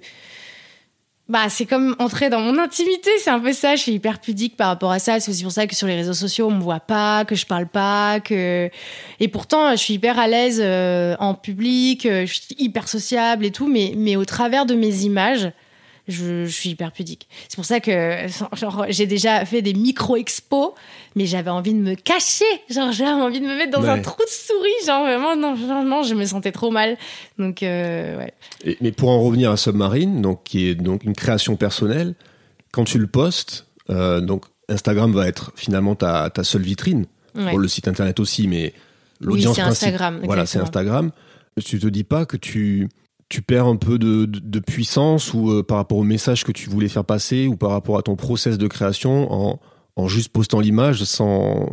bah 1.29 1.47
c'est 1.47 1.67
comme 1.67 1.95
entrer 1.99 2.31
dans 2.31 2.39
mon 2.39 2.57
intimité, 2.57 3.11
c'est 3.19 3.29
un 3.29 3.39
peu 3.39 3.53
ça. 3.53 3.75
Je 3.75 3.83
suis 3.83 3.91
hyper 3.93 4.19
pudique 4.19 4.57
par 4.57 4.67
rapport 4.67 4.91
à 4.91 4.97
ça. 4.97 5.19
C'est 5.19 5.29
aussi 5.29 5.43
pour 5.43 5.51
ça 5.51 5.67
que 5.67 5.75
sur 5.75 5.85
les 5.85 5.95
réseaux 5.95 6.13
sociaux 6.13 6.47
on 6.47 6.55
me 6.55 6.61
voit 6.61 6.79
pas, 6.79 7.23
que 7.23 7.35
je 7.35 7.45
parle 7.45 7.67
pas, 7.67 8.19
que 8.19 8.69
et 9.19 9.27
pourtant 9.27 9.71
je 9.71 9.77
suis 9.77 9.93
hyper 9.93 10.17
à 10.17 10.27
l'aise 10.27 10.59
euh, 10.61 11.15
en 11.19 11.35
public, 11.35 12.07
euh, 12.07 12.25
je 12.25 12.33
suis 12.33 12.55
hyper 12.57 12.87
sociable 12.87 13.45
et 13.45 13.51
tout, 13.51 13.67
mais 13.67 13.93
mais 13.95 14.15
au 14.15 14.25
travers 14.25 14.65
de 14.65 14.73
mes 14.73 15.03
images. 15.03 15.51
Je, 16.09 16.43
je 16.45 16.49
suis 16.51 16.71
hyper 16.71 16.91
pudique. 16.91 17.27
C'est 17.47 17.55
pour 17.55 17.63
ça 17.65 17.79
que 17.79 18.17
genre, 18.57 18.85
j'ai 18.89 19.05
déjà 19.05 19.45
fait 19.45 19.61
des 19.61 19.73
micro-expos, 19.73 20.71
mais 21.15 21.25
j'avais 21.25 21.51
envie 21.51 21.73
de 21.73 21.79
me 21.79 21.95
cacher. 21.95 22.43
Genre, 22.69 22.91
j'avais 22.91 23.11
envie 23.11 23.39
de 23.39 23.45
me 23.45 23.55
mettre 23.55 23.71
dans 23.79 23.85
un 23.87 24.01
trou 24.01 24.21
de 24.23 24.29
souris. 24.29 24.85
Genre, 24.85 25.03
vraiment, 25.03 25.35
non, 25.35 26.03
je 26.03 26.15
me 26.15 26.25
sentais 26.25 26.51
trop 26.51 26.71
mal. 26.71 26.97
Donc, 27.37 27.63
euh, 27.63 28.17
ouais. 28.17 28.33
Et- 28.65 28.77
mais 28.81 28.91
pour 28.91 29.09
en 29.09 29.21
revenir 29.21 29.51
à 29.51 29.57
Submarine, 29.57 30.21
donc, 30.21 30.43
qui 30.43 30.67
est 30.67 30.75
donc 30.75 31.03
une 31.03 31.13
création 31.15 31.55
personnelle, 31.55 32.15
quand 32.71 32.83
tu 32.83 32.97
le 32.97 33.07
postes, 33.07 33.67
euh, 33.89 34.19
donc 34.21 34.45
Instagram 34.67 35.11
va 35.13 35.27
être 35.27 35.51
finalement 35.55 35.95
ta, 35.95 36.29
ta 36.29 36.43
seule 36.43 36.61
vitrine. 36.63 37.05
Ouais. 37.35 37.49
Pour 37.51 37.59
le 37.59 37.67
site 37.67 37.87
internet 37.87 38.19
aussi, 38.19 38.47
mais 38.47 38.73
l'audience 39.21 39.55
c'est 39.55 39.61
principale. 39.61 39.89
Instagram, 39.93 40.21
Voilà, 40.23 40.45
c'est. 40.47 40.59
Instagram. 40.59 41.11
Tu 41.63 41.77
te 41.79 41.87
dis 41.87 42.03
pas 42.03 42.25
que 42.25 42.37
tu, 42.37 42.89
tu 43.29 43.41
perds 43.41 43.65
un 43.67 43.75
peu 43.75 43.99
de, 43.99 44.25
de, 44.25 44.39
de 44.39 44.59
puissance 44.59 45.33
ou 45.33 45.51
euh, 45.51 45.63
par 45.63 45.77
rapport 45.77 45.97
au 45.99 46.03
message 46.03 46.43
que 46.43 46.51
tu 46.51 46.69
voulais 46.69 46.89
faire 46.89 47.05
passer 47.05 47.47
ou 47.47 47.55
par 47.55 47.69
rapport 47.71 47.97
à 47.97 48.01
ton 48.01 48.15
process 48.15 48.57
de 48.57 48.67
création 48.67 49.31
en, 49.31 49.59
en 49.95 50.07
juste 50.07 50.29
postant 50.29 50.59
l'image 50.59 51.03
sans, 51.03 51.69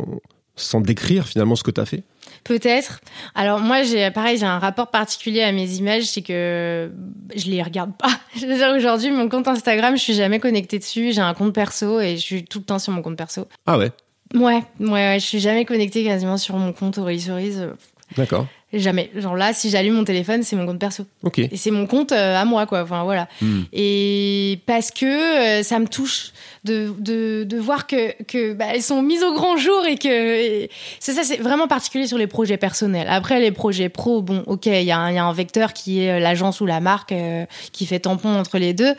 sans 0.55 0.81
décrire 0.81 1.27
finalement 1.27 1.55
ce 1.55 1.63
que 1.63 1.71
tu 1.71 1.81
as 1.81 1.85
fait? 1.85 2.03
Peut-être. 2.43 3.01
Alors 3.35 3.59
moi, 3.59 3.83
j'ai 3.83 4.11
pareil, 4.11 4.37
j'ai 4.37 4.45
un 4.45 4.59
rapport 4.59 4.91
particulier 4.91 5.41
à 5.41 5.51
mes 5.51 5.75
images, 5.75 6.03
c'est 6.03 6.21
que 6.21 6.91
je 7.35 7.49
les 7.49 7.63
regarde 7.63 7.91
pas. 7.97 8.11
Je 8.35 8.45
veux 8.45 8.55
dire, 8.55 8.73
aujourd'hui, 8.75 9.09
mon 9.09 9.27
compte 9.27 9.47
Instagram, 9.47 9.97
je 9.97 10.01
suis 10.01 10.13
jamais 10.13 10.39
connectée 10.39 10.77
dessus. 10.77 11.11
J'ai 11.11 11.21
un 11.21 11.33
compte 11.33 11.53
perso 11.53 11.99
et 11.99 12.17
je 12.17 12.21
suis 12.21 12.45
tout 12.45 12.59
le 12.59 12.65
temps 12.65 12.77
sur 12.77 12.93
mon 12.93 13.01
compte 13.01 13.17
perso. 13.17 13.47
Ah 13.65 13.79
ouais, 13.79 13.91
Ouais, 14.35 14.63
ouais, 14.79 14.89
ouais 14.89 15.17
je 15.19 15.25
suis 15.25 15.39
jamais 15.39 15.65
connectée 15.65 16.03
quasiment 16.03 16.37
sur 16.37 16.55
mon 16.57 16.73
compte 16.73 16.97
euh, 16.99 17.73
d'accord. 18.17 18.47
Jamais. 18.73 19.09
Genre 19.15 19.37
là, 19.37 19.53
si 19.53 19.69
j'allume 19.69 19.93
mon 19.93 20.03
téléphone, 20.03 20.43
c'est 20.43 20.57
mon 20.57 20.65
compte 20.65 20.79
perso. 20.79 21.05
Ok. 21.23 21.39
Et 21.39 21.55
c'est 21.55 21.71
mon 21.71 21.87
compte 21.87 22.11
euh, 22.11 22.35
à 22.35 22.43
moi, 22.43 22.65
quoi. 22.65 22.83
Enfin, 22.83 23.03
voilà. 23.05 23.29
Hmm. 23.41 23.61
Et 23.71 24.59
parce 24.65 24.91
que 24.91 25.05
euh, 25.05 25.63
ça 25.63 25.79
me 25.79 25.87
touche 25.87 26.33
de, 26.65 26.91
de, 26.99 27.45
de 27.45 27.57
voir 27.57 27.87
que, 27.87 28.21
que 28.23 28.51
bah, 28.51 28.65
elles 28.73 28.81
sont 28.81 29.01
mises 29.01 29.23
au 29.23 29.33
grand 29.33 29.55
jour 29.55 29.85
et 29.85 29.97
que 29.97 30.67
c'est 30.99 31.13
ça, 31.13 31.23
c'est 31.23 31.37
vraiment 31.37 31.69
particulier 31.69 32.07
sur 32.07 32.17
les 32.17 32.27
projets 32.27 32.57
personnels. 32.57 33.07
Après, 33.09 33.39
les 33.39 33.51
projets 33.51 33.87
pro, 33.87 34.21
bon, 34.21 34.43
ok, 34.47 34.65
il 34.65 34.81
y, 34.83 34.91
a 34.91 34.97
un- 34.97 35.11
il 35.11 35.15
y 35.15 35.19
a 35.19 35.23
un 35.23 35.31
vecteur 35.33 35.71
qui 35.71 36.01
est 36.03 36.11
euh, 36.11 36.19
l'agence 36.19 36.59
ou 36.59 36.65
la 36.65 36.81
marque 36.81 37.13
euh, 37.13 37.45
qui 37.71 37.85
fait 37.85 37.99
tampon 38.01 38.35
entre 38.35 38.57
les 38.57 38.73
deux. 38.73 38.95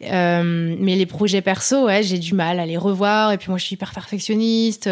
Mais 0.00 0.94
les 0.94 1.06
projets 1.06 1.40
perso, 1.42 1.86
ouais, 1.86 2.04
j'ai 2.04 2.18
du 2.18 2.34
mal 2.34 2.60
à 2.60 2.66
les 2.66 2.76
revoir. 2.76 3.32
Et 3.32 3.36
puis 3.38 3.48
moi, 3.48 3.58
je 3.58 3.64
suis 3.64 3.74
hyper 3.74 3.92
perfectionniste. 3.92 4.88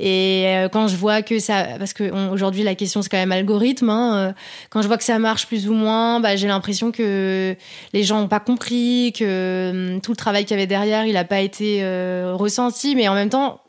Et 0.00 0.46
euh, 0.46 0.68
quand 0.68 0.88
je 0.88 0.96
vois 0.96 1.22
que 1.22 1.38
ça, 1.38 1.66
parce 1.78 1.92
que 1.92 2.10
aujourd'hui 2.30 2.62
la 2.62 2.74
question 2.74 3.02
c'est 3.02 3.08
quand 3.08 3.18
même 3.18 3.32
algorithme, 3.32 3.90
hein, 3.90 4.16
euh, 4.16 4.32
quand 4.70 4.82
je 4.82 4.86
vois 4.86 4.96
que 4.96 5.04
ça 5.04 5.18
marche 5.18 5.46
plus 5.46 5.68
ou 5.68 5.74
moins, 5.74 6.20
bah, 6.20 6.36
j'ai 6.36 6.48
l'impression 6.48 6.90
que 6.90 7.54
les 7.92 8.02
gens 8.02 8.20
n'ont 8.20 8.28
pas 8.28 8.40
compris, 8.40 9.12
que 9.16 9.94
hum, 9.94 10.00
tout 10.00 10.12
le 10.12 10.16
travail 10.16 10.44
qu'il 10.44 10.56
y 10.56 10.60
avait 10.60 10.66
derrière, 10.66 11.04
il 11.06 11.14
n'a 11.14 11.24
pas 11.24 11.40
été 11.40 11.84
ressenti, 12.32 12.96
mais 12.96 13.08
en 13.08 13.14
même 13.14 13.28
temps, 13.28 13.60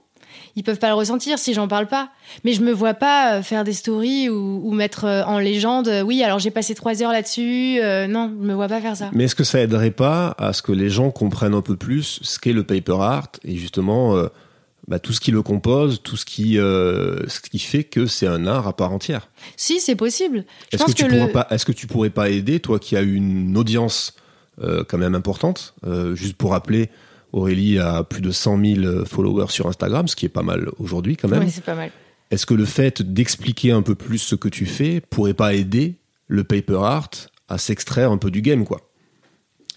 ils 0.55 0.63
peuvent 0.63 0.79
pas 0.79 0.89
le 0.89 0.95
ressentir 0.95 1.39
si 1.39 1.53
j'en 1.53 1.67
parle 1.67 1.87
pas. 1.87 2.09
Mais 2.43 2.53
je 2.53 2.61
me 2.61 2.71
vois 2.71 2.93
pas 2.93 3.35
euh, 3.35 3.41
faire 3.41 3.63
des 3.63 3.73
stories 3.73 4.29
ou, 4.29 4.71
mettre 4.71 5.05
euh, 5.05 5.23
en 5.23 5.39
légende. 5.39 5.87
Euh, 5.87 6.01
oui, 6.01 6.23
alors 6.23 6.39
j'ai 6.39 6.51
passé 6.51 6.75
trois 6.75 7.01
heures 7.01 7.11
là-dessus. 7.11 7.79
non, 8.09 8.31
je 8.41 8.47
me 8.47 8.53
vois 8.53 8.67
pas 8.67 8.81
faire 8.81 8.95
ça. 8.95 9.09
Mais 9.13 9.25
est-ce 9.25 9.35
que 9.35 9.43
ça 9.43 9.59
aiderait 9.59 9.91
pas 9.91 10.35
à 10.37 10.53
ce 10.53 10.61
que 10.61 10.71
les 10.71 10.89
gens 10.89 11.11
comprennent 11.11 11.53
un 11.53 11.61
peu 11.61 11.75
plus 11.75 12.19
ce 12.21 12.39
qu'est 12.39 12.53
le 12.53 12.63
paper 12.63 12.97
art 12.99 13.27
et 13.43 13.55
justement 13.55 14.15
bah, 14.87 14.99
tout 14.99 15.13
ce 15.13 15.19
qui 15.19 15.31
le 15.31 15.41
compose, 15.41 16.01
tout 16.03 16.17
ce 16.17 16.25
qui, 16.25 16.53
ce 16.55 17.39
qui 17.39 17.59
fait 17.59 17.83
que 17.83 18.05
c'est 18.05 18.27
un 18.27 18.47
art 18.47 18.67
à 18.67 18.75
part 18.75 18.91
entière 18.91 19.29
Si, 19.57 19.79
c'est 19.79 19.95
possible. 19.95 20.45
Est-ce 20.71 20.85
que, 20.85 20.91
tu 20.91 21.31
pas, 21.31 21.47
est-ce 21.49 21.65
que 21.65 21.71
tu 21.71 21.87
pourrais 21.87 22.09
pas 22.09 22.29
aider, 22.29 22.59
toi 22.59 22.79
qui 22.79 22.95
as 22.95 23.01
une 23.01 23.57
audience 23.57 24.15
quand 24.59 24.97
même 24.97 25.15
importante, 25.15 25.75
juste 26.13 26.35
pour 26.35 26.51
rappeler 26.51 26.89
Aurélie 27.31 27.79
a 27.79 28.03
plus 28.03 28.21
de 28.21 28.31
100 28.31 28.65
000 28.81 29.05
followers 29.05 29.49
sur 29.49 29.67
Instagram, 29.67 30.07
ce 30.07 30.15
qui 30.15 30.25
est 30.25 30.29
pas 30.29 30.43
mal 30.43 30.69
aujourd'hui 30.79 31.15
quand 31.15 31.29
même. 31.29 31.43
Oui, 31.43 31.51
c'est 31.51 31.63
pas 31.63 31.75
mal. 31.75 31.91
Est-ce 32.29 32.45
que 32.45 32.53
le 32.53 32.65
fait 32.65 33.01
d'expliquer 33.01 33.71
un 33.71 33.81
peu 33.81 33.95
plus 33.95 34.17
ce 34.17 34.35
que 34.35 34.49
tu 34.49 34.65
fais 34.65 35.01
pourrait 35.01 35.33
pas 35.33 35.53
aider 35.53 35.95
le 36.27 36.43
paper 36.43 36.79
art 36.81 37.09
à 37.47 37.57
s'extraire 37.57 38.11
un 38.11 38.17
peu 38.17 38.31
du 38.31 38.41
game, 38.41 38.65
quoi? 38.65 38.89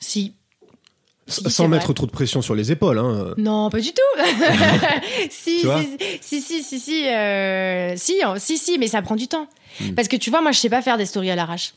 Si. 0.01 0.35
Sans 1.27 1.69
mettre 1.69 1.93
trop 1.95 2.07
de 2.07 2.11
pression 2.11 2.43
sur 2.43 2.55
les 2.55 2.71
épaules. 2.71 2.99
Hein. 2.99 3.35
Non, 3.39 3.71
pas 3.71 3.81
du 3.81 3.93
tout. 3.93 4.21
si, 5.31 5.61
si, 5.61 5.99
si, 6.21 6.41
si, 6.41 6.63
si, 6.63 6.81
si, 6.81 7.09
euh, 7.09 7.95
si, 7.97 8.21
si, 8.39 8.59
si, 8.59 8.79
mais 8.79 8.89
ça 8.89 9.01
prend 9.01 9.17
du 9.17 9.27
temps. 9.27 9.47
Hmm. 9.81 9.95
Parce 9.95 10.09
que 10.09 10.17
tu 10.17 10.31
vois, 10.31 10.43
moi, 10.43 10.53
je 10.53 10.59
sais 10.59 10.69
pas 10.69 10.83
faire 10.83 10.99
des 10.99 11.07
stories 11.07 11.31
à 11.31 11.37
l'arrache. 11.37 11.75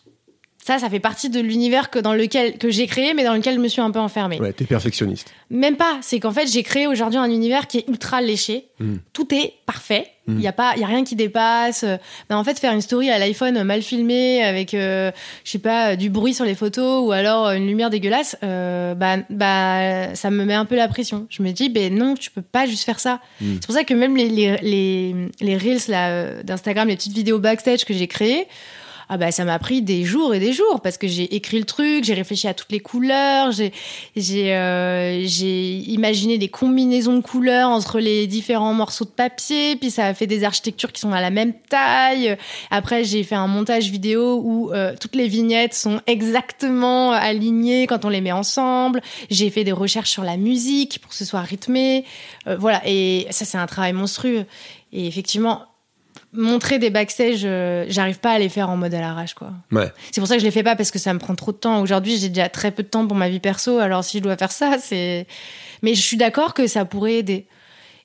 Ça, 0.67 0.79
ça 0.79 0.89
fait 0.89 0.99
partie 0.99 1.29
de 1.29 1.39
l'univers 1.39 1.89
que 1.89 1.97
dans 1.97 2.13
lequel 2.13 2.57
que 2.57 2.69
j'ai 2.69 2.87
créé, 2.87 3.13
mais 3.13 3.23
dans 3.23 3.33
lequel 3.33 3.55
je 3.55 3.61
me 3.61 3.69
suis 3.69 3.79
un 3.79 3.89
peu 3.89 3.99
enfermée. 3.99 4.37
Ouais, 4.37 4.51
t'es 4.51 4.65
perfectionniste. 4.65 5.33
Même 5.49 5.77
pas. 5.77 5.97
C'est 6.01 6.19
qu'en 6.19 6.33
fait, 6.33 6.45
j'ai 6.51 6.61
créé 6.61 6.87
aujourd'hui 6.87 7.17
un 7.17 7.31
univers 7.31 7.67
qui 7.67 7.77
est 7.77 7.87
ultra 7.87 8.19
léché. 8.19 8.65
Hmm. 8.81 8.97
Tout 9.13 9.33
est 9.33 9.53
parfait. 9.65 10.07
Il 10.27 10.33
hmm. 10.33 10.39
y 10.41 10.47
a 10.47 10.51
pas, 10.51 10.73
il 10.75 10.81
y 10.81 10.83
a 10.83 10.87
rien 10.87 11.05
qui 11.05 11.15
dépasse. 11.15 11.85
Mais 12.29 12.35
en 12.35 12.43
fait, 12.43 12.59
faire 12.59 12.73
une 12.73 12.81
story 12.81 13.09
à 13.09 13.17
l'iPhone 13.17 13.63
mal 13.63 13.81
filmée 13.81 14.43
avec, 14.43 14.73
euh, 14.73 15.09
je 15.45 15.51
sais 15.51 15.57
pas, 15.57 15.95
du 15.95 16.09
bruit 16.09 16.33
sur 16.33 16.43
les 16.43 16.53
photos 16.53 17.07
ou 17.07 17.13
alors 17.13 17.49
une 17.51 17.65
lumière 17.65 17.89
dégueulasse, 17.89 18.35
euh, 18.43 18.93
bah, 18.93 19.19
bah, 19.29 20.15
ça 20.15 20.31
me 20.31 20.43
met 20.43 20.53
un 20.53 20.65
peu 20.65 20.75
la 20.75 20.89
pression. 20.89 21.27
Je 21.29 21.43
me 21.43 21.51
dis, 21.51 21.69
ben 21.69 21.95
non, 21.95 22.15
tu 22.15 22.29
peux 22.29 22.41
pas 22.41 22.65
juste 22.65 22.83
faire 22.83 22.99
ça. 22.99 23.21
Hmm. 23.39 23.53
C'est 23.53 23.65
pour 23.67 23.75
ça 23.75 23.85
que 23.85 23.93
même 23.93 24.17
les 24.17 24.27
les 24.27 24.57
les, 24.61 25.15
les 25.39 25.57
reels 25.57 25.87
là 25.87 26.09
euh, 26.09 26.43
d'Instagram, 26.43 26.89
les 26.89 26.97
petites 26.97 27.15
vidéos 27.15 27.39
backstage 27.39 27.85
que 27.85 27.93
j'ai 27.93 28.07
créées 28.07 28.47
ah 29.09 29.17
bah 29.17 29.31
ça 29.31 29.45
m'a 29.45 29.57
pris 29.57 29.81
des 29.81 30.03
jours 30.03 30.33
et 30.33 30.39
des 30.39 30.51
jours 30.51 30.81
parce 30.81 30.97
que 30.97 31.07
j'ai 31.07 31.35
écrit 31.35 31.59
le 31.59 31.65
truc, 31.65 32.03
j'ai 32.03 32.13
réfléchi 32.13 32.47
à 32.47 32.53
toutes 32.53 32.71
les 32.71 32.81
couleurs, 32.81 33.51
j'ai 33.51 33.71
j'ai 34.15 34.53
euh, 34.53 35.23
j'ai 35.25 35.77
imaginé 35.77 36.37
des 36.37 36.49
combinaisons 36.49 37.15
de 37.15 37.21
couleurs 37.21 37.69
entre 37.69 37.99
les 37.99 38.27
différents 38.27 38.73
morceaux 38.73 39.05
de 39.05 39.09
papier, 39.09 39.77
puis 39.77 39.91
ça 39.91 40.07
a 40.07 40.13
fait 40.13 40.27
des 40.27 40.43
architectures 40.43 40.91
qui 40.91 40.99
sont 40.99 41.13
à 41.13 41.21
la 41.21 41.29
même 41.29 41.53
taille. 41.53 42.37
Après 42.69 43.05
j'ai 43.05 43.23
fait 43.23 43.35
un 43.35 43.47
montage 43.47 43.89
vidéo 43.89 44.41
où 44.43 44.73
euh, 44.73 44.93
toutes 44.99 45.15
les 45.15 45.29
vignettes 45.29 45.73
sont 45.73 46.01
exactement 46.05 47.11
alignées 47.11 47.87
quand 47.87 48.03
on 48.03 48.09
les 48.09 48.21
met 48.21 48.33
ensemble. 48.33 49.01
J'ai 49.29 49.49
fait 49.49 49.63
des 49.63 49.71
recherches 49.71 50.11
sur 50.11 50.23
la 50.23 50.35
musique 50.35 50.99
pour 50.99 51.11
que 51.11 51.15
ce 51.15 51.25
soit 51.25 51.41
rythmé. 51.41 52.03
Euh, 52.47 52.57
voilà 52.59 52.81
et 52.85 53.27
ça 53.29 53.45
c'est 53.45 53.57
un 53.57 53.67
travail 53.67 53.93
monstrueux. 53.93 54.45
Et 54.91 55.07
effectivement, 55.07 55.65
montrer 56.33 56.79
des 56.79 56.89
backstage, 56.89 57.41
euh, 57.43 57.85
j'arrive 57.89 58.19
pas 58.19 58.31
à 58.31 58.39
les 58.39 58.49
faire 58.49 58.69
en 58.69 58.77
mode 58.77 58.93
à 58.93 58.99
l'arrache, 58.99 59.33
quoi. 59.33 59.51
Ouais. 59.71 59.91
C'est 60.11 60.21
pour 60.21 60.27
ça 60.27 60.35
que 60.35 60.41
je 60.41 60.45
les 60.45 60.51
fais 60.51 60.63
pas 60.63 60.75
parce 60.75 60.91
que 60.91 60.99
ça 60.99 61.13
me 61.13 61.19
prend 61.19 61.35
trop 61.35 61.51
de 61.51 61.57
temps. 61.57 61.81
Aujourd'hui, 61.81 62.17
j'ai 62.17 62.29
déjà 62.29 62.49
très 62.49 62.71
peu 62.71 62.83
de 62.83 62.87
temps 62.87 63.07
pour 63.07 63.17
ma 63.17 63.29
vie 63.29 63.39
perso, 63.39 63.79
alors 63.79 64.03
si 64.03 64.17
je 64.17 64.23
dois 64.23 64.37
faire 64.37 64.51
ça, 64.51 64.77
c'est. 64.79 65.25
Mais 65.81 65.95
je 65.95 66.01
suis 66.01 66.17
d'accord 66.17 66.53
que 66.53 66.67
ça 66.67 66.85
pourrait 66.85 67.15
aider. 67.15 67.45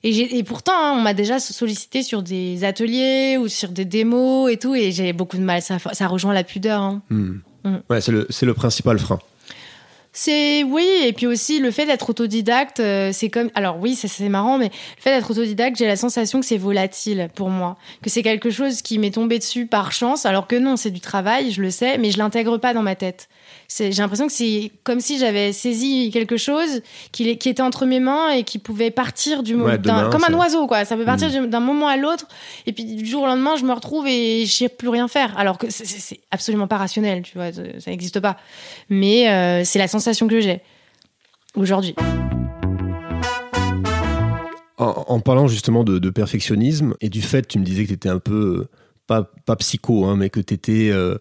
Et, 0.03 0.37
et 0.37 0.43
pourtant, 0.43 0.73
hein, 0.75 0.95
on 0.97 1.01
m'a 1.01 1.13
déjà 1.13 1.39
sollicité 1.39 2.03
sur 2.03 2.23
des 2.23 2.65
ateliers 2.65 3.37
ou 3.37 3.47
sur 3.47 3.69
des 3.69 3.85
démos 3.85 4.51
et 4.51 4.57
tout, 4.57 4.75
et 4.75 4.91
j'ai 4.91 5.13
beaucoup 5.13 5.37
de 5.37 5.43
mal. 5.43 5.61
Ça, 5.61 5.77
ça 5.93 6.07
rejoint 6.07 6.33
la 6.33 6.43
pudeur. 6.43 6.81
Hein. 6.81 7.01
Hmm. 7.09 7.35
Hmm. 7.63 7.77
Ouais, 7.89 8.01
c'est 8.01 8.11
le, 8.11 8.27
le 8.41 8.53
principal 8.53 8.99
frein. 8.99 9.19
C'est 10.15 10.63
oui, 10.63 10.87
et 11.03 11.11
puis 11.11 11.25
aussi 11.25 11.57
le 11.57 11.71
fait 11.71 11.87
d'être 11.87 12.07
autodidacte, 12.07 12.79
euh, 12.79 13.09
c'est 13.11 13.29
comme 13.29 13.49
alors 13.55 13.79
oui, 13.79 13.95
c'est 13.95 14.29
marrant, 14.29 14.59
mais 14.59 14.69
le 14.69 15.01
fait 15.01 15.15
d'être 15.15 15.31
autodidacte, 15.31 15.75
j'ai 15.75 15.87
la 15.87 15.95
sensation 15.95 16.39
que 16.39 16.45
c'est 16.45 16.59
volatile 16.59 17.29
pour 17.33 17.49
moi, 17.49 17.77
que 18.03 18.11
c'est 18.11 18.21
quelque 18.21 18.51
chose 18.51 18.83
qui 18.83 18.99
m'est 18.99 19.15
tombé 19.15 19.39
dessus 19.39 19.65
par 19.65 19.91
chance, 19.91 20.27
alors 20.27 20.45
que 20.45 20.55
non, 20.55 20.77
c'est 20.77 20.91
du 20.91 20.99
travail, 20.99 21.51
je 21.51 21.63
le 21.63 21.71
sais, 21.71 21.97
mais 21.97 22.11
je 22.11 22.19
l'intègre 22.19 22.59
pas 22.59 22.75
dans 22.75 22.83
ma 22.83 22.95
tête 22.95 23.27
j'ai 23.77 23.89
l'impression 23.91 24.27
que 24.27 24.33
c'est 24.33 24.71
comme 24.83 24.99
si 24.99 25.17
j'avais 25.17 25.51
saisi 25.51 26.11
quelque 26.11 26.37
chose 26.37 26.81
qui, 27.11 27.37
qui, 27.37 27.49
était 27.49 27.61
entre 27.61 27.85
mes 27.85 27.99
mains 27.99 28.29
et 28.31 28.43
qui 28.43 28.59
pouvait 28.59 28.91
partir 28.91 29.41
du 29.41 29.55
moment, 29.55 29.77
comme 30.11 30.23
un 30.23 30.33
oiseau, 30.33 30.67
quoi. 30.67 30.85
Ça 30.85 30.95
peut 30.95 31.05
partir 31.05 31.29
mm. 31.29 31.47
d'un 31.47 31.59
moment 31.59 31.87
à 31.87 31.97
l'autre, 31.97 32.27
et 32.65 32.73
puis 32.73 32.83
du 32.83 33.05
jour 33.05 33.23
au 33.23 33.25
lendemain, 33.25 33.55
je 33.55 33.65
me 33.65 33.73
retrouve 33.73 34.07
et 34.07 34.45
je 34.45 34.51
sais 34.51 34.69
plus 34.69 34.89
rien 34.89 35.07
faire. 35.07 35.37
Alors 35.37 35.57
que 35.57 35.67
c'est 35.69 36.19
absolument 36.31 36.67
pas 36.67 36.77
rationnel, 36.77 37.23
tu 37.23 37.37
vois, 37.37 37.51
ça 37.51 37.91
n'existe 37.91 38.19
pas. 38.19 38.37
Mais 38.89 39.29
euh, 39.29 39.63
c'est 39.63 39.79
la 39.79 39.87
sensation 39.87 40.27
que 40.27 40.39
j'ai 40.39 40.61
aujourd'hui. 41.55 41.95
En, 44.77 45.19
parlant 45.21 45.47
justement 45.47 45.83
de, 45.83 46.09
perfectionnisme 46.09 46.95
et 46.99 47.09
du 47.09 47.21
fait, 47.21 47.47
tu 47.47 47.57
me 47.57 47.63
disais 47.63 47.83
que 47.83 47.89
tu 47.89 47.93
étais 47.93 48.09
un 48.09 48.19
peu, 48.19 48.67
pas, 49.07 49.23
pas 49.45 49.55
psycho, 49.55 50.05
hein, 50.05 50.15
mais 50.17 50.29
que 50.29 50.41
tu 50.41 50.53
étais 50.53 50.89
euh, 50.91 51.17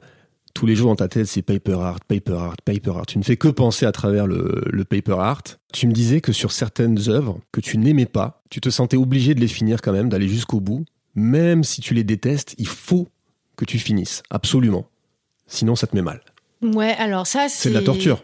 tous 0.62 0.66
les 0.66 0.76
jours 0.76 0.90
dans 0.90 0.94
ta 0.94 1.08
tête, 1.08 1.26
c'est 1.26 1.42
paper 1.42 1.72
art, 1.80 1.98
paper 2.06 2.34
art, 2.34 2.54
paper 2.64 2.92
art. 2.96 3.06
Tu 3.06 3.18
ne 3.18 3.24
fais 3.24 3.36
que 3.36 3.48
penser 3.48 3.84
à 3.84 3.90
travers 3.90 4.28
le, 4.28 4.84
paper 4.84 5.16
art. 5.18 5.42
Tu 5.72 5.88
me 5.88 5.92
disais 5.92 6.20
que 6.20 6.30
sur 6.30 6.52
certaines 6.52 7.08
œuvres 7.08 7.40
que 7.50 7.60
tu 7.60 7.78
n'aimais 7.78 8.06
pas, 8.06 8.44
tu 8.48 8.60
te 8.60 8.70
sentais 8.70 8.96
obligé 8.96 9.34
de 9.34 9.40
les 9.40 9.48
finir 9.48 9.82
quand 9.82 9.90
même, 9.90 10.08
d'aller 10.08 10.28
jusqu'au 10.28 10.60
bout. 10.60 10.84
Même 11.16 11.64
si 11.64 11.80
tu 11.80 11.94
les 11.94 12.04
détestes, 12.04 12.54
il 12.58 12.68
faut 12.68 13.08
que 13.56 13.64
tu 13.64 13.80
finisses, 13.80 14.22
absolument. 14.30 14.86
Sinon, 15.48 15.74
ça 15.74 15.88
te 15.88 15.96
met 15.96 16.02
mal. 16.02 16.20
Ouais, 16.62 16.94
alors 16.96 17.26
ça, 17.26 17.48
c'est. 17.48 17.64
C'est 17.64 17.70
de 17.70 17.74
la 17.74 17.82
torture. 17.82 18.22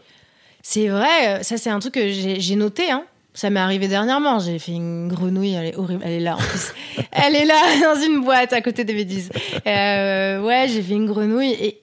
C'est 0.62 0.86
vrai, 0.86 1.42
ça, 1.42 1.58
c'est 1.58 1.70
un 1.70 1.80
truc 1.80 1.94
que 1.94 2.08
j'ai 2.08 2.54
noté, 2.54 2.88
hein. 2.88 3.02
Ça 3.34 3.50
m'est 3.50 3.58
arrivé 3.58 3.88
dernièrement. 3.88 4.38
J'ai 4.38 4.60
fait 4.60 4.72
une 4.72 5.08
grenouille, 5.08 5.54
elle 5.54 5.66
est 5.66 5.76
horrible. 5.76 6.02
Elle 6.04 6.12
est 6.12 6.20
là 6.20 6.36
en 6.36 6.38
plus. 6.38 6.72
elle 7.12 7.34
est 7.34 7.44
là 7.44 7.60
dans 7.82 8.00
une 8.00 8.22
boîte 8.22 8.52
à 8.52 8.60
côté 8.60 8.84
des 8.84 8.94
bêtises. 8.94 9.30
Euh, 9.66 10.40
ouais, 10.40 10.66
j'ai 10.68 10.82
fait 10.82 10.94
une 10.94 11.06
grenouille 11.06 11.52
et 11.52 11.82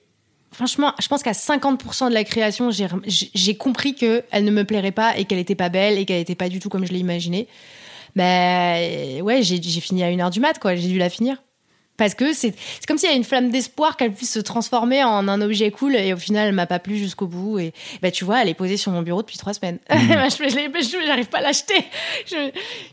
franchement, 0.56 0.94
je 1.02 1.08
pense 1.08 1.22
qu'à 1.22 1.34
50% 1.34 2.10
de 2.10 2.14
la 2.14 2.24
création, 2.24 2.70
j'ai 2.72 3.58
compris 3.58 3.94
qu'elle 3.94 4.24
ne 4.34 4.52
me 4.52 4.64
plairait 4.64 4.92
pas 4.92 5.18
et 5.18 5.26
qu'elle 5.26 5.38
n'était 5.38 5.56
pas 5.56 5.70
belle 5.70 6.00
et 6.00 6.06
qu'elle 6.06 6.18
n'était 6.18 6.36
pas 6.36 6.50
du 6.50 6.60
tout 6.60 6.70
comme 6.70 6.86
je 6.86 6.94
l'ai 6.94 7.00
imaginé. 7.00 7.48
Ben 8.16 9.22
ouais, 9.22 9.44
j'ai 9.44 9.60
fini 9.82 10.04
à 10.04 10.10
une 10.10 10.22
heure 10.22 10.30
du 10.30 10.40
mat, 10.40 10.58
quoi. 10.58 10.76
J'ai 10.76 10.88
dû 10.88 10.98
la 10.98 11.10
finir. 11.10 11.38
Parce 11.98 12.14
que 12.14 12.34
c'est 12.34 12.54
comme 12.88 12.98
s'il 12.98 13.10
y 13.10 13.14
a 13.14 13.16
une 13.16 13.24
flamme 13.24 13.50
d'espoir 13.50 13.96
qu'elle 13.96 14.12
puisse 14.12 14.34
se 14.34 14.40
transformer 14.40 15.04
en 15.04 15.30
un 15.30 15.42
objet 15.42 15.72
cool 15.72 15.96
et 15.96 16.14
au 16.14 16.18
final 16.18 16.50
elle 16.50 16.54
m'a 16.54 16.66
pas 16.66 16.80
plu 16.80 16.98
jusqu'au 16.98 17.28
bout 17.28 17.58
et 17.60 17.74
bah 18.02 18.12
tu 18.12 18.26
vois 18.26 18.42
elle 18.42 18.50
est 18.50 18.54
posée 18.54 18.76
sur 18.76 18.92
mon 18.92 19.02
bureau 19.02 19.22
depuis 19.22 19.38
trois 19.38 19.54
semaines. 19.54 19.80
Mmh. 19.90 19.96
je 20.30 21.06
j'arrive 21.06 21.28
pas 21.28 21.38
à 21.38 21.42
l'acheter. 21.42 21.86
Je, 22.26 22.36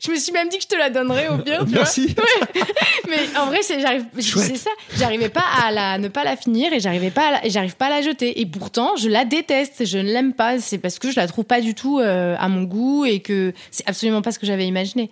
je, 0.05 0.11
me 0.11 0.17
suis 0.17 0.33
même 0.33 0.49
dit 0.49 0.59
que 0.59 0.63
je 0.63 0.69
te 0.69 0.77
la 0.77 0.89
donnerais 0.89 1.29
au 1.29 1.39
pire. 1.39 1.65
Merci. 1.69 2.15
Mais 3.09 3.19
en 3.37 3.47
vrai 3.47 3.59
c'est 3.63 3.81
j'arrive 3.81 4.05
c'est 4.19 4.57
ça 4.57 4.71
j'arrivais 4.97 5.29
pas 5.31 5.45
à 5.65 5.73
la 5.73 5.99
ne 5.99 6.07
pas 6.07 6.23
la 6.23 6.37
finir 6.37 6.73
et 6.73 6.79
j'arrivais 6.79 7.11
pas 7.11 7.41
j'arrive 7.47 7.75
pas 7.75 7.87
à 7.87 7.91
la 7.91 8.03
jeter 8.03 8.41
et 8.41 8.47
pourtant 8.47 8.95
je 8.97 9.09
la 9.09 9.25
déteste 9.25 9.85
je 9.85 9.99
ne 9.99 10.13
l'aime 10.13 10.33
pas 10.33 10.61
c'est 10.61 10.79
parce 10.79 11.01
que 11.01 11.11
je 11.11 11.17
la 11.17 11.27
trouve 11.27 11.45
pas 11.45 11.61
du 11.61 11.75
tout 11.75 11.99
euh, 11.99 12.37
à 12.39 12.49
mon 12.49 12.63
goût 12.63 13.05
et 13.05 13.19
que 13.19 13.53
c'est 13.73 13.89
absolument 13.89 14.23
pas 14.23 14.31
ce 14.31 14.39
que 14.39 14.47
j'avais 14.47 14.67
imaginé. 14.67 15.11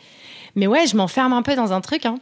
Mais 0.55 0.69
ouais 0.69 0.87
je 0.87 0.97
m'enferme 0.97 1.33
un 1.33 1.43
peu 1.43 1.57
dans 1.57 1.73
un 1.73 1.81
truc 1.81 2.07
hein. 2.07 2.19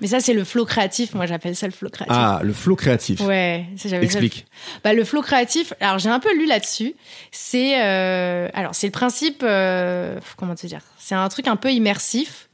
Mais 0.00 0.08
ça, 0.08 0.20
c'est 0.20 0.34
le 0.34 0.44
flow 0.44 0.66
créatif. 0.66 1.14
Moi, 1.14 1.26
j'appelle 1.26 1.56
ça 1.56 1.66
le 1.66 1.72
flow 1.72 1.88
créatif. 1.88 2.14
Ah, 2.14 2.40
le 2.42 2.52
flow 2.52 2.76
créatif. 2.76 3.20
Ouais. 3.20 3.66
Explique. 4.02 4.46
Bah, 4.84 4.92
le 4.92 5.04
flow 5.04 5.22
créatif. 5.22 5.72
Alors, 5.80 5.98
j'ai 5.98 6.10
un 6.10 6.20
peu 6.20 6.34
lu 6.36 6.46
là-dessus. 6.46 6.94
C'est, 7.32 7.82
euh... 7.82 8.48
alors, 8.52 8.74
c'est 8.74 8.86
le 8.86 8.92
principe. 8.92 9.42
Euh... 9.42 10.20
Comment 10.36 10.54
te 10.54 10.66
dire? 10.66 10.80
C'est 10.98 11.14
un 11.14 11.28
truc 11.28 11.48
un 11.48 11.56
peu 11.56 11.72
immersif. 11.72 12.48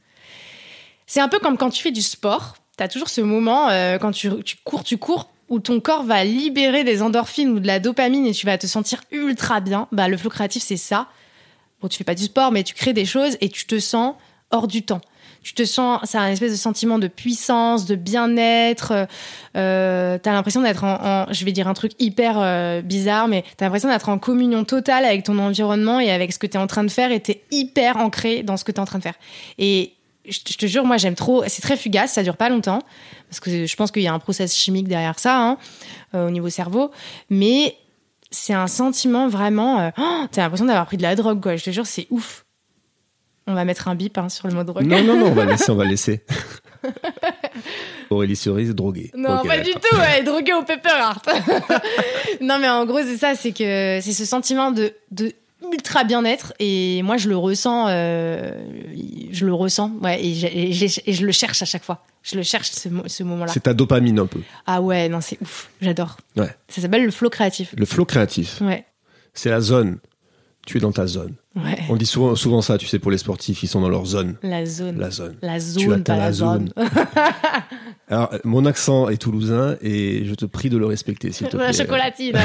C'est 1.05 1.19
un 1.19 1.27
peu 1.27 1.39
comme 1.39 1.57
quand 1.57 1.69
tu 1.69 1.83
fais 1.83 1.91
du 1.91 2.01
sport. 2.01 2.55
T'as 2.77 2.87
toujours 2.87 3.09
ce 3.09 3.21
moment 3.21 3.69
euh, 3.69 3.97
quand 3.97 4.11
tu, 4.11 4.31
tu 4.43 4.55
cours, 4.63 4.83
tu 4.83 4.97
cours, 4.97 5.29
où 5.49 5.59
ton 5.59 5.79
corps 5.79 6.03
va 6.03 6.23
libérer 6.23 6.83
des 6.83 7.01
endorphines 7.01 7.49
ou 7.49 7.59
de 7.59 7.67
la 7.67 7.79
dopamine 7.79 8.25
et 8.25 8.31
tu 8.31 8.45
vas 8.45 8.57
te 8.57 8.67
sentir 8.67 9.01
ultra 9.11 9.59
bien. 9.59 9.87
Bah, 9.91 10.07
le 10.07 10.17
flow 10.17 10.29
créatif, 10.29 10.63
c'est 10.63 10.77
ça. 10.77 11.07
Bon, 11.81 11.89
tu 11.89 11.97
fais 11.97 12.03
pas 12.05 12.15
du 12.15 12.23
sport, 12.23 12.53
mais 12.53 12.63
tu 12.63 12.73
crées 12.73 12.93
des 12.93 13.05
choses 13.05 13.37
et 13.41 13.49
tu 13.49 13.65
te 13.65 13.79
sens 13.79 14.15
hors 14.49 14.67
du 14.67 14.83
temps 14.83 15.01
tu 15.43 15.53
te 15.53 15.65
sens, 15.65 15.99
c'est 16.03 16.17
un 16.17 16.27
espèce 16.27 16.51
de 16.51 16.57
sentiment 16.57 16.99
de 16.99 17.07
puissance, 17.07 17.85
de 17.85 17.95
bien-être. 17.95 18.91
Euh, 18.91 19.05
euh 19.55 20.17
t'as 20.21 20.31
l'impression 20.31 20.61
d'être 20.61 20.83
en, 20.83 21.27
je 21.31 21.45
vais 21.45 21.51
dire 21.51 21.67
un 21.67 21.73
truc 21.73 21.91
hyper 21.99 22.39
euh, 22.39 22.81
bizarre, 22.81 23.27
mais 23.27 23.43
t'as 23.57 23.65
l'impression 23.65 23.89
d'être 23.89 24.09
en 24.09 24.17
communion 24.17 24.63
totale 24.63 25.05
avec 25.05 25.23
ton 25.23 25.37
environnement 25.39 25.99
et 25.99 26.11
avec 26.11 26.33
ce 26.33 26.39
que 26.39 26.47
t'es 26.47 26.57
en 26.57 26.67
train 26.67 26.83
de 26.83 26.91
faire 26.91 27.11
et 27.11 27.19
t'es 27.19 27.43
hyper 27.51 27.97
ancré 27.97 28.43
dans 28.43 28.57
ce 28.57 28.63
que 28.63 28.71
t'es 28.71 28.79
en 28.79 28.85
train 28.85 28.99
de 28.99 29.03
faire. 29.03 29.15
Et 29.57 29.93
je, 30.27 30.39
je 30.49 30.57
te 30.57 30.65
jure, 30.65 30.85
moi 30.85 30.97
j'aime 30.97 31.15
trop. 31.15 31.43
C'est 31.47 31.61
très 31.61 31.77
fugace, 31.77 32.13
ça 32.13 32.23
dure 32.23 32.37
pas 32.37 32.49
longtemps 32.49 32.79
parce 33.33 33.39
que 33.39 33.65
je 33.65 33.75
pense 33.75 33.91
qu'il 33.91 34.03
y 34.03 34.07
a 34.07 34.13
un 34.13 34.19
process 34.19 34.55
chimique 34.55 34.87
derrière 34.87 35.17
ça 35.17 35.41
hein, 35.41 35.57
euh, 36.13 36.27
au 36.27 36.29
niveau 36.29 36.49
cerveau, 36.49 36.91
mais 37.31 37.75
c'est 38.29 38.53
un 38.53 38.67
sentiment 38.67 39.27
vraiment. 39.27 39.79
Euh, 39.79 39.89
oh, 39.97 40.25
T'as 40.31 40.43
l'impression 40.43 40.65
d'avoir 40.65 40.85
pris 40.85 40.97
de 40.97 41.03
la 41.03 41.15
drogue, 41.15 41.41
quoi. 41.41 41.55
Je 41.55 41.63
te 41.63 41.71
jure, 41.71 41.87
c'est 41.87 42.07
ouf. 42.09 42.42
On 43.47 43.53
va 43.53 43.65
mettre 43.65 43.87
un 43.87 43.95
bip 43.95 44.17
hein, 44.17 44.29
sur 44.29 44.47
le 44.47 44.53
mot 44.53 44.63
drogue. 44.63 44.85
Non, 44.85 45.03
non, 45.03 45.19
non, 45.19 45.27
on 45.27 45.33
va 45.33 45.45
laisser, 45.45 45.71
on 45.71 45.75
va 45.75 45.85
laisser. 45.85 46.23
Aurélie 48.09 48.35
Cerise 48.35 48.73
droguée. 48.73 49.11
Non, 49.15 49.43
pas 49.43 49.59
du 49.59 49.71
tout, 49.71 49.97
ouais, 49.97 50.23
drogué 50.23 50.53
au 50.53 50.63
pepper 50.63 50.89
heart. 50.89 51.27
non, 52.41 52.59
mais 52.59 52.69
en 52.69 52.85
gros, 52.85 52.99
c'est 53.01 53.17
ça, 53.17 53.35
c'est 53.35 53.51
que 53.51 53.99
c'est 54.01 54.13
ce 54.13 54.25
sentiment 54.25 54.71
de, 54.71 54.93
de 55.11 55.33
ultra 55.71 56.03
bien-être 56.03 56.53
et 56.59 57.01
moi, 57.03 57.17
je 57.17 57.29
le 57.29 57.37
ressens, 57.37 57.87
euh, 57.89 58.63
je 59.31 59.45
le 59.45 59.53
ressens, 59.53 59.91
ouais, 60.01 60.23
et, 60.23 60.33
je 60.73 61.25
le 61.25 61.31
cherche 61.31 61.61
à 61.61 61.65
chaque 61.65 61.83
fois. 61.83 62.05
Je 62.21 62.35
le 62.35 62.43
cherche 62.43 62.71
ce, 62.71 62.89
ce 63.07 63.23
moment-là. 63.23 63.51
C'est 63.51 63.63
ta 63.63 63.73
dopamine 63.73 64.19
un 64.19 64.27
peu. 64.27 64.41
Ah 64.65 64.81
ouais, 64.81 65.09
non, 65.09 65.19
c'est 65.19 65.37
ouf, 65.41 65.69
j'adore. 65.81 66.17
Ouais. 66.37 66.55
Ça 66.69 66.81
s'appelle 66.81 67.03
le 67.03 67.11
flow 67.11 67.29
créatif. 67.29 67.73
Le 67.77 67.85
flow 67.85 68.05
créatif, 68.05 68.61
Ouais, 68.61 68.85
c'est 69.33 69.49
la 69.49 69.59
zone. 69.59 69.97
Tu 70.65 70.77
es 70.77 70.79
dans 70.79 70.93
ta 70.93 71.07
zone. 71.07 71.33
ouais. 71.57 71.77
On 71.89 71.97
dit 71.97 72.05
souvent, 72.05 72.35
souvent 72.35 72.61
ça, 72.61 72.77
tu 72.77 72.87
sais, 72.87 72.97
pour 72.97 73.11
les 73.11 73.17
sportifs, 73.17 73.63
ils 73.63 73.67
sont 73.67 73.81
dans 73.81 73.89
leur 73.89 74.05
zone. 74.05 74.35
La 74.43 74.65
zone. 74.65 74.97
La 74.97 75.11
zone. 75.11 75.35
La 75.41 75.55
Tu 75.59 75.61
zone, 75.61 75.91
atteins 75.93 76.13
pas 76.13 76.17
la 76.19 76.25
la 76.27 76.31
zone. 76.31 76.69
zone. 76.77 76.87
Alors, 78.09 78.29
mon 78.45 78.65
accent 78.65 79.09
est 79.09 79.17
toulousain 79.17 79.75
et 79.81 80.23
je 80.25 80.33
te 80.35 80.45
prie 80.45 80.69
de 80.69 80.77
le 80.77 80.85
respecter, 80.85 81.31
s'il 81.31 81.47
te 81.47 81.57
plaît. 81.57 81.65
La 81.67 81.73
chocolatine. 81.73 82.35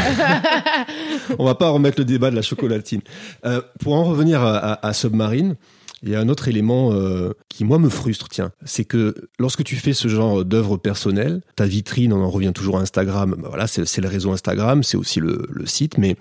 On 1.39 1.45
va 1.45 1.55
pas 1.55 1.69
remettre 1.71 1.99
le 2.01 2.05
débat 2.05 2.31
de 2.31 2.37
la 2.37 2.43
chocolatine. 2.43 3.01
Euh, 3.45 3.61
pour 3.81 3.95
en 3.95 4.05
revenir 4.05 4.43
à, 4.43 4.57
à- 4.57 4.87
à 4.89 4.93
Submarine, 4.93 5.57
il 6.03 6.11
y 6.11 6.14
a 6.14 6.21
un 6.21 6.29
autre 6.29 6.49
élément 6.49 6.93
euh, 6.93 7.33
qui, 7.49 7.64
moi, 7.64 7.79
me 7.79 7.89
frustre, 7.89 8.29
tiens. 8.29 8.53
C'est 8.64 8.85
que 8.85 9.14
lorsque 9.39 9.64
tu 9.64 9.77
fais 9.77 9.93
ce 9.93 10.09
genre 10.09 10.45
d'œuvre 10.45 10.77
personnelle, 10.77 11.41
ta 11.57 11.66
vitrine, 11.66 12.12
on 12.12 12.23
en 12.23 12.31
revient 12.31 12.53
toujours 12.55 12.79
à 12.79 12.81
Instagram, 12.81 13.35
bah 13.39 13.49
voilà, 13.49 13.66
c'est 13.66 13.85
c'est 13.85 14.01
le 14.01 14.09
réseau 14.09 14.33
Instagram, 14.33 14.83
c'est 14.83 14.97
aussi 14.97 15.19
le, 15.21 15.47
le 15.51 15.66
site, 15.66 15.99
mais 15.99 16.16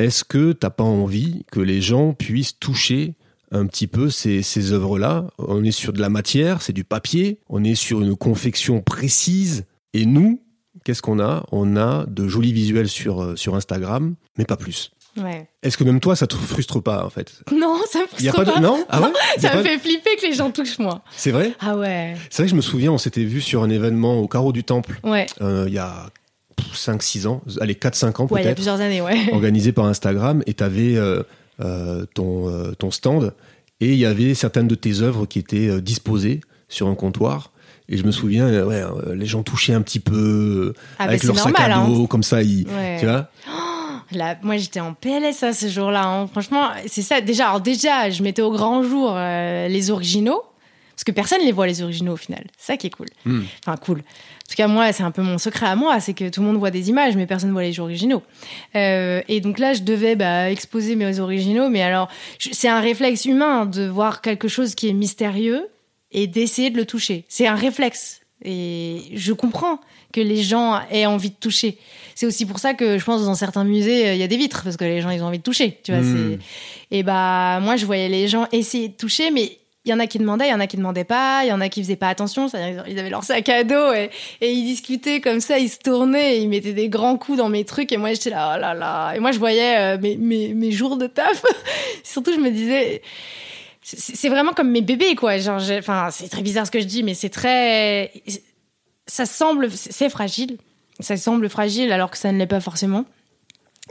est-ce 0.00 0.24
que 0.24 0.52
t'as 0.52 0.70
pas 0.70 0.84
envie 0.84 1.44
que 1.52 1.60
les 1.60 1.80
gens 1.80 2.12
puissent 2.14 2.58
toucher 2.58 3.14
un 3.52 3.66
petit 3.66 3.86
peu 3.86 4.10
ces, 4.10 4.42
ces 4.42 4.72
œuvres-là? 4.72 5.26
On 5.38 5.62
est 5.64 5.70
sur 5.72 5.92
de 5.92 6.00
la 6.00 6.08
matière, 6.08 6.62
c'est 6.62 6.72
du 6.72 6.84
papier, 6.84 7.38
on 7.48 7.62
est 7.64 7.74
sur 7.74 8.00
une 8.00 8.16
confection 8.16 8.80
précise, 8.80 9.64
et 9.92 10.06
nous, 10.06 10.40
qu'est-ce 10.84 11.02
qu'on 11.02 11.20
a? 11.20 11.44
On 11.52 11.76
a 11.76 12.06
de 12.06 12.28
jolis 12.28 12.52
visuels 12.52 12.88
sur, 12.88 13.22
euh, 13.22 13.36
sur 13.36 13.54
Instagram, 13.56 14.14
mais 14.38 14.44
pas 14.44 14.56
plus. 14.56 14.92
ouais. 15.16 15.48
Est-ce 15.62 15.76
que 15.76 15.84
même 15.84 16.00
toi, 16.00 16.16
ça 16.16 16.26
te 16.26 16.36
frustre 16.36 16.80
pas, 16.80 17.04
en 17.04 17.10
fait? 17.10 17.42
Non, 17.52 17.76
ça 17.90 17.98
me 17.98 18.04
Il 18.20 18.24
y 18.24 18.28
a 18.28 18.32
frustre 18.32 18.54
pas 18.54 18.60
de... 18.60 18.64
Non? 18.64 18.84
Ah 18.88 19.00
ouais? 19.02 19.08
Ça 19.38 19.54
me 19.56 19.62
de- 19.62 19.68
fait 19.68 19.78
flipper 19.78 20.16
que 20.16 20.26
les 20.26 20.32
gens 20.32 20.50
touchent 20.50 20.78
moi. 20.78 21.02
C'est 21.14 21.32
vrai? 21.32 21.52
Ah 21.60 21.76
ouais. 21.76 22.16
C'est 22.30 22.42
vrai 22.42 22.44
que 22.46 22.50
je 22.52 22.56
me 22.56 22.62
souviens, 22.62 22.92
on 22.92 22.98
s'était 22.98 23.24
vu 23.24 23.40
sur 23.42 23.62
un 23.62 23.68
événement 23.70 24.18
au 24.20 24.28
Carreau 24.28 24.52
du 24.52 24.64
Temple, 24.64 24.98
Ouais. 25.04 25.26
euh, 25.42 25.64
il 25.68 25.74
y 25.74 25.78
a 25.78 26.08
5-6 26.74 27.26
ans, 27.26 27.42
allez, 27.60 27.74
4-5 27.74 28.22
ans 28.22 28.26
Ouais, 28.30 28.40
il 28.40 28.44
y 28.44 28.46
a 28.46 28.48
peut-être. 28.48 28.54
plusieurs 28.56 28.80
années, 28.80 29.00
ouais. 29.00 29.18
organisé 29.32 29.72
par 29.72 29.86
Instagram 29.86 30.42
et 30.46 30.54
tu 30.54 30.62
avais 30.64 30.96
ton, 32.14 32.48
euh, 32.48 32.72
ton 32.72 32.90
stand 32.90 33.34
et 33.80 33.92
il 33.92 33.98
y 33.98 34.06
avait 34.06 34.34
certaines 34.34 34.68
de 34.68 34.74
tes 34.74 35.00
œuvres 35.00 35.26
qui 35.26 35.38
étaient 35.38 35.68
euh, 35.68 35.80
disposées 35.80 36.40
sur 36.68 36.86
un 36.88 36.94
comptoir. 36.94 37.50
Et 37.88 37.96
je 37.96 38.04
me 38.04 38.12
souviens, 38.12 38.46
euh, 38.46 38.64
ouais, 38.64 38.82
euh, 38.82 39.14
les 39.14 39.26
gens 39.26 39.42
touchaient 39.42 39.72
un 39.74 39.82
petit 39.82 40.00
peu 40.00 40.14
euh, 40.16 40.74
Ah 40.98 41.04
bah 41.04 41.10
avec 41.10 41.20
c'est 41.22 41.26
leur 41.26 41.36
sac 41.38 41.46
normal, 41.58 41.72
à 41.72 41.78
hein. 41.78 41.88
dos, 41.88 42.06
comme 42.06 42.22
ça, 42.22 42.42
ils, 42.42 42.66
Ouais. 42.68 42.96
tu 43.00 43.06
vois. 43.06 43.28
Là, 44.12 44.36
moi, 44.42 44.56
j'étais 44.56 44.80
en 44.80 44.92
PLS 44.94 45.42
à 45.42 45.52
ce 45.52 45.68
jour-là. 45.68 46.04
hein. 46.04 46.26
Franchement, 46.28 46.68
c'est 46.86 47.02
ça. 47.02 47.20
Déjà, 47.20 47.48
alors 47.48 47.60
déjà, 47.60 48.10
je 48.10 48.22
mettais 48.22 48.42
au 48.42 48.50
grand 48.52 48.82
jour 48.82 49.12
euh, 49.14 49.68
les 49.68 49.90
originaux. 49.90 50.42
Parce 50.94 51.04
que 51.04 51.12
personne 51.12 51.40
les 51.44 51.52
voit, 51.52 51.66
les 51.66 51.80
originaux, 51.82 52.12
au 52.12 52.16
final. 52.16 52.44
C'est 52.58 52.72
ça 52.72 52.76
qui 52.76 52.88
est 52.88 52.90
cool. 52.90 53.06
Hmm. 53.24 53.42
Enfin, 53.64 53.76
cool. 53.78 54.02
En 54.50 54.52
tout 54.52 54.56
cas, 54.56 54.66
moi, 54.66 54.92
c'est 54.92 55.04
un 55.04 55.12
peu 55.12 55.22
mon 55.22 55.38
secret 55.38 55.66
à 55.66 55.76
moi. 55.76 56.00
C'est 56.00 56.12
que 56.12 56.28
tout 56.28 56.40
le 56.40 56.46
monde 56.48 56.56
voit 56.56 56.72
des 56.72 56.88
images, 56.88 57.14
mais 57.14 57.24
personne 57.24 57.52
voit 57.52 57.62
les 57.62 57.78
originaux. 57.78 58.20
Euh, 58.74 59.22
et 59.28 59.40
donc 59.40 59.60
là, 59.60 59.74
je 59.74 59.82
devais 59.82 60.16
bah, 60.16 60.50
exposer 60.50 60.96
mes 60.96 61.20
originaux. 61.20 61.68
Mais 61.68 61.82
alors, 61.82 62.08
c'est 62.50 62.66
un 62.66 62.80
réflexe 62.80 63.26
humain 63.26 63.64
de 63.64 63.86
voir 63.86 64.22
quelque 64.22 64.48
chose 64.48 64.74
qui 64.74 64.88
est 64.88 64.92
mystérieux 64.92 65.68
et 66.10 66.26
d'essayer 66.26 66.70
de 66.70 66.76
le 66.76 66.84
toucher. 66.84 67.24
C'est 67.28 67.46
un 67.46 67.54
réflexe. 67.54 68.22
Et 68.44 69.02
je 69.14 69.32
comprends 69.32 69.78
que 70.12 70.20
les 70.20 70.42
gens 70.42 70.80
aient 70.90 71.06
envie 71.06 71.30
de 71.30 71.36
toucher. 71.36 71.78
C'est 72.16 72.26
aussi 72.26 72.44
pour 72.44 72.58
ça 72.58 72.74
que 72.74 72.98
je 72.98 73.04
pense 73.04 73.24
dans 73.24 73.36
certains 73.36 73.62
musées, 73.62 74.08
euh, 74.08 74.14
il 74.14 74.18
y 74.18 74.24
a 74.24 74.26
des 74.26 74.36
vitres, 74.36 74.64
parce 74.64 74.76
que 74.76 74.84
les 74.84 75.00
gens, 75.00 75.10
ils 75.10 75.22
ont 75.22 75.26
envie 75.26 75.38
de 75.38 75.44
toucher. 75.44 75.78
Tu 75.84 75.92
vois, 75.92 76.00
Hmm. 76.00 76.38
Et 76.90 77.04
bah, 77.04 77.60
moi, 77.62 77.76
je 77.76 77.86
voyais 77.86 78.08
les 78.08 78.26
gens 78.26 78.48
essayer 78.50 78.88
de 78.88 78.94
toucher, 78.94 79.30
mais 79.30 79.59
il 79.84 79.90
y 79.90 79.94
en 79.94 79.98
a 79.98 80.06
qui 80.06 80.18
demandaient, 80.18 80.46
il 80.46 80.50
y 80.50 80.54
en 80.54 80.60
a 80.60 80.66
qui 80.66 80.76
demandaient 80.76 81.04
pas, 81.04 81.40
il 81.44 81.48
y 81.48 81.52
en 81.52 81.60
a 81.60 81.68
qui 81.68 81.82
faisaient 81.82 81.96
pas 81.96 82.08
attention, 82.08 82.48
c'est-à-dire 82.48 82.84
ils 82.86 82.98
avaient 82.98 83.08
leur 83.08 83.24
sac 83.24 83.48
à 83.48 83.64
dos 83.64 83.92
et, 83.92 84.10
ils 84.42 84.64
discutaient 84.64 85.20
comme 85.20 85.40
ça, 85.40 85.58
ils 85.58 85.70
se 85.70 85.78
tournaient, 85.78 86.40
ils 86.40 86.48
mettaient 86.48 86.74
des 86.74 86.88
grands 86.88 87.16
coups 87.16 87.38
dans 87.38 87.48
mes 87.48 87.64
trucs 87.64 87.90
et 87.92 87.96
moi 87.96 88.12
j'étais 88.12 88.30
là, 88.30 88.54
oh 88.56 88.60
là 88.60 88.74
là. 88.74 89.14
Et 89.14 89.20
moi 89.20 89.32
je 89.32 89.38
voyais 89.38 89.78
euh, 89.78 89.98
mes, 89.98 90.16
mes, 90.16 90.52
mes 90.52 90.70
jours 90.70 90.96
de 90.96 91.06
taf. 91.06 91.42
Surtout, 92.04 92.32
je 92.32 92.40
me 92.40 92.50
disais, 92.50 93.00
c'est 93.82 94.28
vraiment 94.28 94.52
comme 94.52 94.70
mes 94.70 94.82
bébés, 94.82 95.14
quoi. 95.14 95.38
Genre, 95.38 95.60
enfin, 95.78 96.08
c'est 96.10 96.28
très 96.28 96.42
bizarre 96.42 96.66
ce 96.66 96.70
que 96.70 96.80
je 96.80 96.86
dis, 96.86 97.02
mais 97.02 97.14
c'est 97.14 97.30
très, 97.30 98.12
ça 99.06 99.26
semble, 99.26 99.70
c'est 99.70 100.10
fragile. 100.10 100.58
Ça 101.00 101.16
semble 101.16 101.48
fragile 101.48 101.92
alors 101.92 102.10
que 102.10 102.18
ça 102.18 102.30
ne 102.30 102.38
l'est 102.38 102.46
pas 102.46 102.60
forcément. 102.60 103.06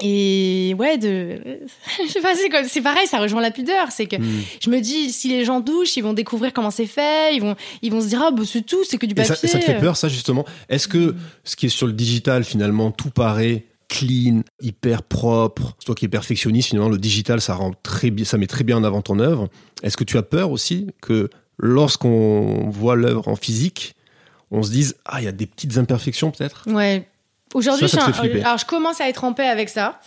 Et 0.01 0.75
ouais, 0.77 0.97
de, 0.97 1.41
je 2.05 2.09
sais 2.11 2.21
pas, 2.21 2.35
c'est 2.35 2.49
comme, 2.49 2.65
c'est 2.67 2.81
pareil, 2.81 3.05
ça 3.07 3.19
rejoint 3.19 3.41
la 3.41 3.51
pudeur. 3.51 3.91
C'est 3.91 4.05
que 4.05 4.15
Hmm. 4.17 4.41
je 4.61 4.69
me 4.69 4.79
dis, 4.79 5.11
si 5.11 5.29
les 5.29 5.45
gens 5.45 5.59
douchent, 5.59 5.97
ils 5.97 6.03
vont 6.03 6.13
découvrir 6.13 6.53
comment 6.53 6.71
c'est 6.71 6.85
fait, 6.85 7.35
ils 7.35 7.41
vont, 7.41 7.55
ils 7.81 7.91
vont 7.91 8.01
se 8.01 8.07
dire, 8.07 8.21
ah, 8.25 8.31
bah, 8.31 8.43
c'est 8.45 8.65
tout, 8.65 8.83
c'est 8.83 8.97
que 8.97 9.05
du 9.05 9.11
Et 9.13 9.15
papier. 9.15 9.35
ça, 9.35 9.47
ça 9.47 9.59
te 9.59 9.63
fait 9.65 9.79
peur, 9.79 9.97
ça, 9.97 10.07
justement? 10.09 10.45
Est-ce 10.69 10.87
que 10.87 11.15
ce 11.43 11.55
qui 11.55 11.65
est 11.67 11.69
sur 11.69 11.87
le 11.87 11.93
digital, 11.93 12.43
finalement, 12.43 12.91
tout 12.91 13.09
paraît 13.11 13.65
clean, 13.87 14.41
hyper 14.61 15.03
propre? 15.03 15.75
Toi 15.85 15.95
qui 15.95 16.05
es 16.05 16.09
perfectionniste, 16.09 16.69
finalement, 16.69 16.89
le 16.89 16.97
digital, 16.97 17.41
ça, 17.41 17.55
rend 17.55 17.71
très 17.83 18.09
bien, 18.11 18.25
ça 18.25 18.37
met 18.37 18.47
très 18.47 18.63
bien 18.63 18.77
en 18.77 18.83
avant 18.83 19.01
ton 19.01 19.19
œuvre. 19.19 19.47
Est-ce 19.83 19.97
que 19.97 20.03
tu 20.03 20.17
as 20.17 20.23
peur 20.23 20.51
aussi 20.51 20.87
que 21.01 21.29
lorsqu'on 21.57 22.69
voit 22.69 22.95
l'œuvre 22.95 23.27
en 23.27 23.35
physique, 23.35 23.95
on 24.51 24.63
se 24.63 24.71
dise, 24.71 24.95
ah, 25.05 25.21
il 25.21 25.25
y 25.25 25.27
a 25.27 25.31
des 25.31 25.45
petites 25.45 25.77
imperfections 25.77 26.31
peut-être? 26.31 26.63
Ouais. 26.67 27.07
Aujourd'hui, 27.53 27.87
je 27.87 27.97
un- 28.45 28.57
je 28.57 28.65
commence 28.65 29.01
à 29.01 29.09
être 29.09 29.23
en 29.23 29.33
paix 29.33 29.47
avec 29.47 29.69
ça 29.69 29.99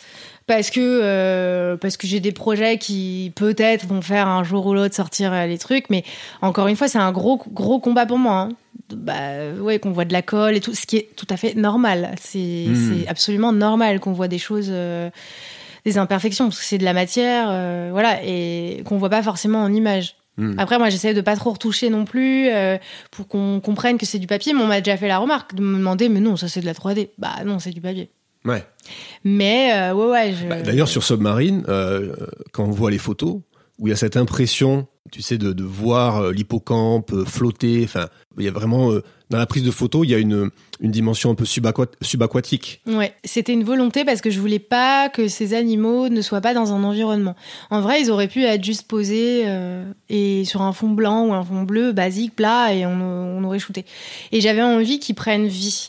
parce 0.47 0.71
que 0.71 0.81
euh, 0.81 1.77
parce 1.77 1.97
que 1.97 2.07
j'ai 2.07 2.21
des 2.21 2.33
projets 2.33 2.79
qui 2.79 3.33
peut-être 3.37 3.87
vont 3.87 4.03
faire 4.03 4.29
un 4.29 4.45
jour 4.45 4.67
ou 4.67 4.75
l'autre 4.75 4.95
sortir 4.95 5.33
euh, 5.33 5.47
les 5.47 5.59
trucs, 5.59 5.91
mais 5.91 6.05
encore 6.41 6.69
une 6.69 6.77
fois, 6.77 6.89
c'est 6.89 6.99
un 6.99 7.13
gros 7.13 7.43
gros 7.53 7.81
combat 7.81 8.07
pour 8.07 8.19
moi. 8.19 8.35
hein. 8.35 8.49
Bah 8.95 9.15
ouais, 9.61 9.79
qu'on 9.79 9.91
voit 9.93 10.05
de 10.05 10.13
la 10.13 10.21
colle 10.23 10.55
et 10.57 10.61
tout, 10.61 10.75
ce 10.75 10.87
qui 10.87 10.99
est 10.99 11.09
tout 11.17 11.27
à 11.31 11.37
fait 11.37 11.55
normal. 11.55 12.15
C'est 12.21 12.67
Mm. 12.69 12.75
c'est 13.03 13.09
absolument 13.09 13.53
normal 13.53 14.01
qu'on 14.01 14.13
voit 14.13 14.29
des 14.29 14.39
choses. 14.39 14.69
euh, 14.71 15.11
des 15.85 15.99
imperfections 15.99 16.45
parce 16.47 16.61
que 16.61 16.65
c'est 16.65 16.79
de 16.79 16.85
la 16.85 16.93
matière 16.93 17.47
euh, 17.51 17.89
voilà 17.91 18.23
et 18.25 18.85
qu'on 18.87 18.99
voit 18.99 19.11
pas 19.11 19.21
forcément 19.25 19.61
en 19.65 19.73
image 19.73 20.15
Hmm. 20.39 20.55
après, 20.59 20.79
moi, 20.79 20.89
j'essaie 20.89 21.13
de 21.13 21.21
pas 21.21 21.37
trop 21.37 21.53
retoucher 21.53 21.91
non 21.91 22.05
plus 22.05 22.49
euh, 22.49 22.79
pour 23.11 23.29
qu'on 23.29 23.61
comprenne 23.61 23.99
que 23.99 24.07
c'est 24.07 24.19
du 24.19 24.27
papier. 24.27 24.55
Mais 24.55 24.63
on 24.63 24.67
m'a 24.67 24.81
déjà 24.81 24.97
fait 24.97 25.09
la 25.09 25.19
remarque 25.19 25.55
de 25.55 25.63
me 25.63 25.77
demander, 25.77 26.09
mais 26.09 26.21
non, 26.21 26.37
ça 26.37 26.49
c'est 26.49 26.61
de 26.61 26.67
la 26.67 26.73
3D. 26.73 27.11
Bah 27.19 27.45
non, 27.45 27.59
c'est 27.59 27.71
du 27.71 27.81
papier. 27.81 28.11
Ouais. 28.45 28.65
Mais 29.25 29.73
euh, 29.75 29.95
ouais, 29.95 30.11
ouais. 30.11 30.35
Je... 30.35 30.49
Bah, 30.49 30.63
D'ailleurs, 30.63 30.89
sur 30.89 31.03
Submarine, 31.03 31.65
euh, 31.69 32.15
quand 32.53 32.65
on 32.65 32.71
voit 32.71 32.91
les 32.91 32.99
photos, 32.99 33.41
où 33.79 33.87
il 33.87 33.91
y 33.91 33.93
a 33.93 33.97
cette 33.97 34.17
impression, 34.17 34.87
tu 35.11 35.23
sais, 35.23 35.39
de, 35.39 35.63
voir 35.63 36.19
euh, 36.19 36.33
l'hippocampe 36.33 37.13
euh, 37.13 37.25
flotter, 37.25 37.83
enfin, 37.85 38.09
il 38.39 38.45
y 38.45 38.49
a 38.49 38.53
vraiment, 38.53 38.93
euh, 38.93 39.03
dans 39.31 39.39
la 39.39 39.47
prise 39.47 39.63
de 39.63 39.71
photo, 39.71 40.05
il 40.05 40.11
y 40.11 40.15
a 40.15 40.19
une, 40.19 40.51
dimension 40.81 41.31
un 41.31 41.35
peu 41.35 41.45
subaqua- 41.45 41.93
subaquatique. 42.01 42.83
Ouais, 42.87 43.15
c'était 43.25 43.53
une 43.53 43.65
volonté 43.65 44.05
parce 44.05 44.21
que 44.21 44.31
je 44.31 44.41
voulais 44.41 44.59
pas 44.59 45.09
que 45.09 45.29
ces 45.29 45.55
animaux 45.55 46.09
ne 46.09 46.21
soient 46.23 46.41
pas 46.41 46.55
dans 46.55 46.73
un 46.73 46.83
environnement. 46.85 47.35
En 47.71 47.81
vrai, 47.81 48.01
ils 48.03 48.11
auraient 48.11 48.29
pu 48.29 48.45
être 48.45 48.65
juste 48.65 48.89
posés 48.89 49.47
et 50.09 50.45
sur 50.45 50.61
un 50.63 50.73
fond 50.73 50.89
blanc 50.89 51.27
ou 51.27 51.35
un 51.35 51.45
fond 51.45 51.63
bleu 51.63 51.93
basique, 51.93 52.35
plat, 52.35 52.75
et 52.75 52.85
on, 52.85 53.45
aurait 53.45 53.61
shooté. 53.61 53.85
Et 54.33 54.41
j'avais 54.41 54.63
envie 54.63 54.99
qu'ils 54.99 55.15
prennent 55.15 55.47
vie. 55.47 55.89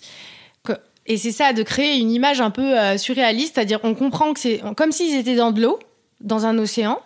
Et 1.06 1.18
c'est 1.18 1.32
ça, 1.32 1.54
de 1.54 1.64
créer 1.64 2.00
une 2.00 2.12
image 2.12 2.40
un 2.40 2.52
peu 2.52 2.76
surréaliste, 2.98 3.56
c'est-à-dire 3.56 3.80
on 3.84 3.96
comprend 3.96 4.34
que 4.34 4.40
c'est 4.40 4.62
comme 4.78 4.92
s'ils 4.92 5.16
étaient 5.16 5.36
dans 5.36 5.52
de 5.52 5.62
l'eau, 5.62 5.80
dans 6.22 6.46
un 6.46 6.58
océan. 6.60 7.02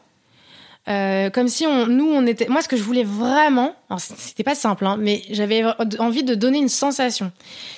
Euh, 0.88 1.30
comme 1.30 1.48
si 1.48 1.66
on, 1.66 1.88
nous, 1.88 2.10
on 2.10 2.26
était. 2.26 2.48
Moi, 2.48 2.62
ce 2.62 2.68
que 2.68 2.78
je 2.78 2.84
voulais 2.84 3.04
vraiment, 3.04 3.76
c'était 3.98 4.44
pas 4.44 4.56
simple, 4.56 4.86
hein, 4.86 4.98
mais 5.00 5.22
j'avais 5.30 5.64
envie 6.00 6.24
de 6.24 6.34
donner 6.34 6.60
une 6.60 6.70
sensation. 6.70 7.32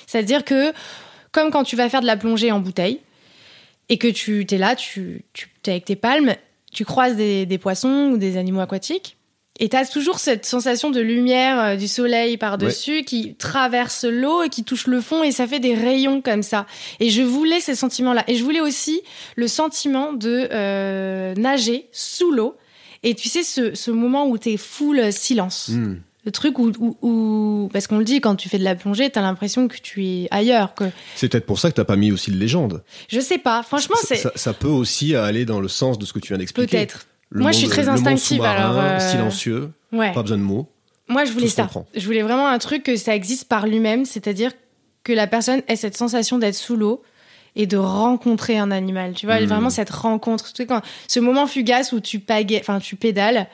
C'est-à-dire 0.06 0.44
que, 0.44 0.72
comme 1.32 1.50
quand 1.50 1.64
tu 1.64 1.76
vas 1.76 1.88
faire 1.88 2.02
de 2.02 2.06
la 2.06 2.16
plongée 2.16 2.52
en 2.52 2.60
bouteille, 2.60 3.00
et 3.88 3.98
que 3.98 4.06
tu 4.06 4.46
es 4.48 4.58
là, 4.58 4.76
tu, 4.76 5.24
tu 5.32 5.48
es 5.66 5.70
avec 5.70 5.84
tes 5.86 5.96
palmes, 5.96 6.34
tu 6.72 6.84
croises 6.84 7.16
des, 7.16 7.46
des 7.46 7.58
poissons 7.58 8.10
ou 8.12 8.16
des 8.16 8.36
animaux 8.36 8.60
aquatiques, 8.60 9.16
et 9.60 9.68
tu 9.68 9.76
as 9.76 9.84
toujours 9.84 10.18
cette 10.18 10.46
sensation 10.46 10.90
de 10.90 11.00
lumière 11.00 11.60
euh, 11.60 11.76
du 11.76 11.86
soleil 11.86 12.38
par-dessus 12.38 13.02
qui 13.02 13.34
traverse 13.34 14.04
l'eau 14.04 14.42
et 14.42 14.48
qui 14.48 14.64
touche 14.64 14.86
le 14.86 15.02
fond, 15.02 15.22
et 15.22 15.32
ça 15.32 15.46
fait 15.46 15.60
des 15.60 15.74
rayons 15.74 16.22
comme 16.22 16.42
ça. 16.42 16.66
Et 16.98 17.10
je 17.10 17.22
voulais 17.22 17.60
ces 17.60 17.74
sentiments-là. 17.74 18.24
Et 18.26 18.36
je 18.36 18.42
voulais 18.42 18.60
aussi 18.60 19.02
le 19.36 19.48
sentiment 19.48 20.14
de 20.14 20.48
euh, 20.50 21.34
nager 21.34 21.88
sous 21.92 22.32
l'eau 22.32 22.56
Et 23.02 23.14
tu 23.14 23.28
sais, 23.28 23.42
ce, 23.42 23.74
ce 23.74 23.90
moment 23.90 24.26
où 24.28 24.36
t'es 24.38 24.56
full 24.56 25.12
silence. 25.12 25.68
Hmm. 25.72 25.96
Le 26.26 26.32
truc 26.32 26.58
où, 26.58 26.70
où, 26.78 26.96
où- 27.00 27.70
parce 27.72 27.86
qu'on 27.86 27.96
le 27.96 28.04
dit, 28.04 28.20
quand 28.20 28.36
tu 28.36 28.50
fais 28.50 28.58
de 28.58 28.64
la 28.64 28.74
plongée, 28.74 29.08
t'as 29.08 29.22
l'impression 29.22 29.68
que 29.68 29.76
tu 29.78 30.04
es 30.04 30.28
ailleurs. 30.30 30.74
Que 30.74 30.84
C'est 31.16 31.30
peut-être 31.30 31.46
pour 31.46 31.58
ça 31.58 31.70
que 31.70 31.76
t'as 31.76 31.84
pas 31.84 31.96
mis 31.96 32.12
aussi 32.12 32.30
de 32.30 32.36
légende. 32.36 32.82
je 33.08 33.20
sais 33.20 33.38
pas. 33.38 33.62
Franchement, 33.62 33.96
ça, 33.96 34.06
c'est 34.08 34.16
ça- 34.16 34.32
ça 34.34 34.52
peut 34.52 34.68
aussi 34.68 35.14
aller 35.16 35.46
dans 35.46 35.60
le 35.60 35.68
sens 35.68 35.98
de 35.98 36.04
ce 36.04 36.12
que 36.12 36.18
tu 36.18 36.28
viens 36.28 36.38
d'expliquer. 36.38 36.76
peut-être. 36.76 37.06
Moi, 37.32 37.52
je 37.52 37.58
suis 37.58 37.68
très 37.68 37.88
instinctive, 37.88 38.42
alors, 38.42 38.76
euh, 38.78 38.98
silencieux, 38.98 39.70
Ouais. 39.92 40.12
pas 40.12 40.22
besoin 40.22 40.36
de 40.36 40.42
mots. 40.42 40.68
Moi, 41.08 41.24
je 41.24 41.32
voulais 41.32 41.48
ça. 41.48 41.62
comprend. 41.62 41.86
Je 41.96 42.04
voulais 42.04 42.22
vraiment 42.22 42.48
un 42.48 42.58
truc 42.58 42.82
que 42.82 42.96
ça 42.96 43.14
existe 43.16 43.44
par 43.48 43.66
lui-même, 43.66 44.04
c'est-à-dire 44.04 44.52
que 45.04 45.12
la 45.14 45.26
personne 45.26 45.62
ait 45.68 45.76
cette 45.76 45.96
sensation 45.96 46.38
d'être 46.38 46.54
sous 46.54 46.76
l'eau 46.76 47.02
et 47.60 47.66
de 47.66 47.76
rencontrer 47.76 48.56
un 48.58 48.70
animal. 48.70 49.12
Tu 49.14 49.26
vois, 49.26 49.40
Mm. 49.40 49.44
vraiment 49.44 49.70
cette 49.70 49.90
rencontre. 49.90 50.46
Tu 50.46 50.62
sais, 50.62 50.66
quand, 50.66 50.80
ce 51.08 51.20
moment 51.20 51.46
fugace 51.46 51.92
où 51.92 52.00
tu 52.00 52.22
enfin, 52.60 52.78
tu 52.80 52.96
pédales. 52.96 53.48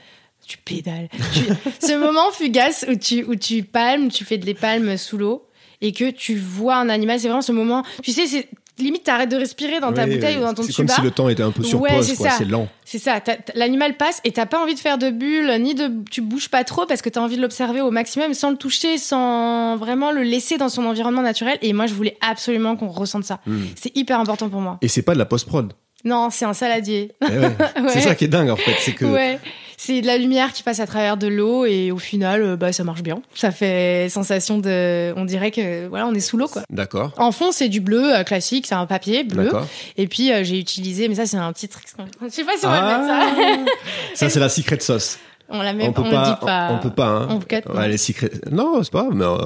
Tu 0.46 0.59
pédales. 0.59 1.09
Tu- 1.34 1.40
ce 1.86 1.98
moment 1.98 2.30
fugace 2.32 2.84
où 2.88 2.94
tu, 2.94 3.24
où 3.24 3.34
tu 3.34 3.64
palmes, 3.64 4.09
tu 4.09 4.24
fais 4.24 4.38
des 4.38 4.54
palmes 4.54 4.96
sous 4.96 5.18
l'eau 5.18 5.44
et 5.80 5.90
que 5.92 6.11
tu 6.11 6.36
vois 6.36 6.76
un 6.76 6.88
animal, 6.88 7.18
c'est 7.18 7.26
vraiment 7.28 7.42
ce 7.42 7.52
moment. 7.52 7.82
Tu 8.02 8.12
sais, 8.12 8.26
c'est 8.26 8.48
limite, 8.79 9.05
t'arrêtes 9.05 9.31
de 9.31 9.37
respirer 9.37 9.81
dans 9.81 9.93
ta 9.93 10.07
bouteille 10.07 10.37
ou 10.37 10.41
dans 10.43 10.55
ton 10.55 10.62
C'est 10.62 10.72
comme 10.74 10.87
tuba. 10.87 10.95
si 10.97 11.01
le 11.03 11.11
temps 11.11 11.29
était 11.29 11.43
un 11.43 11.51
peu 11.51 11.62
sur 11.62 11.81
Ouais, 11.81 11.97
pause, 11.97 12.07
c'est 12.07 12.16
quoi. 12.16 12.31
ça. 12.31 12.37
C'est 12.39 12.45
lent. 12.45 12.68
C'est 12.85 12.99
ça, 12.99 13.20
l'animal 13.55 13.97
passe 13.97 14.20
et 14.24 14.33
t'as 14.33 14.47
pas 14.47 14.61
envie 14.62 14.74
de 14.74 14.81
faire 14.81 14.99
de 14.99 15.11
bulles, 15.11 15.51
ni 15.61 15.74
de. 15.74 15.91
Tu 16.11 16.20
bouges 16.20 16.49
pas 16.49 16.62
trop 16.64 16.87
parce 16.87 17.03
que 17.03 17.09
t'as 17.09 17.20
envie 17.20 17.37
de 17.37 17.43
l'observer 17.43 17.81
au 17.81 17.91
maximum 17.91 18.35
sans 18.35 18.51
le 18.51 18.57
toucher, 18.57 18.99
sans 18.99 19.77
vraiment 19.77 20.12
le 20.12 20.22
laisser 20.22 20.57
dans 20.59 20.68
son 20.68 20.85
environnement 20.85 21.22
naturel. 21.22 21.59
Et 21.62 21.72
moi, 21.72 21.87
je 21.87 21.95
voulais 21.95 22.16
absolument 22.20 22.77
qu'on 22.77 22.89
ressente 22.89 23.24
ça. 23.24 23.41
Hmm. 23.47 23.64
C'est 23.74 23.97
hyper 23.97 24.20
important 24.20 24.49
pour 24.49 24.61
moi. 24.61 24.79
Et 24.83 24.89
c'est 24.89 25.03
pas 25.03 25.14
de 25.14 25.18
la 25.18 25.24
post-prod. 25.27 25.72
Non, 26.05 26.29
c'est 26.31 26.45
un 26.45 26.53
saladier. 26.55 27.12
Eh 27.22 27.24
ouais. 27.39 27.39
Ouais. 27.83 27.89
C'est 27.89 28.01
ça 28.03 28.14
qui 28.14 28.24
est 28.27 28.29
dingue, 28.29 28.51
en 28.51 28.57
fait. 28.57 28.74
C'est 28.81 28.93
que 28.93 29.05
Ouais, 29.07 29.41
c'est 29.77 30.01
de 30.01 30.07
la 30.07 30.16
lumière 30.18 30.53
qui 30.53 30.62
passe 30.62 30.81
à 30.81 30.87
travers 30.87 31.16
de 31.16 31.27
l'eau 31.27 31.64
et 31.64 31.91
au 31.91 31.99
final, 31.99 32.43
euh, 32.43 32.57
bah, 32.57 32.72
ça 32.72 32.85
marche 32.85 33.03
bien. 33.03 33.20
Ça 33.35 33.51
fait 33.51 34.09
sensation 34.11 34.59
de. 34.59 35.12
On 35.16 35.24
dirait 35.24 35.51
que 35.51 35.87
voilà, 35.89 36.07
on 36.07 36.14
est 36.14 36.20
sous 36.20 36.37
l'eau 36.37 36.49
quoi. 36.49 36.62
D'accord. 36.70 37.12
En 37.18 37.33
fond, 37.33 37.53
c'est 37.53 37.68
du 37.68 37.81
bleu 37.81 38.14
euh, 38.16 38.22
classique, 38.24 38.66
c'est 38.66 38.74
un 38.74 38.87
papier 38.87 39.24
bleu. 39.24 39.51
Et 39.97 40.07
puis 40.07 40.33
euh, 40.33 40.45
j'ai 40.45 40.59
utilisé, 40.59 41.09
mais 41.09 41.14
ça 41.16 41.27
c'est 41.27 41.37
un 41.37 41.53
petit 41.53 41.68
truc. 41.68 41.85
Je 42.22 42.29
sais 42.29 42.45
pas 42.45 42.53
si 42.59 42.66
on 42.66 42.70
va 42.70 42.81
le 42.81 42.87
mettre 42.87 43.12
Ah. 43.12 43.66
ça. 43.66 43.72
Ça, 44.27 44.31
c'est 44.31 44.41
la 44.41 44.49
secret 44.49 44.81
sauce. 44.81 45.18
On 45.49 45.62
la 45.62 45.72
met, 45.72 45.87
on 45.89 45.93
peut 45.93 46.03
on 46.05 46.11
pas, 46.11 46.22
le 46.22 46.35
dit 46.35 46.41
pas. 46.45 46.68
On, 46.72 46.74
on 46.74 46.79
peut 46.79 46.91
pas. 46.91 47.07
Hein. 47.09 47.29
On 47.31 47.39
cut. 47.39 47.62
Ouais, 47.72 47.89
les 47.89 47.99
secret. 47.99 48.31
Non, 48.51 48.83
c'est 48.83 48.91
pas. 48.93 49.07
Mais 49.12 49.24
euh, 49.24 49.37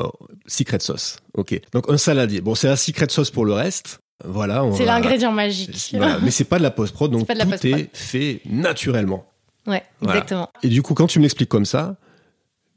secret 0.47 0.79
sauce. 0.81 1.19
Ok. 1.35 1.61
Donc 1.73 1.91
un 1.91 1.99
saladier. 1.99 2.41
Bon, 2.41 2.55
c'est 2.55 2.69
la 2.69 2.77
secret 2.77 3.07
sauce 3.11 3.31
pour 3.31 3.45
le 3.45 3.53
reste. 3.53 4.01
Voilà. 4.25 4.65
C'est 4.77 4.85
l'ingrédient 4.85 5.33
magique. 5.33 5.91
Voilà. 5.95 6.19
Mais 6.23 6.31
c'est 6.31 6.45
pas 6.45 6.59
de 6.59 6.63
la 6.63 6.71
post-prod, 6.71 7.11
donc 7.11 7.27
pas 7.27 7.35
de 7.35 7.39
la 7.39 7.59
tout 7.59 7.67
est 7.67 7.89
fait 7.95 8.41
naturellement. 8.47 9.25
Ouais, 9.67 9.83
Voilà. 10.01 10.19
exactement. 10.21 10.49
Et 10.63 10.69
du 10.69 10.83
coup, 10.83 10.95
quand 10.95 11.07
tu 11.07 11.19
me 11.19 11.25
l'expliques 11.25 11.49
comme 11.49 11.65
ça, 11.67 11.97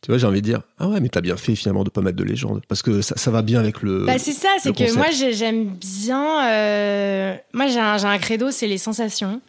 tu 0.02 0.12
vois, 0.12 0.18
j'ai 0.18 0.28
envie 0.28 0.42
de 0.42 0.46
dire, 0.46 0.62
ah 0.80 0.88
ouais, 0.90 1.00
mais 1.00 1.08
t'as 1.10 1.22
bien 1.22 1.38
fait 1.38 1.56
finalement 1.56 1.84
de 1.86 1.90
pas 1.90 2.02
mettre 2.02 2.18
de 2.18 2.24
légende, 2.26 2.62
parce 2.68 2.82
que 2.82 3.02
ça, 3.02 3.16
ça 3.18 3.32
va 3.32 3.42
bien 3.42 3.60
avec 3.60 3.82
le. 3.82 4.06
Bah, 4.06 4.20
c'est 4.20 4.34
ça, 4.34 4.50
c'est 4.60 4.74
que 4.76 4.94
moi 4.96 5.12
j'ai- 5.12 5.32
j'aime 5.34 5.66
bien. 5.68 6.46
euh, 6.50 7.36
Moi 7.54 7.68
j'ai 7.68 7.80
un, 7.80 7.98
j'ai 7.98 8.08
un 8.08 8.18
credo, 8.18 8.52
c'est 8.52 8.68
les 8.68 8.78
sensations. 8.78 9.40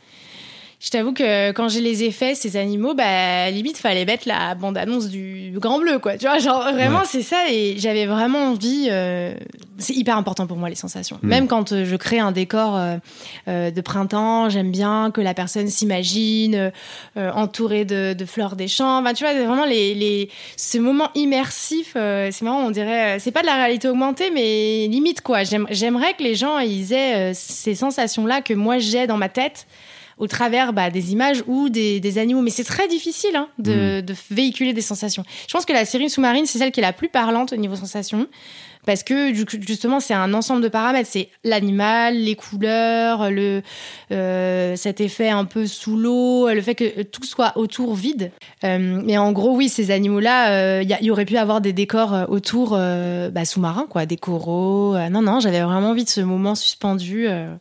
Je 0.85 0.91
t'avoue 0.91 1.15
que 1.15 1.51
quand 1.53 1.71
j'ai 1.71 1.81
les 1.81 2.05
effets, 2.05 2.35
ces 2.35 2.59
animaux, 2.59 2.93
bah 2.93 3.51
limite 3.51 3.79
fallait 3.79 4.05
mettre 4.05 4.29
la 4.29 4.55
bande-annonce 4.55 5.09
du, 5.09 5.49
du 5.51 5.59
Grand 5.59 5.79
Bleu, 5.79 5.99
quoi. 5.99 6.19
Tu 6.19 6.27
vois, 6.27 6.39
genre 6.39 6.61
vraiment 6.75 6.99
Ouais. 6.99 7.05
c'est 7.07 7.23
ça 7.23 7.39
et 7.51 7.77
j'avais 7.79 8.05
vraiment 8.05 8.51
envie. 8.51 8.89
euh, 8.91 9.35
C'est 9.79 9.95
hyper 9.95 10.19
important 10.19 10.47
pour 10.47 10.59
moi 10.59 10.69
les 10.69 10.75
sensations. 10.75 11.19
Mm. 11.23 11.27
Même 11.29 11.47
quand 11.49 11.73
euh, 11.73 11.87
je 11.87 11.97
crée 11.97 12.19
un 12.19 12.33
décor 12.33 12.77
euh, 12.77 12.97
euh, 13.49 13.71
de 13.71 13.81
printemps, 13.81 14.51
j'aime 14.51 14.71
bien 14.71 15.11
que 15.11 15.23
la 15.23 15.33
personne 15.33 15.69
s'imagine 15.69 16.71
euh, 17.17 17.31
entourée 17.33 17.87
de, 17.87 18.13
de 18.13 18.25
fleurs 18.27 18.55
des 18.55 18.69
champs. 18.69 18.99
Enfin, 19.01 19.15
tu 19.15 19.25
vois, 19.25 19.33
vraiment 19.33 19.65
les, 19.65 19.95
les 19.95 20.29
ce 20.59 20.77
moment 20.77 21.09
immersif. 21.15 21.95
euh, 21.97 22.29
c'est 22.31 22.45
marrant, 22.45 22.61
on 22.67 22.71
dirait. 22.71 23.19
C'est 23.21 23.33
pas 23.33 23.41
de 23.41 23.47
la 23.47 23.55
réalité 23.55 23.89
augmentée, 23.89 24.31
mais 24.31 24.87
limite 24.89 25.23
quoi. 25.23 25.45
J'aime- 25.45 25.67
J'aimerais 25.71 26.13
que 26.13 26.23
les 26.23 26.35
gens 26.35 26.59
ils 26.59 26.93
aient 26.93 27.31
euh, 27.31 27.33
ces 27.35 27.75
sensations-là 27.75 28.43
que 28.43 28.53
moi 28.53 28.77
j'ai 28.79 29.07
dans 29.07 29.17
ma 29.17 29.31
tête 29.31 29.67
au 30.19 30.27
travers 30.27 30.73
bah, 30.73 30.91
des 30.91 31.13
images 31.13 31.43
ou 31.47 31.69
des, 31.69 32.01
des 32.01 32.19
animaux. 32.19 32.43
Mais 32.43 32.51
c'est 32.51 32.65
très 32.65 32.89
difficile 32.89 33.37
hein, 33.37 33.49
de, 33.59 34.01
de 34.01 34.15
véhiculer 34.31 34.73
des 34.73 34.81
sensations. 34.83 35.25
Je 35.49 35.53
pense 35.53 35.65
que 35.65 35.73
la 35.73 35.85
série 35.85 36.11
sous-marine, 36.11 36.47
c'est 36.47 36.59
celle 36.59 36.73
qui 36.73 36.81
est 36.81 36.85
la 36.85 36.93
plus 36.93 37.09
parlante 37.09 37.53
au 37.53 37.57
niveau 37.57 37.77
sensations. 37.77 38.27
Parce 38.87 39.03
que 39.03 39.33
justement, 39.33 39.99
c'est 39.99 40.13
un 40.13 40.35
ensemble 40.35 40.61
de 40.61 40.69
paramètres. 40.69 41.09
C'est 41.11 41.31
l'animal, 41.43 42.19
les 42.19 42.37
couleurs, 42.37 43.31
le, 43.31 43.63
euh, 44.13 44.77
cet 44.77 45.01
effet 45.01 45.31
un 45.31 45.47
peu 45.47 45.67
sous 45.67 45.97
l'eau, 45.97 46.51
le 46.51 46.61
fait 46.61 46.75
que 46.75 47.01
tout 47.03 47.25
soit 47.25 47.57
autour 47.57 47.95
vide. 47.95 48.31
Euh, 48.63 49.01
mais 49.03 49.17
en 49.17 49.33
gros, 49.33 49.57
oui, 49.57 49.71
ces 49.71 49.91
animaux-là, 49.91 50.51
euh, 50.53 50.83
il 50.83 50.89
y, 50.91 50.93
a- 50.93 51.01
il 51.01 51.07
y 51.07 51.11
aurait 51.11 51.25
pu 51.25 51.39
avoir 51.39 51.63
des 51.63 51.73
décors 51.73 52.13
euh, 52.13 52.25
autour 52.29 52.75
euh, 52.77 53.31
bah, 53.31 53.47
sous-marins, 53.47 53.87
quoi, 53.89 54.05
des 54.05 54.19
coraux. 54.19 54.95
Euh, 54.95 55.09
non, 55.09 55.23
non, 55.23 55.41
j'avais 55.41 55.63
vraiment 55.63 55.89
envie 55.89 56.05
de 56.05 56.11
ce 56.11 56.21
moment 56.21 56.55
suspendu 56.55 57.27
euh, 57.27 57.55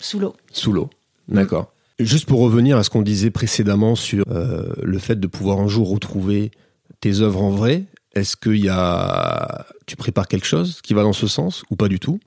sous 0.00 0.18
l'eau. 0.18 0.34
Sous 0.50 0.72
l'eau. 0.72 0.90
D'accord. 1.28 1.72
Juste 2.00 2.26
pour 2.26 2.40
revenir 2.40 2.76
à 2.76 2.82
ce 2.82 2.90
qu'on 2.90 3.02
disait 3.02 3.30
précédemment 3.30 3.94
sur 3.94 4.24
euh, 4.30 4.66
le 4.82 4.98
fait 4.98 5.18
de 5.20 5.26
pouvoir 5.26 5.60
un 5.60 5.68
jour 5.68 5.88
retrouver 5.90 6.50
tes 7.00 7.20
œuvres 7.20 7.42
en 7.42 7.50
vrai, 7.50 7.84
est-ce 8.14 8.36
qu'il 8.36 8.56
y 8.64 8.68
a. 8.68 9.64
Tu 9.86 9.96
prépares 9.96 10.26
quelque 10.28 10.46
chose 10.46 10.80
qui 10.82 10.92
va 10.94 11.02
dans 11.02 11.12
ce 11.12 11.26
sens 11.26 11.62
ou 11.70 11.76
pas 11.76 11.88
du 11.88 12.00
tout? 12.00 12.18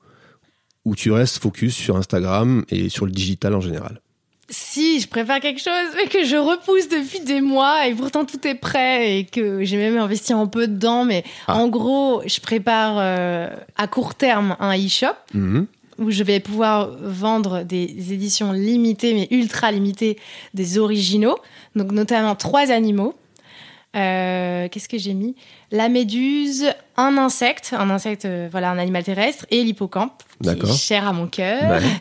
Ou 0.86 0.96
tu 0.96 1.12
restes 1.12 1.40
focus 1.40 1.76
sur 1.76 1.98
Instagram 1.98 2.64
et 2.70 2.88
sur 2.90 3.06
le 3.06 3.12
digital 3.12 3.54
en 3.56 3.62
général? 3.62 4.00
Si, 4.50 5.02
je 5.02 5.10
prépare 5.10 5.42
quelque 5.42 5.60
chose, 5.60 5.74
mais 5.98 6.08
que 6.08 6.24
je 6.24 6.38
repousse 6.38 6.88
depuis 6.88 7.20
des 7.20 7.42
mois 7.42 7.86
et 7.88 7.94
pourtant 7.94 8.24
tout 8.24 8.48
est 8.48 8.56
prêt 8.56 9.18
et 9.20 9.26
que 9.26 9.66
j'ai 9.66 9.76
même 9.76 9.98
investi 9.98 10.32
un 10.32 10.48
peu 10.48 10.70
dedans. 10.70 11.04
Mais 11.04 11.26
Ah. 11.48 11.58
en 11.58 11.68
gros, 11.68 12.22
je 12.26 12.40
prépare 12.40 12.96
euh, 12.98 13.50
à 13.76 13.88
court 13.88 14.16
terme 14.16 14.56
un 14.62 14.74
e-shop 14.78 15.08
Mhm. 15.34 15.68
Où 16.00 16.12
je 16.12 16.24
vais 16.24 16.40
pouvoir 16.40 16.90
vendre 17.02 17.64
des 17.64 18.14
éditions 18.14 18.52
limitées, 18.52 19.14
mais 19.14 19.28
ultra 19.32 19.72
limitées, 19.72 20.18
des 20.54 20.78
originaux. 20.78 21.38
Donc 21.76 21.92
notamment 21.92 22.36
trois 22.36 22.72
animaux. 22.72 23.16
Euh, 23.96 24.68
Qu'est-ce 24.70 24.90
que 24.90 24.98
j'ai 24.98 25.14
mis? 25.14 25.36
La 25.72 25.90
méduse, 25.90 26.74
un 26.96 27.18
insecte, 27.18 27.74
un 27.78 27.90
insecte, 27.90 28.24
euh, 28.26 28.48
voilà, 28.50 28.72
un 28.72 28.78
animal 28.80 29.04
terrestre, 29.04 29.46
et 29.52 29.64
l'hippocampe, 29.64 30.24
qui 30.42 30.50
est 30.50 30.78
cher 30.78 31.06
à 31.08 31.12
mon 31.14 31.28
cœur. 31.28 31.70
Ouais. 31.72 31.82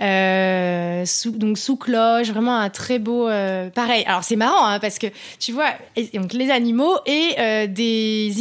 Euh, 0.00 1.04
sous, 1.06 1.30
donc 1.30 1.56
sous 1.58 1.76
cloche, 1.76 2.28
vraiment 2.30 2.56
un 2.58 2.68
très 2.70 2.98
beau. 2.98 3.28
euh, 3.28 3.68
pareil. 3.70 4.02
Alors 4.06 4.24
c'est 4.24 4.36
marrant 4.36 4.66
hein, 4.66 4.78
parce 4.80 4.98
que 4.98 5.06
tu 5.38 5.52
vois, 5.52 5.68
et- 5.96 6.18
donc 6.18 6.32
les 6.32 6.50
animaux 6.50 6.96
et 7.06 7.66
des, 7.68 8.32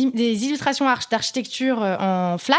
illustrations 0.45 0.87
arch- 0.87 1.09
d'architecture 1.09 1.79
en 1.81 2.37
flat, 2.37 2.55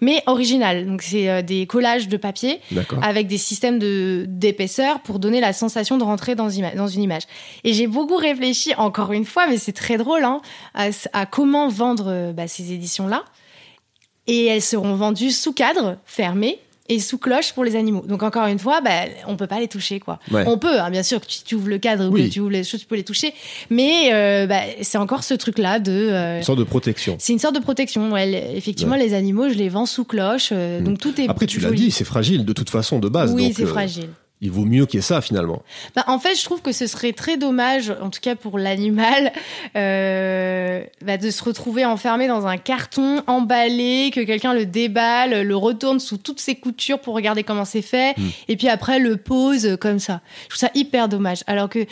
mais 0.00 0.22
originales. 0.26 0.86
Donc 0.86 1.02
c'est 1.02 1.42
des 1.42 1.66
collages 1.66 2.08
de 2.08 2.16
papier 2.16 2.60
avec 3.02 3.26
des 3.26 3.38
systèmes 3.38 3.78
de 3.78 4.24
d'épaisseur 4.28 5.00
pour 5.00 5.18
donner 5.18 5.40
la 5.40 5.52
sensation 5.52 5.98
de 5.98 6.04
rentrer 6.04 6.34
dans, 6.34 6.48
une 6.50 7.02
image. 7.02 7.22
Et 7.64 7.72
j'ai 7.72 7.86
beaucoup 7.86 8.16
réfléchi, 8.16 8.74
encore 8.76 9.12
une 9.12 9.24
fois, 9.24 9.46
mais 9.48 9.58
c'est 9.58 9.72
très 9.72 9.96
drôle, 9.96 10.24
hein, 10.24 10.40
à 11.12 11.26
comment 11.26 11.65
vendre 11.68 12.06
euh, 12.08 12.32
bah, 12.32 12.48
ces 12.48 12.72
éditions-là. 12.72 13.24
Et 14.26 14.46
elles 14.46 14.62
seront 14.62 14.94
vendues 14.96 15.30
sous 15.30 15.52
cadre, 15.52 15.96
fermé, 16.04 16.58
et 16.88 17.00
sous 17.00 17.18
cloche 17.18 17.52
pour 17.52 17.64
les 17.64 17.74
animaux. 17.74 18.04
Donc 18.06 18.22
encore 18.22 18.46
une 18.46 18.58
fois, 18.60 18.80
bah, 18.80 18.90
on 19.26 19.36
peut 19.36 19.46
pas 19.48 19.58
les 19.58 19.66
toucher, 19.68 19.98
quoi. 19.98 20.20
Ouais. 20.30 20.44
On 20.46 20.56
peut, 20.56 20.80
hein, 20.80 20.90
bien 20.90 21.02
sûr, 21.02 21.20
que 21.20 21.26
tu, 21.26 21.54
ouvres 21.56 21.68
le 21.68 21.78
cadre 21.78 22.06
ou 22.08 22.12
Oui. 22.12 22.28
que 22.28 22.32
tu 22.34 22.40
ouvres 22.40 22.50
les 22.52 22.62
choses, 22.64 22.80
tu 22.80 22.86
peux 22.86 22.94
les 22.94 23.02
toucher. 23.04 23.34
Mais 23.70 24.10
euh, 24.12 24.46
bah, 24.46 24.60
c'est 24.82 24.98
encore 24.98 25.24
ce 25.24 25.34
truc-là 25.34 25.80
de... 25.80 25.90
euh, 25.92 26.36
Une 26.38 26.42
sorte 26.44 26.58
de 26.60 26.64
protection. 26.64 27.16
c'est 27.18 27.32
une 27.32 27.38
sorte 27.40 27.56
de 27.56 27.60
protection. 27.60 28.12
ouais. 28.12 28.52
Effectivement, 28.56 28.94
les 28.96 29.14
animaux, 29.14 29.48
je 29.48 29.54
les 29.54 29.68
vends 29.68 29.86
sous 29.86 30.04
cloche. 30.04 30.50
euh, 30.52 30.80
Donc 30.80 30.98
tout 30.98 31.20
est 31.20 31.28
Après, 31.28 31.46
tu 31.46 31.58
l'as 31.60 31.72
dit, 31.72 31.90
c'est 31.90 32.04
fragile 32.04 32.44
de 32.44 32.52
toute 32.52 32.70
façon 32.70 32.98
de 33.00 33.08
base. 33.08 33.32
Oui, 33.32 33.52
c'est 33.56 33.66
fragile. 33.66 34.08
Il 34.42 34.50
vaut 34.50 34.66
mieux 34.66 34.84
qu'il 34.84 34.98
y 34.98 35.00
ait 35.00 35.02
ça 35.02 35.22
finalement. 35.22 35.62
Bah, 35.94 36.04
en 36.08 36.18
fait, 36.18 36.34
je 36.34 36.44
trouve 36.44 36.60
que 36.60 36.72
ce 36.72 36.86
serait 36.86 37.12
très 37.12 37.38
dommage, 37.38 37.90
en 38.02 38.10
tout 38.10 38.20
cas 38.20 38.34
pour 38.34 38.58
l'animal, 38.58 39.32
euh, 39.76 40.84
bah, 41.02 41.16
de 41.16 41.30
se 41.30 41.42
retrouver 41.42 41.84
enfermé 41.84 42.28
dans 42.28 42.46
un 42.46 42.58
carton 42.58 43.22
emballé, 43.26 44.10
que 44.12 44.20
quelqu'un 44.20 44.52
le 44.52 44.66
déballe, 44.66 45.42
le 45.42 45.56
retourne 45.56 46.00
sous 46.00 46.18
toutes 46.18 46.40
ses 46.40 46.54
coutures 46.56 47.00
pour 47.00 47.14
regarder 47.14 47.44
comment 47.44 47.64
c'est 47.64 47.82
fait, 47.82 48.14
Mm. 48.18 48.28
et 48.48 48.56
puis 48.56 48.68
après 48.68 48.98
le 48.98 49.16
pose 49.16 49.76
comme 49.80 49.98
ça. 49.98 50.20
Je 50.44 50.48
trouve 50.50 50.60
ça 50.60 50.70
hyper 50.74 51.08
dommage. 51.08 51.42
Alors 51.46 51.68
que 51.68 51.86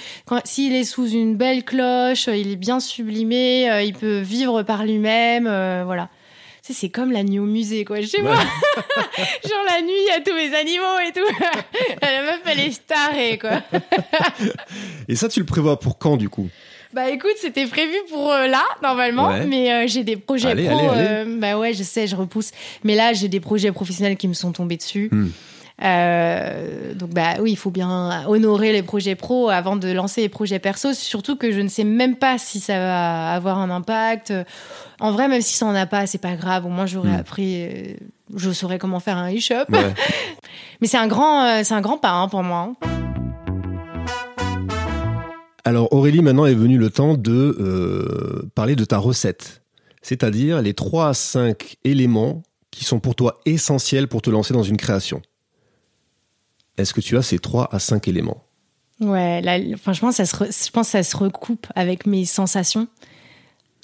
s'il 0.44 0.74
est 0.74 0.84
sous 0.84 1.08
une 1.08 1.36
belle 1.36 1.64
cloche, 1.64 2.26
il 2.26 2.50
est 2.52 2.56
bien 2.56 2.80
sublimé, 2.80 3.70
euh, 3.70 3.82
il 3.82 3.94
peut 3.94 4.18
vivre 4.18 4.62
par 4.62 4.84
lui-même, 4.84 5.46
euh, 5.46 5.82
voilà. 5.86 6.08
C'est 6.72 6.88
comme 6.88 7.12
la 7.12 7.22
nuit 7.22 7.38
au 7.38 7.44
musée, 7.44 7.84
quoi. 7.84 8.00
Chez 8.00 8.22
moi, 8.22 8.34
genre 8.36 9.64
la 9.68 9.82
nuit, 9.82 9.92
il 9.92 10.08
y 10.08 10.10
a 10.10 10.20
tous 10.20 10.34
mes 10.34 10.54
animaux 10.56 10.98
et 11.06 11.12
tout. 11.12 11.44
la 12.02 12.22
meuf, 12.22 12.40
elle 12.46 12.60
est 12.60 12.70
starée, 12.72 13.38
quoi. 13.38 13.60
Et 15.08 15.14
ça, 15.16 15.28
tu 15.28 15.40
le 15.40 15.46
prévois 15.46 15.78
pour 15.78 15.98
quand 15.98 16.16
du 16.16 16.28
coup? 16.28 16.48
Bah 16.94 17.10
écoute, 17.10 17.34
c'était 17.40 17.66
prévu 17.66 17.94
pour 18.08 18.32
euh, 18.32 18.46
là, 18.46 18.62
normalement, 18.82 19.28
Ouais. 19.28 19.46
mais 19.46 19.72
euh, 19.72 19.84
j'ai 19.88 20.04
des 20.04 20.16
projets 20.16 20.50
Allez, 20.50 20.66
pro. 20.68 20.78
allez, 20.78 20.88
allez. 20.88 21.06
euh, 21.32 21.38
bah 21.38 21.58
ouais, 21.58 21.74
je 21.74 21.82
sais, 21.82 22.06
je 22.06 22.14
repousse. 22.14 22.52
Mais 22.84 22.94
là, 22.94 23.12
j'ai 23.12 23.26
des 23.28 23.40
projets 23.40 23.72
professionnels 23.72 24.16
qui 24.16 24.28
me 24.28 24.32
sont 24.32 24.52
tombés 24.52 24.76
dessus. 24.76 25.08
Hmm. 25.10 25.28
Euh, 25.82 26.94
donc 26.94 27.10
bah 27.10 27.34
oui, 27.40 27.50
il 27.52 27.56
faut 27.56 27.70
bien 27.70 28.24
honorer 28.28 28.70
les 28.72 28.82
projets 28.84 29.16
pro 29.16 29.48
avant 29.48 29.74
de 29.76 29.90
lancer 29.90 30.20
les 30.20 30.28
projets 30.28 30.58
perso. 30.60 30.92
Surtout 30.94 31.36
que 31.36 31.50
je 31.50 31.60
ne 31.60 31.68
sais 31.68 31.82
même 31.84 32.16
pas 32.16 32.38
si 32.38 32.60
ça 32.60 32.78
va 32.78 33.32
avoir 33.32 33.58
un 33.58 33.70
impact. 33.70 34.32
En 35.00 35.10
vrai, 35.10 35.26
même 35.28 35.42
si 35.42 35.54
ça 35.56 35.66
en 35.66 35.74
a 35.74 35.86
pas, 35.86 36.06
c'est 36.06 36.18
pas 36.18 36.36
grave. 36.36 36.64
Au 36.64 36.68
moins, 36.68 36.86
j'aurais 36.86 37.10
Mm. 37.10 37.20
appris, 37.20 37.62
euh, 37.64 37.94
je 38.36 38.50
saurais 38.52 38.78
comment 38.78 39.00
faire 39.00 39.16
un 39.16 39.34
e-shop. 39.34 39.64
Ouais. 39.70 39.92
Mais 40.80 40.86
c'est 40.86 40.96
un 40.98 41.08
grand, 41.08 41.44
euh, 41.44 41.60
c'est 41.64 41.74
un 41.74 41.80
grand 41.80 41.98
pas 41.98 42.12
hein, 42.12 42.28
pour 42.28 42.42
moi. 42.44 42.72
hein. 42.82 42.88
Alors 45.64 45.92
Aurélie, 45.92 46.20
maintenant 46.22 46.44
est 46.46 46.54
venu 46.54 46.76
le 46.78 46.90
temps 46.90 47.14
de 47.14 48.46
parler 48.54 48.76
de 48.76 48.84
ta 48.84 48.98
recette, 48.98 49.62
c'est-à-dire 50.02 50.60
les 50.60 50.74
3 50.74 51.08
à 51.08 51.14
5 51.14 51.76
éléments 51.84 52.42
qui 52.70 52.84
sont 52.84 53.00
pour 53.00 53.14
toi 53.14 53.40
essentiels 53.46 54.06
pour 54.08 54.20
te 54.20 54.28
lancer 54.30 54.52
dans 54.52 54.62
une 54.62 54.76
création. 54.76 55.22
Est-ce 56.78 56.92
que 56.94 57.00
tu 57.00 57.16
as 57.16 57.22
ces 57.22 57.38
3 57.38 57.68
à 57.72 57.78
5 57.78 58.08
éléments? 58.08 58.42
Ouais, 59.00 59.42
franchement, 59.80 60.12
ça 60.12 60.24
se 60.24 60.36
re- 60.36 60.64
je 60.66 60.70
pense 60.70 60.86
que 60.86 60.92
ça 60.92 61.02
se 61.02 61.16
recoupe 61.16 61.66
avec 61.74 62.06
mes 62.06 62.24
sensations. 62.24 62.86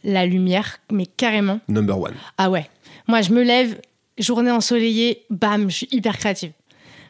La 0.05 0.24
lumière, 0.24 0.78
mais 0.91 1.05
carrément. 1.07 1.61
Number 1.68 1.99
one. 2.01 2.14
Ah 2.38 2.49
ouais. 2.51 2.66
Moi, 3.07 3.20
je 3.22 3.32
me 3.32 3.43
lève, 3.43 3.80
journée 4.18 4.51
ensoleillée, 4.51 5.24
bam, 5.30 5.68
je 5.70 5.76
suis 5.76 5.88
hyper 5.91 6.16
créative. 6.16 6.53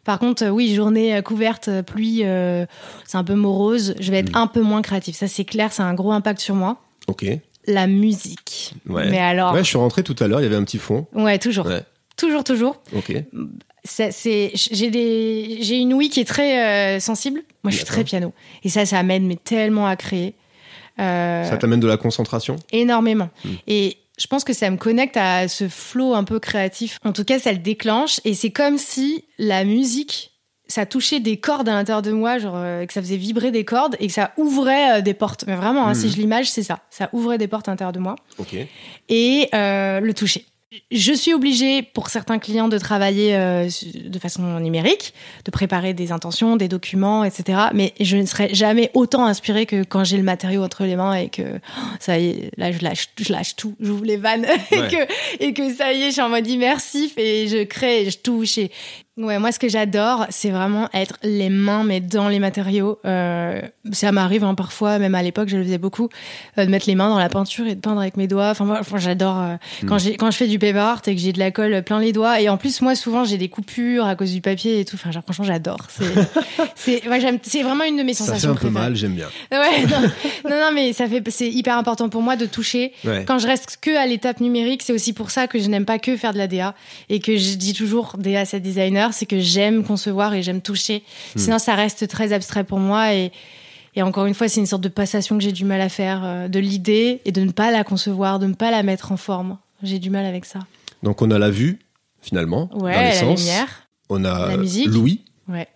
Par 0.05 0.19
contre, 0.19 0.45
euh, 0.45 0.49
oui, 0.49 0.75
journée 0.75 1.15
euh, 1.15 1.23
couverte, 1.23 1.69
euh, 1.69 1.83
pluie, 1.83 2.23
euh, 2.25 2.65
c'est 3.07 3.19
un 3.19 3.23
peu 3.25 3.35
morose, 3.35 3.95
je 4.01 4.11
vais 4.11 4.21
être 4.21 4.35
un 4.37 4.47
peu 4.47 4.63
moins 4.63 4.81
créative. 4.83 5.15
Ça, 5.15 5.29
c'est 5.29 5.45
clair, 5.45 5.73
ça 5.73 5.85
a 5.85 5.87
un 5.87 5.95
gros 5.95 6.11
impact 6.11 6.41
sur 6.41 6.55
moi. 6.55 6.81
Ok. 7.07 7.27
La 7.67 7.87
musique. 7.87 8.75
Ouais. 8.89 9.11
Mais 9.11 9.19
alors, 9.19 9.53
Ouais, 9.53 9.63
je 9.63 9.69
suis 9.69 9.77
rentré 9.79 10.03
tout 10.03 10.17
à 10.19 10.27
l'heure, 10.27 10.41
il 10.41 10.45
y 10.45 10.47
avait 10.47 10.57
un 10.57 10.65
petit 10.65 10.79
fond. 10.79 11.07
toujours. 11.41 11.67
Ouais. 11.67 11.83
Toujours, 12.17 12.43
toujours. 12.45 12.81
Ok. 12.97 13.13
C'est, 13.85 14.51
j'ai 14.55 14.91
des, 14.91 15.59
j'ai 15.61 15.77
une 15.79 15.95
ouïe 15.95 16.11
qui 16.11 16.21
est 16.21 16.25
très 16.25 16.97
euh, 16.97 17.01
sensible. 17.01 17.43
Moi, 17.65 17.71
je 17.71 17.77
suis 17.77 17.85
très 17.87 18.05
piano. 18.05 18.33
Et 18.63 18.69
ça, 18.69 18.85
ça 18.87 19.03
m'aide 19.03 19.23
mais 19.23 19.37
tellement 19.37 19.87
à 19.87 19.97
créer. 19.97 20.35
Euh, 20.99 21.45
Ça 21.49 21.57
t'amène 21.57 21.81
de 21.81 21.87
la 21.87 21.97
concentration? 21.97 22.57
énormément. 22.73 23.31
Hmm. 23.45 23.55
Et 23.67 23.97
je 24.19 24.27
pense 24.27 24.45
que 24.45 24.53
ça 24.53 24.69
me 24.71 24.77
connecte 24.77 25.17
à 25.17 25.49
ce 25.49 25.69
flow 25.69 26.15
un 26.15 26.25
peu 26.25 26.39
créatif. 26.41 26.99
En 27.05 27.13
tout 27.13 27.25
cas, 27.25 27.39
ça 27.39 27.53
le 27.53 27.59
déclenche 27.59 28.21
et 28.25 28.35
c'est 28.35 28.51
comme 28.51 28.77
si 28.77 29.25
la 29.39 29.65
musique, 29.65 30.33
ça 30.69 30.85
touchait 30.85 31.21
des 31.21 31.39
cordes 31.39 31.69
à 31.69 31.73
l'intérieur 31.73 32.03
de 32.03 32.13
moi, 32.13 32.39
genre 32.39 32.55
euh, 32.57 32.85
que 32.85 32.93
ça 32.93 33.01
faisait 33.01 33.17
vibrer 33.17 33.51
des 33.51 33.65
cordes 33.65 33.97
et 33.99 34.07
que 34.09 34.13
ça 34.13 34.33
ouvrait 34.37 34.99
euh, 34.99 35.01
des 35.01 35.15
portes. 35.15 35.45
Mais 35.47 35.55
vraiment, 35.57 35.87
hein, 35.87 35.93
Hmm. 35.93 35.95
si 35.95 36.11
je 36.11 36.17
l'image, 36.19 36.51
c'est 36.51 36.63
ça. 36.63 36.81
Ça 36.91 37.09
ouvrait 37.13 37.39
des 37.39 37.49
portes 37.49 37.67
à 37.69 37.73
l'intérieur 37.73 37.93
de 37.93 37.99
moi 37.99 38.15
Ok. 38.39 38.55
et 39.09 39.49
euh, 39.55 40.01
le 40.01 40.13
toucher. 40.13 40.45
Je 40.93 41.13
suis 41.13 41.35
obligée 41.35 41.83
pour 41.83 42.11
certains 42.11 42.39
clients 42.39 42.69
de 42.69 42.79
travailler 42.79 43.35
euh, 43.35 43.69
de 44.05 44.19
façon 44.21 44.61
numérique, 44.61 45.15
de 45.45 45.51
préparer 45.51 45.95
des 45.95 46.13
intentions, 46.13 46.57
des 46.57 46.69
documents, 46.69 47.25
etc. 47.25 47.59
Mais 47.75 47.93
je 47.99 48.17
ne 48.17 48.25
serai 48.25 48.55
jamais 48.55 48.91
autant 48.95 49.25
inspirée 49.25 49.67
que 49.67 49.83
quand 49.83 50.05
j'ai 50.05 50.17
le 50.17 50.23
matériau 50.23 50.63
entre 50.63 50.85
les 50.85 50.95
mains 50.95 51.15
et 51.15 51.29
que 51.29 51.43
oh, 51.57 51.81
ça 51.99 52.21
y 52.21 52.29
est, 52.29 52.51
là 52.57 52.71
je 52.71 52.85
lâche, 52.85 53.09
je 53.19 53.33
lâche 53.33 53.57
tout, 53.57 53.75
j'ouvre 53.81 54.05
les 54.05 54.17
vannes 54.17 54.47
et, 54.71 54.77
que, 54.77 55.43
et 55.43 55.53
que 55.55 55.75
ça 55.75 55.93
y 55.93 56.03
est, 56.03 56.07
je 56.07 56.13
suis 56.13 56.23
en 56.23 56.29
mode 56.29 56.47
immersif 56.47 57.19
et 57.19 57.49
je 57.49 57.65
crée, 57.65 58.03
et 58.03 58.11
je 58.11 58.19
touche. 58.19 58.59
Et... 58.59 58.71
Ouais, 59.21 59.39
moi 59.39 59.53
ce 59.53 59.59
que 59.59 59.69
j'adore, 59.69 60.27
c'est 60.31 60.51
vraiment 60.51 60.89
être 60.95 61.19
les 61.23 61.51
mains 61.51 61.85
mais 61.85 62.01
dans 62.01 62.29
les 62.29 62.39
matériaux. 62.39 62.99
Euh, 63.05 63.61
ça 63.93 64.13
m'arrive 64.13 64.45
hein, 64.45 64.55
parfois, 64.55 64.99
même 64.99 65.15
à 65.15 65.23
l'époque, 65.23 65.49
je 65.49 65.59
le 65.59 65.65
faisais 65.65 65.79
beaucoup, 65.79 66.09
euh, 66.59 66.65
de 66.65 66.71
mettre 66.71 66.87
les 66.87 66.95
mains 66.95 67.11
dans 67.11 67.19
la 67.19 67.29
peinture 67.29 67.67
et 67.67 67.75
de 67.75 67.81
peindre 67.81 68.01
avec 68.01 68.17
mes 68.17 68.27
doigts. 68.27 68.49
Enfin 68.51 68.65
moi, 68.65 68.79
enfin, 68.81 68.97
j'adore 68.97 69.39
euh, 69.39 69.57
quand 69.87 69.99
j'ai 69.99 70.17
quand 70.17 70.31
je 70.31 70.39
fais 70.39 70.47
du 70.47 70.59
paper 70.59 70.79
art 70.79 71.03
et 71.07 71.15
que 71.15 71.21
j'ai 71.21 71.33
de 71.33 71.39
la 71.39 71.51
colle 71.51 71.83
plein 71.83 72.01
les 72.01 72.13
doigts. 72.13 72.41
Et 72.41 72.49
en 72.49 72.57
plus 72.57 72.81
moi 72.81 72.95
souvent 72.95 73.25
j'ai 73.25 73.37
des 73.37 73.49
coupures 73.49 74.07
à 74.07 74.17
cause 74.17 74.33
du 74.33 74.41
papier 74.41 74.81
et 74.81 74.85
tout. 74.87 74.97
Enfin 74.97 75.11
genre, 75.11 75.23
franchement 75.23 75.45
j'adore. 75.45 75.87
C'est 75.91 76.05
c'est 76.75 77.07
moi 77.07 77.19
j'aime. 77.19 77.39
C'est 77.43 77.63
vraiment 77.63 77.85
une 77.85 77.99
de 77.99 78.03
mes 78.03 78.15
Ça 78.15 78.25
fait 78.25 78.31
sensations 78.31 78.53
un 78.53 78.55
peu 78.55 78.71
mal, 78.71 78.97
j'aime 78.97 79.15
bien. 79.15 79.29
Ouais, 79.53 79.87
non, 79.87 80.01
non, 80.51 80.57
non, 80.57 80.71
mais 80.73 80.95
ça 80.95 81.07
fait, 81.07 81.23
c'est 81.31 81.49
hyper 81.49 81.77
important 81.77 82.09
pour 82.09 82.23
moi 82.23 82.37
de 82.37 82.47
toucher. 82.47 82.93
Ouais. 83.05 83.25
Quand 83.27 83.39
je 83.39 83.47
reste 83.47 83.79
que 83.83 83.95
à 83.97 84.07
l'étape 84.07 84.41
numérique, 84.41 84.83
c'est 84.83 84.95
aussi 84.95 85.13
pour 85.13 85.31
ça 85.31 85.47
que 85.47 85.59
je 85.59 85.69
n'aime 85.69 85.85
pas 85.85 85.99
que 85.99 86.17
faire 86.17 86.33
de 86.33 86.39
la 86.39 86.47
DA 86.47 86.75
et 87.11 87.21
que 87.21 87.37
je 87.37 87.55
dis 87.55 87.75
toujours 87.75 88.17
DA 88.19 88.45
set 88.45 88.63
designer, 88.63 89.10
c'est 89.13 89.27
que 89.27 89.39
j'aime 89.41 89.85
concevoir 89.85 90.35
et 90.35 90.43
j'aime 90.43 90.61
toucher. 90.63 91.03
Sinon, 91.37 91.59
ça 91.59 91.75
reste 91.75 92.07
très 92.09 92.33
abstrait 92.33 92.65
pour 92.65 92.79
moi 92.79 93.15
et, 93.15 93.33
et 93.97 94.03
encore 94.03 94.27
une 94.27 94.35
fois, 94.35 94.49
c'est 94.49 94.61
une 94.61 94.67
sorte 94.67 94.83
de 94.83 94.89
passation 94.89 95.37
que 95.39 95.43
j'ai 95.45 95.53
du 95.53 95.65
mal 95.65 95.81
à 95.81 95.89
faire 95.89 96.23
euh, 96.25 96.49
de 96.49 96.59
l'idée 96.59 97.21
et 97.25 97.33
de 97.33 97.41
ne 97.43 97.51
pas 97.53 97.71
la 97.71 97.85
concevoir, 97.85 98.39
de 98.39 98.47
ne 98.47 98.55
pas 98.55 98.71
la 98.71 98.83
mettre 98.83 99.13
en 99.13 99.17
forme. 99.17 99.59
J'ai 99.83 99.99
du 99.99 100.11
mal 100.11 100.25
avec 100.27 100.45
ça. 100.45 100.61
Donc 101.03 101.23
on 101.23 101.31
a 101.31 101.39
la 101.39 101.51
vue, 101.51 101.79
finalement, 102.21 102.69
Ouais, 102.75 102.93
dans 102.95 103.01
la 103.29 103.35
lumière. 103.35 103.89
On 104.09 104.25
a 104.25 104.49
La 104.49 104.57
musique. 104.57 104.87
l'ouïe 104.89 105.25
Ouais, 105.49 105.67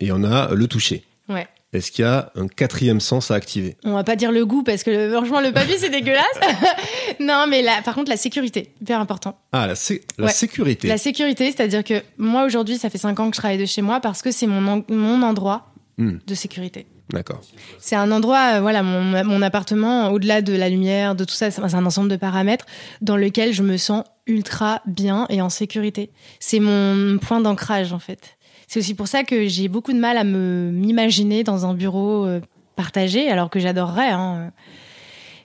et 0.00 0.12
on 0.12 0.22
a 0.24 0.54
le 0.54 0.66
toucher. 0.68 1.04
ouais. 1.28 1.46
Est-ce 1.74 1.92
qu'il 1.92 2.04
y 2.04 2.08
a 2.08 2.32
un 2.34 2.48
quatrième 2.48 2.98
sens 3.00 3.30
à 3.30 3.34
activer? 3.34 3.76
On 3.84 3.92
va 3.92 4.02
pas 4.04 4.16
dire 4.16 4.32
le 4.32 4.46
goût 4.46 4.62
parce 4.62 4.82
que 4.82 4.90
le- 4.90 5.10
franchement, 5.12 5.40
le 5.40 5.52
papier, 5.52 5.76
c'est 5.76 5.90
dégueulasse. 5.90 6.24
non, 7.20 7.44
mais 7.48 7.60
là, 7.62 7.82
par 7.84 7.94
contre, 7.94 8.08
la 8.10 8.16
sécurité, 8.16 8.72
hyper 8.80 9.00
important. 9.00 9.38
Ah, 9.52 9.66
la, 9.66 9.74
sé- 9.74 10.02
la 10.18 10.26
Ouais. 10.26 10.32
sécurité. 10.32 10.88
La 10.88 10.98
sécurité, 10.98 11.46
c'est-à-dire 11.46 11.84
que 11.84 12.02
moi 12.16 12.44
aujourd'hui, 12.44 12.78
ça 12.78 12.88
fait 12.90 12.98
cinq 12.98 13.20
ans 13.20 13.28
que 13.30 13.36
je 13.36 13.40
travaille 13.40 13.58
de 13.58 13.66
chez 13.66 13.82
moi 13.82 14.00
parce 14.00 14.22
que 14.22 14.30
c'est 14.30 14.46
mon, 14.46 14.66
en- 14.78 14.84
mon 14.88 15.22
endroit 15.22 15.66
Hmm. 15.98 16.18
de 16.26 16.34
sécurité. 16.34 16.86
D'accord. 17.10 17.40
C'est 17.80 17.96
un 17.96 18.12
endroit, 18.12 18.56
euh, 18.56 18.60
voilà, 18.60 18.82
mon, 18.84 19.24
mon 19.24 19.42
appartement, 19.42 20.10
au-delà 20.10 20.42
de 20.42 20.52
la 20.54 20.68
lumière, 20.68 21.14
de 21.16 21.24
tout 21.24 21.34
ça, 21.34 21.50
c'est 21.50 21.60
un 21.62 21.86
ensemble 21.86 22.08
de 22.08 22.16
paramètres 22.16 22.66
dans 23.00 23.16
lequel 23.16 23.52
je 23.52 23.62
me 23.64 23.76
sens 23.78 24.04
ultra 24.28 24.80
bien 24.86 25.26
et 25.30 25.40
en 25.42 25.48
sécurité. 25.48 26.10
C'est 26.38 26.60
mon 26.60 27.18
point 27.18 27.40
d'ancrage 27.40 27.92
en 27.92 27.98
fait. 27.98 28.36
C'est 28.68 28.78
aussi 28.80 28.94
pour 28.94 29.08
ça 29.08 29.24
que 29.24 29.48
j'ai 29.48 29.66
beaucoup 29.66 29.92
de 29.92 29.98
mal 29.98 30.16
à 30.18 30.22
me 30.24 30.70
m'imaginer 30.70 31.42
dans 31.42 31.66
un 31.66 31.74
bureau 31.74 32.24
euh, 32.26 32.40
partagé, 32.76 33.28
alors 33.30 33.50
que 33.50 33.58
j'adorerais. 33.58 34.10
hein. 34.10 34.52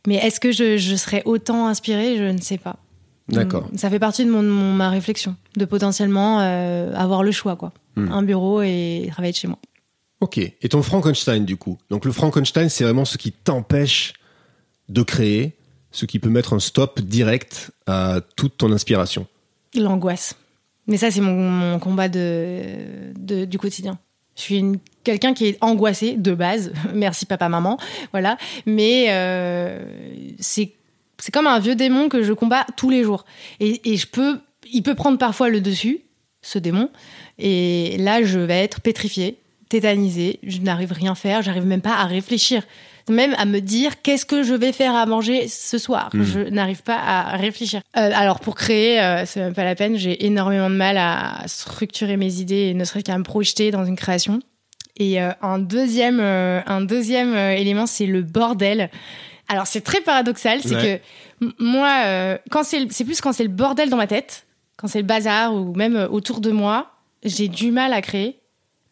Mais 0.06 0.16
est-ce 0.16 0.40
que 0.40 0.52
je, 0.52 0.78
je 0.78 0.96
serais 0.96 1.24
autant 1.26 1.68
inspirée? 1.68 2.18
Je 2.18 2.24
ne 2.24 2.38
sais 2.40 2.58
pas. 2.60 2.76
D'accord. 3.30 3.70
Ça 3.78 3.90
fait 3.90 4.00
partie 4.00 4.26
de 4.26 4.30
mon, 4.30 4.44
mon- 4.44 4.74
ma 4.74 4.90
réflexion, 4.90 5.36
de 5.56 5.64
potentiellement 5.66 6.42
euh, 6.42 6.94
avoir 6.94 7.24
le 7.24 7.32
choix, 7.32 7.56
quoi. 7.56 7.72
Hmm. 7.96 8.12
Un 8.12 8.22
bureau 8.24 8.62
et 8.62 9.08
travailler 9.12 9.32
de 9.32 9.38
chez 9.38 9.48
moi. 9.48 9.58
Ok. 10.20 10.38
Et 10.38 10.70
ton 10.70 10.84
Frankenstein, 10.84 11.46
du 11.46 11.56
coup? 11.56 11.78
Donc 11.90 12.04
le 12.06 12.12
Frankenstein, 12.12 12.68
c'est 12.68 12.84
vraiment 12.84 13.06
ce 13.06 13.18
qui 13.18 13.32
t'empêche 13.32 14.14
de 14.90 15.02
créer, 15.02 15.56
ce 15.92 16.06
qui 16.06 16.20
peut 16.20 16.30
mettre 16.30 16.54
un 16.54 16.60
stop 16.60 17.00
direct 17.00 17.72
à 17.88 18.20
toute 18.36 18.58
ton 18.58 18.72
inspiration. 18.74 19.26
L'angoisse. 19.76 20.36
Mais 20.88 20.98
ça, 20.98 21.12
c'est 21.12 21.22
mon, 21.22 21.80
combat 21.80 22.10
de, 22.10 23.46
du 23.46 23.58
quotidien. 23.58 24.00
Je 24.36 24.42
suis 24.42 24.64
quelqu'un 25.04 25.34
qui 25.34 25.46
est 25.46 25.58
angoissé 25.62 26.16
de 26.16 26.34
base. 26.34 26.74
Merci 26.94 27.26
papa, 27.26 27.50
maman. 27.50 27.78
Voilà. 28.12 28.38
Mais 28.66 29.08
euh, 29.10 29.80
c'est 30.40 30.74
comme 31.32 31.48
un 31.48 31.60
vieux 31.60 31.76
démon 31.76 32.10
que 32.10 32.24
je 32.24 32.34
combats 32.34 32.66
tous 32.76 32.90
les 32.90 33.04
jours. 33.04 33.26
Et, 33.60 33.94
et 33.94 33.98
je 33.98 34.08
peux, 34.08 34.40
il 34.72 34.84
peut 34.84 34.96
prendre 34.96 35.18
parfois 35.18 35.50
le 35.50 35.62
dessus, 35.62 36.02
ce 36.42 36.60
démon. 36.60 36.90
Et 37.38 37.98
là, 38.00 38.24
je 38.24 38.40
vais 38.40 38.64
être 38.64 38.82
pétrifiée, 38.82 39.38
tétanisée. 39.70 40.40
Je 40.44 40.60
n'arrive 40.60 40.92
rien 40.92 41.16
faire. 41.16 41.42
J'arrive 41.42 41.66
même 41.66 41.82
pas 41.82 41.96
à 41.96 42.06
réfléchir. 42.06 42.64
Même 43.10 43.36
à 43.38 43.46
me 43.46 43.60
dire 43.60 44.02
qu'est-ce 44.02 44.26
que 44.26 44.44
je 44.44 44.54
vais 44.54 44.72
faire 44.72 44.96
à 44.96 45.06
manger 45.06 45.48
ce 45.48 45.78
soir? 45.78 46.10
Mhm. 46.14 46.24
Je 46.24 46.40
n'arrive 46.40 46.84
pas 46.84 46.98
à 46.98 47.36
réfléchir. 47.38 47.82
Euh, 47.98 48.12
alors 48.14 48.40
pour 48.40 48.56
créer, 48.56 49.02
euh, 49.02 49.24
c'est 49.26 49.42
même 49.42 49.54
pas 49.54 49.66
la 49.66 49.76
peine. 49.76 49.98
J'ai 49.98 50.26
énormément 50.26 50.70
de 50.70 50.76
mal 50.76 50.98
à 50.98 51.44
structurer 51.48 52.16
mes 52.18 52.36
idées 52.40 52.70
et 52.70 52.74
ne 52.74 52.86
serait-ce 52.86 53.04
qu'à 53.06 53.18
me 53.18 53.24
projeter 53.24 53.72
dans 53.72 53.84
une 53.86 53.96
création. 53.98 54.40
Et 54.98 55.22
euh, 55.22 55.32
un 55.42 55.60
deuxième, 55.60 56.20
euh, 56.22 56.62
un 56.66 56.82
deuxième 56.82 57.36
élément, 57.36 57.88
c'est 57.88 58.06
le 58.06 58.22
bordel. 58.22 58.90
Alors 59.50 59.68
c'est 59.68 59.82
très 59.82 60.00
paradoxal, 60.02 60.62
c'est 60.62 60.76
Ouais. 60.76 61.02
que 61.42 61.46
moi, 61.60 62.38
quand 62.52 62.64
c'est, 62.64 62.90
c'est 62.92 63.04
plus 63.04 63.20
quand 63.20 63.34
c'est 63.34 63.44
le 63.44 63.50
bordel 63.50 63.90
dans 63.90 63.98
ma 63.98 64.08
tête, 64.08 64.46
quand 64.78 64.88
c'est 64.88 65.00
le 65.00 65.06
bazar 65.06 65.54
ou 65.54 65.74
même 65.76 66.08
autour 66.10 66.40
de 66.40 66.52
moi, 66.52 66.92
j'ai 67.24 67.50
du 67.50 67.72
mal 67.72 67.92
à 67.92 68.02
créer. 68.02 68.40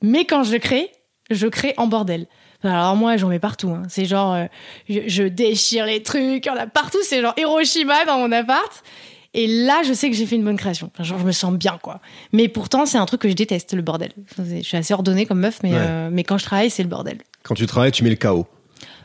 Mais 0.01 0.25
quand 0.25 0.43
je 0.43 0.57
crée, 0.57 0.91
je 1.29 1.47
crée 1.47 1.73
en 1.77 1.87
bordel. 1.87 2.27
Alors 2.63 2.95
moi, 2.95 3.17
j'en 3.17 3.27
mets 3.27 3.39
partout. 3.39 3.69
hein. 3.71 3.83
C'est 3.89 4.05
genre, 4.05 4.33
euh, 4.33 4.45
je, 4.89 4.99
je 5.07 5.23
déchire 5.23 5.85
les 5.85 6.03
trucs, 6.03 6.47
en 6.47 6.55
a 6.55 6.67
partout. 6.67 6.99
C'est 7.03 7.21
genre 7.21 7.33
Hiroshima 7.37 8.05
dans 8.05 8.19
mon 8.19 8.31
appart. 8.31 8.83
Et 9.33 9.47
là, 9.47 9.81
je 9.85 9.93
sais 9.93 10.09
que 10.09 10.15
j'ai 10.15 10.25
fait 10.25 10.35
une 10.35 10.43
bonne 10.43 10.57
création. 10.57 10.91
Enfin, 10.93 11.03
genre, 11.03 11.17
je 11.19 11.23
me 11.25 11.31
sens 11.31 11.53
bien, 11.53 11.79
quoi. 11.81 12.01
Mais 12.33 12.49
pourtant, 12.49 12.85
c'est 12.85 12.97
un 12.97 13.05
truc 13.05 13.21
que 13.21 13.29
je 13.29 13.33
déteste, 13.33 13.73
le 13.73 13.81
bordel. 13.81 14.11
Je 14.37 14.61
suis 14.61 14.75
assez 14.77 14.93
ordonnée 14.93 15.25
comme 15.25 15.39
meuf, 15.39 15.59
mais, 15.63 15.71
Ouais. 15.71 15.77
euh, 15.79 16.09
mais 16.11 16.23
quand 16.25 16.37
je 16.37 16.43
travaille, 16.43 16.69
c'est 16.69 16.83
le 16.83 16.89
bordel. 16.89 17.17
Quand 17.43 17.55
tu 17.55 17.65
travailles, 17.65 17.93
tu 17.93 18.03
mets 18.03 18.09
le 18.09 18.17
chaos. 18.17 18.45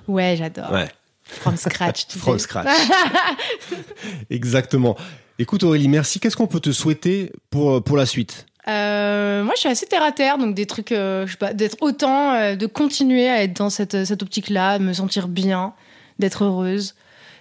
Ouais, 0.08 0.34
j'adore. 0.36 0.70
Ouais. 0.72 0.88
From 1.22 1.56
scratch. 1.56 2.08
tu 2.08 2.18
From 2.18 2.38
sais. 2.38 2.44
scratch. 2.44 2.66
Exactement. 4.30 4.96
Écoute 5.38 5.62
Aurélie, 5.64 5.88
merci. 5.88 6.18
Qu'est-ce 6.20 6.36
qu'on 6.36 6.46
peut 6.46 6.60
te 6.60 6.72
souhaiter 6.72 7.32
pour, 7.50 7.82
pour 7.82 7.96
la 7.96 8.06
suite? 8.06 8.46
Euh, 8.68 9.44
moi, 9.44 9.52
je 9.54 9.60
suis 9.60 9.68
assez 9.68 9.86
terre 9.86 10.02
à 10.02 10.12
terre, 10.12 10.38
donc 10.38 10.54
des 10.54 10.66
trucs, 10.66 10.92
euh, 10.92 11.26
je 11.26 11.32
sais 11.32 11.38
pas, 11.38 11.54
d'être 11.54 11.76
autant, 11.80 12.32
euh, 12.32 12.56
de 12.56 12.66
continuer 12.66 13.28
à 13.28 13.42
être 13.42 13.56
dans 13.56 13.70
cette, 13.70 14.04
cette 14.04 14.22
optique-là, 14.22 14.78
me 14.78 14.92
sentir 14.92 15.28
bien, 15.28 15.72
d'être 16.18 16.44
heureuse 16.44 16.94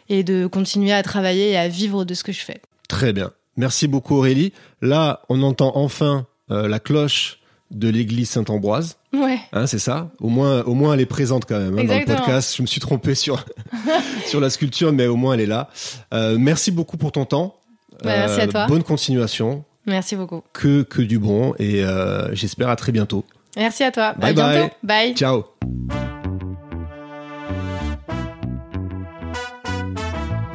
et 0.09 0.23
de 0.23 0.45
continuer 0.45 0.93
à 0.93 1.01
travailler 1.01 1.51
et 1.51 1.57
à 1.57 1.67
vivre 1.67 2.05
de 2.05 2.13
ce 2.13 2.23
que 2.23 2.31
je 2.31 2.41
fais. 2.41 2.61
Très 2.87 3.11
bien. 3.11 3.31
Merci 3.57 3.87
beaucoup 3.87 4.15
Aurélie. 4.15 4.53
Là, 4.81 5.21
on 5.29 5.41
entend 5.41 5.71
enfin 5.75 6.27
la 6.49 6.77
cloche 6.79 7.39
de 7.71 7.89
l'église 7.89 8.29
Saint-Ambroise. 8.29 8.97
Ouais. 9.13 9.39
Hein, 9.53 9.65
c'est 9.65 9.79
ça 9.79 10.11
Au 10.19 10.27
moins, 10.27 10.61
au 10.63 10.75
moins, 10.75 10.93
elle 10.93 10.99
est 10.99 11.07
présente 11.07 11.45
quand 11.45 11.57
même 11.57 11.79
hein, 11.79 11.85
dans 11.85 11.97
le 11.97 12.05
podcast. 12.05 12.53
Je 12.55 12.61
me 12.61 12.67
suis 12.67 12.81
trompé 12.81 13.15
sur, 13.15 13.43
sur 14.27 14.41
la 14.41 14.51
sculpture, 14.51 14.91
mais 14.91 15.07
au 15.07 15.15
moins, 15.15 15.33
elle 15.33 15.41
est 15.41 15.45
là. 15.47 15.69
Merci 16.37 16.69
beaucoup 16.69 16.97
pour 16.97 17.13
ton 17.13 17.25
temps. 17.25 17.55
Bah, 18.03 18.17
merci 18.17 18.41
à 18.41 18.47
toi. 18.47 18.67
Bonne 18.67 18.83
continuation. 18.83 19.63
Merci 19.85 20.15
beaucoup. 20.15 20.41
Que, 20.53 20.83
que 20.83 21.01
du 21.01 21.19
bon. 21.19 21.53
Et 21.59 21.83
euh, 21.83 22.33
j'espère 22.33 22.69
à 22.69 22.75
très 22.75 22.91
bientôt. 22.91 23.25
Merci 23.55 23.83
à 23.83 23.91
toi. 23.91 24.13
Bye 24.13 24.31
à 24.31 24.33
bientôt. 24.33 24.73
bye. 24.83 25.07
Bye. 25.09 25.15
Ciao 25.15 25.43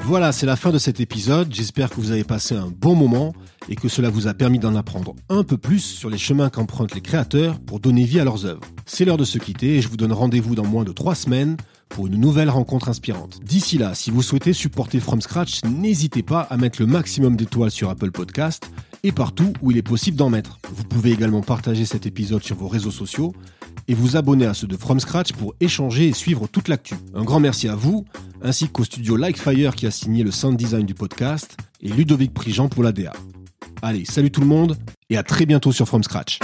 Voilà, 0.01 0.33
c'est 0.33 0.47
la 0.47 0.57
fin 0.57 0.70
de 0.70 0.78
cet 0.78 0.99
épisode. 0.99 1.55
J'espère 1.55 1.89
que 1.89 1.95
vous 1.97 2.11
avez 2.11 2.24
passé 2.24 2.57
un 2.57 2.66
bon 2.76 2.97
moment 2.97 3.33
et 3.68 3.76
que 3.76 3.89
cela 3.89 4.11
vous 4.11 4.26
a 4.26 4.35
permis 4.35 4.59
d'en 4.59 4.74
apprendre 4.74 5.14
un 5.28 5.45
peu 5.45 5.57
plus 5.57 5.78
sur 5.78 6.11
les 6.11 6.18
chemins 6.18 6.51
qu'empruntent 6.51 6.97
les 6.97 7.01
créateurs 7.01 7.61
pour 7.61 7.78
donner 7.78 8.03
vie 8.03 8.18
à 8.18 8.24
leurs 8.24 8.45
œuvres. 8.45 8.62
C'est 8.87 9.05
l'heure 9.05 9.18
de 9.18 9.24
se 9.24 9.39
quitter 9.39 9.76
et 9.76 9.81
je 9.81 9.89
vous 9.89 9.97
donne 9.97 10.12
rendez-vous 10.12 10.57
dans 10.57 10.66
moins 10.66 10.83
de 10.83 10.91
trois 10.91 11.14
semaines 11.14 11.57
pour 11.89 12.09
une 12.09 12.16
nouvelle 12.16 12.51
rencontre 12.51 12.89
inspirante. 12.89 13.39
D'ici 13.45 13.78
là, 13.78 13.95
si 13.95 14.11
vous 14.11 14.22
souhaitez 14.22 14.53
supporter 14.53 14.99
From 14.99 15.20
Scratch, 15.20 15.62
n'hésitez 15.64 16.24
pas 16.24 16.41
à 16.41 16.57
mettre 16.57 16.81
le 16.81 16.87
maximum 16.87 17.37
d'étoiles 17.37 17.70
sur 17.70 17.89
Apple 17.89 18.11
Podcast 18.11 18.68
et 19.03 19.13
partout 19.13 19.53
où 19.63 19.71
il 19.71 19.77
est 19.77 19.83
possible 19.83 20.17
d'en 20.17 20.31
mettre. 20.31 20.59
Vous 20.75 20.85
pouvez 20.85 21.13
également 21.13 21.43
partager 21.43 21.85
cet 21.85 22.07
épisode 22.07 22.43
sur 22.43 22.57
vos 22.57 22.69
réseaux 22.69 22.91
sociaux 22.91 23.35
et 23.89 23.95
vous 23.95 24.17
abonner 24.17 24.47
à 24.47 24.55
ceux 24.55 24.67
de 24.67 24.77
From 24.77 25.01
Scratch 25.01 25.33
pour 25.33 25.55
échanger 25.61 26.09
et 26.09 26.13
suivre 26.13 26.47
toute 26.47 26.69
l'actu. 26.69 26.95
Un 27.15 27.25
grand 27.25 27.41
merci 27.41 27.69
à 27.69 27.75
vous, 27.75 28.05
ainsi 28.43 28.69
qu'au 28.69 28.85
studio 28.85 29.17
Likefire 29.17 29.75
qui 29.75 29.87
a 29.87 29.91
signé 29.91 30.23
le 30.23 30.31
sound 30.31 30.57
design 30.57 30.87
du 30.87 30.95
podcast 30.95 31.57
et 31.81 31.89
Ludovic 31.89 32.33
Prigent 32.33 32.69
pour 32.69 32.83
la 32.83 32.93
DA. 32.93 33.13
Allez, 33.83 34.05
salut 34.05 34.31
tout 34.31 34.41
le 34.41 34.47
monde 34.47 34.77
et 35.09 35.17
à 35.17 35.23
très 35.23 35.47
bientôt 35.47 35.73
sur 35.73 35.87
From 35.87 36.03
Scratch. 36.03 36.39